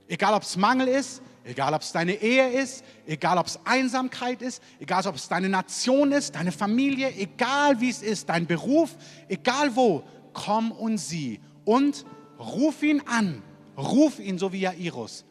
Egal 0.06 0.32
ob 0.32 0.42
es 0.42 0.56
Mangel 0.56 0.88
ist, 0.88 1.20
egal 1.44 1.74
ob 1.74 1.82
es 1.82 1.92
deine 1.92 2.14
Ehe 2.14 2.48
ist, 2.48 2.82
egal 3.06 3.36
ob 3.36 3.46
es 3.46 3.60
Einsamkeit 3.66 4.40
ist, 4.40 4.62
egal 4.80 5.06
ob 5.06 5.16
es 5.16 5.28
deine 5.28 5.50
Nation 5.50 6.12
ist, 6.12 6.34
deine 6.34 6.50
Familie, 6.50 7.14
egal 7.14 7.78
wie 7.82 7.90
es 7.90 8.00
ist, 8.00 8.30
dein 8.30 8.46
Beruf, 8.46 8.96
egal 9.28 9.76
wo, 9.76 10.02
komm 10.32 10.72
und 10.72 10.96
sieh 10.96 11.40
und 11.66 12.06
ruf 12.38 12.82
ihn 12.82 13.02
an. 13.04 13.42
Ruf 13.76 14.18
ihn 14.18 14.38
so 14.38 14.50
wie 14.50 14.60
Jairus. 14.60 15.26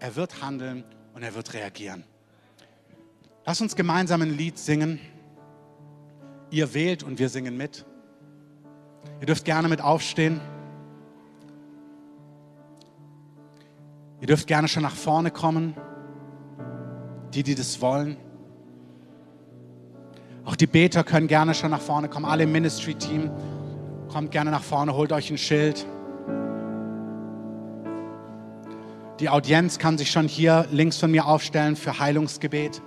Er 0.00 0.16
wird 0.16 0.42
handeln 0.42 0.82
und 1.14 1.22
er 1.22 1.36
wird 1.36 1.54
reagieren. 1.54 2.02
Lass 3.44 3.60
uns 3.60 3.76
gemeinsam 3.76 4.22
ein 4.22 4.36
Lied 4.36 4.58
singen. 4.58 4.98
Ihr 6.50 6.74
wählt 6.74 7.04
und 7.04 7.20
wir 7.20 7.28
singen 7.28 7.56
mit. 7.56 7.86
Ihr 9.20 9.26
dürft 9.26 9.44
gerne 9.44 9.68
mit 9.68 9.80
aufstehen. 9.80 10.40
Ihr 14.20 14.26
dürft 14.26 14.46
gerne 14.46 14.68
schon 14.68 14.82
nach 14.82 14.94
vorne 14.94 15.30
kommen. 15.30 15.74
Die, 17.34 17.42
die 17.42 17.54
das 17.54 17.80
wollen. 17.80 18.16
Auch 20.44 20.56
die 20.56 20.66
Beter 20.66 21.04
können 21.04 21.26
gerne 21.26 21.54
schon 21.54 21.70
nach 21.70 21.80
vorne 21.80 22.08
kommen. 22.08 22.24
Alle 22.24 22.44
im 22.44 22.52
Ministry-Team. 22.52 23.30
Kommt 24.08 24.30
gerne 24.30 24.50
nach 24.50 24.62
vorne, 24.62 24.94
holt 24.94 25.12
euch 25.12 25.30
ein 25.30 25.38
Schild. 25.38 25.84
Die 29.20 29.28
Audienz 29.28 29.78
kann 29.78 29.98
sich 29.98 30.10
schon 30.10 30.28
hier 30.28 30.66
links 30.70 30.98
von 30.98 31.10
mir 31.10 31.26
aufstellen 31.26 31.74
für 31.74 31.98
Heilungsgebet. 31.98 32.80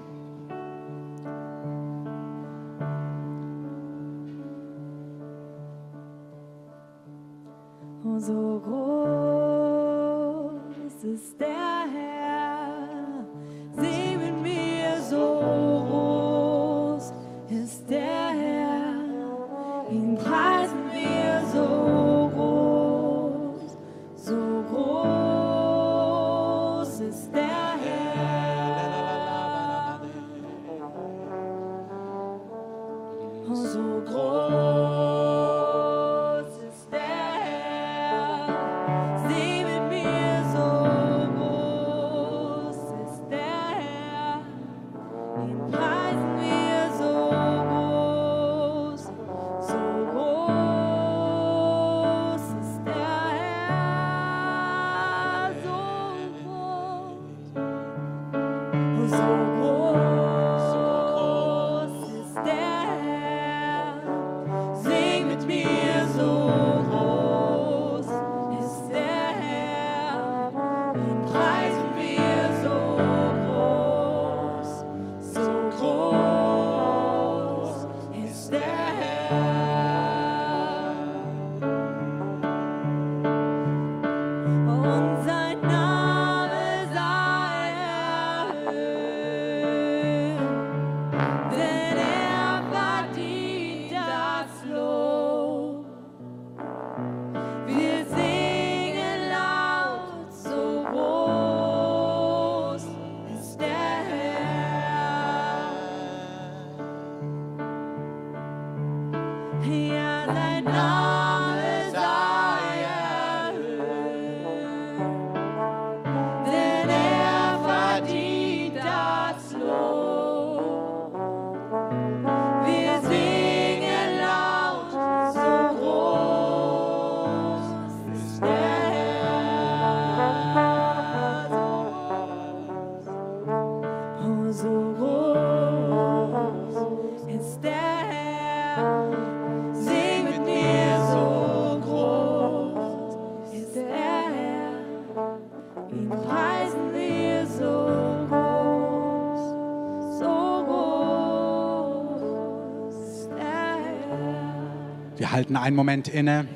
Halten 155.39 155.55
einen 155.55 155.75
Moment 155.77 156.09
inne. 156.09 156.49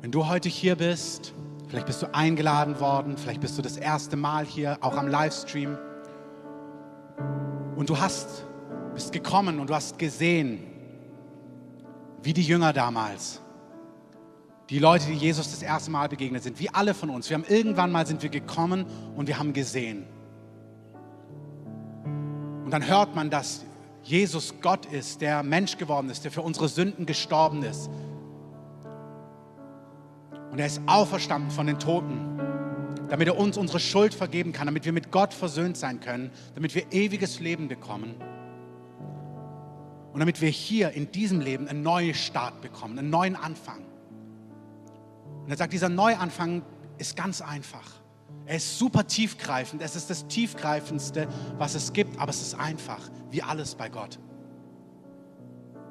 Wenn 0.00 0.10
du 0.10 0.26
heute 0.26 0.48
hier 0.48 0.74
bist, 0.74 1.32
vielleicht 1.68 1.86
bist 1.86 2.02
du 2.02 2.12
eingeladen 2.12 2.80
worden, 2.80 3.16
vielleicht 3.16 3.40
bist 3.40 3.56
du 3.56 3.62
das 3.62 3.76
erste 3.76 4.16
Mal 4.16 4.44
hier, 4.44 4.78
auch 4.80 4.96
am 4.96 5.06
Livestream. 5.06 5.78
Und 7.76 7.88
du 7.88 8.00
hast, 8.00 8.46
bist 8.94 9.12
gekommen 9.12 9.60
und 9.60 9.70
du 9.70 9.74
hast 9.76 9.96
gesehen, 9.96 10.58
wie 12.24 12.32
die 12.32 12.42
Jünger 12.42 12.72
damals, 12.72 13.40
die 14.68 14.80
Leute, 14.80 15.06
die 15.06 15.14
Jesus 15.14 15.52
das 15.52 15.62
erste 15.62 15.92
Mal 15.92 16.08
begegnet 16.08 16.42
sind, 16.42 16.58
wie 16.58 16.68
alle 16.68 16.94
von 16.94 17.10
uns. 17.10 17.30
Wir 17.30 17.36
haben 17.36 17.46
irgendwann 17.46 17.92
mal 17.92 18.08
sind 18.08 18.24
wir 18.24 18.30
gekommen 18.30 18.86
und 19.14 19.28
wir 19.28 19.38
haben 19.38 19.52
gesehen. 19.52 20.04
Und 22.64 22.72
dann 22.72 22.88
hört 22.88 23.14
man, 23.14 23.30
dass 23.30 23.64
Jesus 24.02 24.54
Gott 24.60 24.86
ist, 24.86 25.20
der 25.20 25.42
Mensch 25.42 25.78
geworden 25.78 26.10
ist, 26.10 26.24
der 26.24 26.32
für 26.32 26.42
unsere 26.42 26.68
Sünden 26.68 27.06
gestorben 27.06 27.62
ist. 27.62 27.88
Und 30.50 30.58
er 30.58 30.66
ist 30.66 30.82
auferstanden 30.86 31.50
von 31.50 31.66
den 31.66 31.78
Toten, 31.78 32.38
damit 33.08 33.28
er 33.28 33.38
uns 33.38 33.56
unsere 33.56 33.80
Schuld 33.80 34.12
vergeben 34.12 34.52
kann, 34.52 34.66
damit 34.66 34.84
wir 34.84 34.92
mit 34.92 35.10
Gott 35.10 35.32
versöhnt 35.32 35.76
sein 35.76 36.00
können, 36.00 36.30
damit 36.54 36.74
wir 36.74 36.92
ewiges 36.92 37.40
Leben 37.40 37.68
bekommen. 37.68 38.14
Und 40.12 40.20
damit 40.20 40.42
wir 40.42 40.50
hier 40.50 40.90
in 40.90 41.10
diesem 41.10 41.40
Leben 41.40 41.68
einen 41.68 41.82
neuen 41.82 42.14
Start 42.14 42.60
bekommen, 42.60 42.98
einen 42.98 43.08
neuen 43.08 43.34
Anfang. 43.34 43.78
Und 45.44 45.50
er 45.50 45.56
sagt, 45.56 45.72
dieser 45.72 45.88
Neuanfang 45.88 46.62
ist 46.98 47.16
ganz 47.16 47.40
einfach. 47.40 48.01
Er 48.46 48.56
ist 48.56 48.78
super 48.78 49.06
tiefgreifend. 49.06 49.82
Es 49.82 49.96
ist 49.96 50.10
das 50.10 50.26
tiefgreifendste, 50.26 51.28
was 51.58 51.74
es 51.74 51.92
gibt, 51.92 52.18
aber 52.18 52.30
es 52.30 52.42
ist 52.42 52.54
einfach, 52.54 53.00
wie 53.30 53.42
alles 53.42 53.74
bei 53.74 53.88
Gott. 53.88 54.18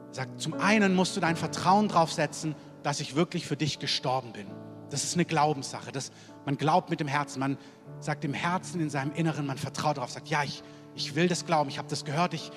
Er 0.10 0.16
sagt, 0.16 0.42
zum 0.42 0.54
einen 0.54 0.94
musst 0.94 1.16
du 1.16 1.22
dein 1.22 1.38
Vertrauen 1.38 1.88
darauf 1.88 2.12
setzen, 2.12 2.56
dass 2.84 3.00
ich 3.00 3.16
wirklich 3.16 3.46
für 3.46 3.56
dich 3.56 3.80
gestorben 3.80 4.34
bin. 4.34 4.48
Das 4.90 5.04
ist 5.06 5.14
eine 5.14 5.24
Glaubenssache. 5.26 5.92
Das, 5.92 6.12
man 6.46 6.58
glaubt 6.58 6.90
mit 6.90 7.00
dem 7.00 7.08
Herzen. 7.08 7.40
Man 7.40 7.58
sagt 8.00 8.26
im 8.26 8.34
Herzen, 8.34 8.82
in 8.82 8.90
seinem 8.90 9.14
Inneren, 9.14 9.46
man 9.46 9.58
vertraut 9.58 9.98
darauf, 9.98 10.12
sagt, 10.12 10.28
ja, 10.28 10.44
ich, 10.44 10.64
ich 10.96 11.16
will 11.16 11.30
das 11.30 11.46
glauben. 11.46 11.70
Ich 11.70 11.78
habe 11.78 11.88
das 11.88 12.04
gehört. 12.04 12.34
Ich 12.34 12.52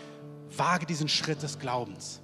wage 0.57 0.87
diesen 0.87 1.09
Schritt 1.09 1.43
des 1.43 1.61
Glaubens. 1.61 2.21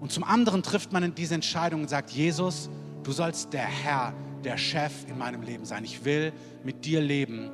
Und 0.00 0.12
zum 0.12 0.24
anderen 0.24 0.62
trifft 0.62 0.92
man 0.92 1.14
diese 1.14 1.34
Entscheidung 1.34 1.82
und 1.82 1.88
sagt, 1.88 2.10
Jesus, 2.10 2.68
du 3.02 3.12
sollst 3.12 3.52
der 3.52 3.66
Herr, 3.66 4.14
der 4.44 4.56
Chef 4.56 4.92
in 5.08 5.18
meinem 5.18 5.42
Leben 5.42 5.64
sein. 5.64 5.84
Ich 5.84 6.04
will 6.04 6.32
mit 6.64 6.84
dir 6.84 7.00
leben 7.00 7.50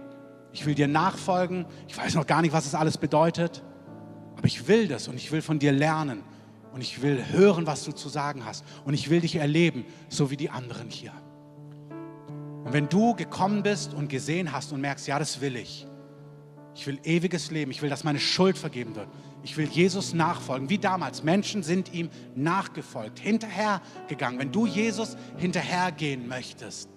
Ich 0.52 0.64
will 0.64 0.74
dir 0.74 0.88
nachfolgen. 0.88 1.66
Ich 1.88 1.96
weiß 1.96 2.14
noch 2.14 2.26
gar 2.26 2.42
nicht, 2.42 2.52
was 2.52 2.66
es 2.66 2.74
alles 2.74 2.96
bedeutet. 2.98 3.62
Aber 4.36 4.46
ich 4.46 4.68
will 4.68 4.88
das 4.88 5.08
und 5.08 5.16
ich 5.16 5.30
will 5.32 5.42
von 5.42 5.58
dir 5.58 5.72
lernen. 5.72 6.22
Und 6.72 6.80
ich 6.82 7.00
will 7.02 7.24
hören, 7.30 7.66
was 7.66 7.84
du 7.84 7.92
zu 7.92 8.08
sagen 8.08 8.44
hast. 8.44 8.64
Und 8.84 8.94
ich 8.94 9.08
will 9.08 9.20
dich 9.20 9.36
erleben, 9.36 9.84
so 10.08 10.30
wie 10.30 10.36
die 10.36 10.50
anderen 10.50 10.90
hier. 10.90 11.12
Und 12.64 12.72
wenn 12.72 12.88
du 12.88 13.14
gekommen 13.14 13.62
bist 13.62 13.94
und 13.94 14.08
gesehen 14.08 14.52
hast 14.52 14.72
und 14.72 14.80
merkst, 14.80 15.06
ja, 15.06 15.18
das 15.18 15.40
will 15.40 15.56
ich. 15.56 15.86
Ich 16.74 16.86
will 16.86 16.98
ewiges 17.04 17.50
Leben. 17.50 17.70
Ich 17.70 17.80
will, 17.80 17.88
dass 17.88 18.04
meine 18.04 18.20
Schuld 18.20 18.58
vergeben 18.58 18.94
wird. 18.96 19.08
Ich 19.46 19.56
will 19.56 19.68
Jesus 19.68 20.12
nachfolgen, 20.12 20.70
wie 20.70 20.78
damals. 20.78 21.22
Menschen 21.22 21.62
sind 21.62 21.94
ihm 21.94 22.10
nachgefolgt, 22.34 23.20
hinterhergegangen. 23.20 24.40
Wenn 24.40 24.50
du 24.50 24.66
Jesus 24.66 25.16
hinterhergehen 25.36 26.26
möchtest, 26.26 26.88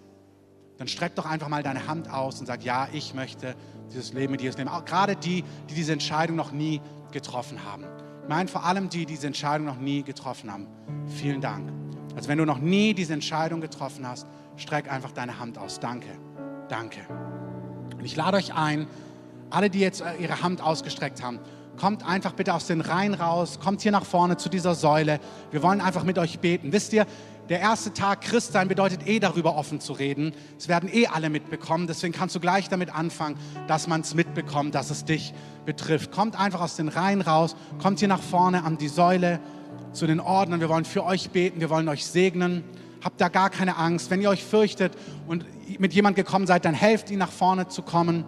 dann 0.80 0.88
streck 0.88 1.14
doch 1.14 1.28
einfach 1.28 1.48
mal 1.48 1.62
deine 1.62 1.86
Hand 1.86 2.10
aus 2.10 2.40
und 2.40 2.48
sag, 2.48 2.64
ja, 2.64 2.88
ich 2.92 3.14
möchte 3.14 3.56
dieses 3.92 4.14
Leben 4.14 4.32
mit 4.32 4.42
Jesus 4.42 4.58
leben. 4.58 4.68
Auch 4.68 4.84
gerade 4.84 5.16
die, 5.16 5.44
die 5.70 5.76
diese 5.76 5.94
Entscheidung 5.94 6.38
noch 6.38 6.52
nie 6.52 6.82
getroffen 7.12 7.64
haben. 7.64 7.84
Ich 8.24 8.30
meine 8.30 8.50
vor 8.50 8.66
allem 8.66 8.90
die, 8.90 9.06
die 9.06 9.14
diese 9.14 9.28
Entscheidung 9.28 9.68
noch 9.68 9.78
nie 9.78 10.02
getroffen 10.02 10.52
haben. 10.52 10.66
Vielen 11.06 11.42
Dank. 11.42 11.72
Also 12.16 12.30
wenn 12.30 12.40
du 12.40 12.46
noch 12.46 12.58
nie 12.58 12.96
diese 12.96 13.14
Entscheidung 13.14 13.62
getroffen 13.62 14.08
hast, 14.08 14.26
streck 14.56 14.92
einfach 14.92 15.12
deine 15.12 15.38
Hand 15.38 15.60
aus. 15.60 15.80
Danke. 15.80 16.10
Danke. 16.68 17.02
Und 17.96 18.06
ich 18.06 18.16
lade 18.16 18.38
euch 18.38 18.56
ein, 18.56 18.88
alle, 19.52 19.70
die 19.70 19.82
jetzt 19.82 20.02
äh, 20.02 20.16
ihre 20.20 20.42
Hand 20.42 20.62
ausgestreckt 20.62 21.22
haben, 21.22 21.40
kommt 21.80 22.06
einfach 22.06 22.34
bitte 22.34 22.54
aus 22.54 22.68
den 22.68 22.82
Reihen 22.82 23.14
raus, 23.14 23.60
kommt 23.60 23.82
hier 23.82 23.92
nach 23.92 24.06
vorne 24.06 24.38
zu 24.38 24.50
dieser 24.50 24.76
Säule. 24.76 25.20
Wir 25.52 25.64
wollen 25.64 25.82
einfach 25.82 26.04
mit 26.04 26.20
euch 26.20 26.40
beten. 26.40 26.74
Wisst 26.74 26.92
ihr, 26.94 27.06
der 27.48 27.62
erste 27.62 27.94
Tag 27.94 28.22
Christsein 28.22 28.68
bedeutet 28.68 29.08
eh 29.08 29.20
darüber 29.20 29.56
offen 29.56 29.80
zu 29.80 29.94
reden. 29.94 30.34
Es 30.58 30.68
werden 30.68 30.90
eh 30.92 31.08
alle 31.08 31.30
mitbekommen. 31.30 31.88
Deswegen 31.88 32.14
kannst 32.14 32.36
du 32.36 32.40
gleich 32.40 32.70
damit 32.70 32.94
anfangen, 32.94 33.38
dass 33.68 33.88
man 33.88 34.02
es 34.02 34.14
mitbekommt, 34.14 34.76
dass 34.76 34.92
es 34.92 35.06
dich 35.06 35.34
betrifft. 35.66 36.12
Kommt 36.12 36.40
einfach 36.40 36.62
aus 36.62 36.76
den 36.76 36.90
Reihen 36.90 37.22
raus, 37.22 37.56
kommt 37.82 38.00
hier 38.00 38.08
nach 38.08 38.22
vorne 38.22 38.64
an 38.66 38.78
die 38.78 38.90
Säule 38.90 39.40
zu 39.94 40.06
den 40.06 40.20
Ordnern. 40.20 40.60
Wir 40.60 40.70
wollen 40.70 40.86
für 40.86 41.06
euch 41.06 41.32
beten, 41.32 41.60
wir 41.60 41.70
wollen 41.70 41.88
euch 41.88 42.06
segnen. 42.06 42.64
Habt 43.04 43.20
da 43.22 43.30
gar 43.30 43.50
keine 43.50 43.78
Angst. 43.78 44.12
Wenn 44.12 44.22
ihr 44.22 44.30
euch 44.30 44.44
fürchtet 44.44 44.94
und 45.28 45.46
mit 45.80 45.94
jemand 45.94 46.18
gekommen 46.18 46.46
seid, 46.46 46.66
dann 46.66 46.74
helft 46.74 47.10
ihnen 47.10 47.20
nach 47.20 47.32
vorne 47.32 47.70
zu 47.70 47.82
kommen. 47.82 48.26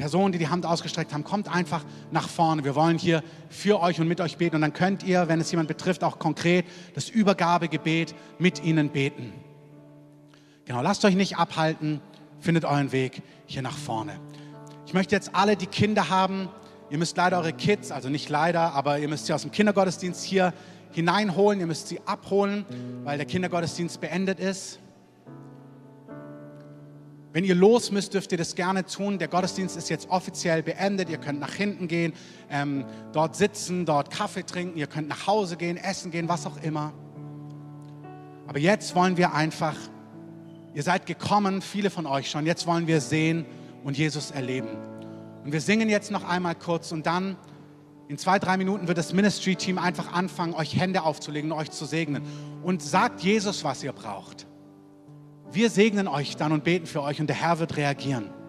Personen, 0.00 0.32
die 0.32 0.38
die 0.38 0.48
Hand 0.48 0.64
ausgestreckt 0.64 1.12
haben, 1.12 1.24
kommt 1.24 1.54
einfach 1.54 1.84
nach 2.10 2.28
vorne. 2.28 2.64
Wir 2.64 2.74
wollen 2.74 2.96
hier 2.96 3.22
für 3.50 3.80
euch 3.80 4.00
und 4.00 4.08
mit 4.08 4.20
euch 4.22 4.38
beten. 4.38 4.56
Und 4.56 4.62
dann 4.62 4.72
könnt 4.72 5.02
ihr, 5.02 5.28
wenn 5.28 5.40
es 5.40 5.50
jemand 5.50 5.68
betrifft, 5.68 6.02
auch 6.02 6.18
konkret 6.18 6.64
das 6.94 7.10
Übergabegebet 7.10 8.14
mit 8.38 8.64
ihnen 8.64 8.88
beten. 8.88 9.32
Genau, 10.64 10.80
lasst 10.80 11.04
euch 11.04 11.14
nicht 11.14 11.36
abhalten, 11.36 12.00
findet 12.38 12.64
euren 12.64 12.92
Weg 12.92 13.22
hier 13.44 13.60
nach 13.60 13.76
vorne. 13.76 14.18
Ich 14.86 14.94
möchte 14.94 15.14
jetzt 15.14 15.34
alle, 15.34 15.56
die 15.56 15.66
Kinder 15.66 16.08
haben, 16.08 16.48
ihr 16.88 16.96
müsst 16.96 17.18
leider 17.18 17.38
eure 17.38 17.52
Kids, 17.52 17.92
also 17.92 18.08
nicht 18.08 18.30
leider, 18.30 18.72
aber 18.72 18.98
ihr 18.98 19.08
müsst 19.08 19.26
sie 19.26 19.34
aus 19.34 19.42
dem 19.42 19.50
Kindergottesdienst 19.50 20.24
hier 20.24 20.54
hineinholen, 20.92 21.60
ihr 21.60 21.66
müsst 21.66 21.88
sie 21.88 22.00
abholen, 22.06 22.64
weil 23.04 23.18
der 23.18 23.26
Kindergottesdienst 23.26 24.00
beendet 24.00 24.40
ist. 24.40 24.80
Wenn 27.32 27.44
ihr 27.44 27.54
los 27.54 27.92
müsst, 27.92 28.14
dürft 28.14 28.32
ihr 28.32 28.38
das 28.38 28.56
gerne 28.56 28.84
tun. 28.84 29.18
Der 29.18 29.28
Gottesdienst 29.28 29.76
ist 29.76 29.88
jetzt 29.88 30.10
offiziell 30.10 30.62
beendet. 30.64 31.08
Ihr 31.10 31.18
könnt 31.18 31.38
nach 31.38 31.54
hinten 31.54 31.86
gehen, 31.86 32.12
ähm, 32.50 32.84
dort 33.12 33.36
sitzen, 33.36 33.86
dort 33.86 34.10
Kaffee 34.10 34.42
trinken. 34.42 34.76
Ihr 34.76 34.88
könnt 34.88 35.08
nach 35.08 35.28
Hause 35.28 35.56
gehen, 35.56 35.76
essen 35.76 36.10
gehen, 36.10 36.28
was 36.28 36.44
auch 36.46 36.60
immer. 36.62 36.92
Aber 38.48 38.58
jetzt 38.58 38.96
wollen 38.96 39.16
wir 39.16 39.32
einfach, 39.32 39.76
ihr 40.74 40.82
seid 40.82 41.06
gekommen, 41.06 41.62
viele 41.62 41.88
von 41.88 42.04
euch 42.04 42.28
schon. 42.28 42.46
Jetzt 42.46 42.66
wollen 42.66 42.88
wir 42.88 43.00
sehen 43.00 43.46
und 43.84 43.96
Jesus 43.96 44.32
erleben. 44.32 44.76
Und 45.44 45.52
wir 45.52 45.60
singen 45.60 45.88
jetzt 45.88 46.10
noch 46.10 46.24
einmal 46.24 46.56
kurz 46.56 46.90
und 46.90 47.06
dann 47.06 47.36
in 48.08 48.18
zwei, 48.18 48.40
drei 48.40 48.56
Minuten 48.56 48.88
wird 48.88 48.98
das 48.98 49.12
Ministry-Team 49.12 49.78
einfach 49.78 50.12
anfangen, 50.12 50.52
euch 50.54 50.74
Hände 50.74 51.04
aufzulegen 51.04 51.52
und 51.52 51.58
euch 51.58 51.70
zu 51.70 51.84
segnen. 51.84 52.24
Und 52.64 52.82
sagt 52.82 53.20
Jesus, 53.20 53.62
was 53.62 53.84
ihr 53.84 53.92
braucht. 53.92 54.48
Wir 55.52 55.68
segnen 55.68 56.06
euch 56.06 56.36
dann 56.36 56.52
und 56.52 56.62
beten 56.62 56.86
für 56.86 57.02
euch 57.02 57.20
und 57.20 57.26
der 57.26 57.36
Herr 57.36 57.58
wird 57.58 57.76
reagieren. 57.76 58.39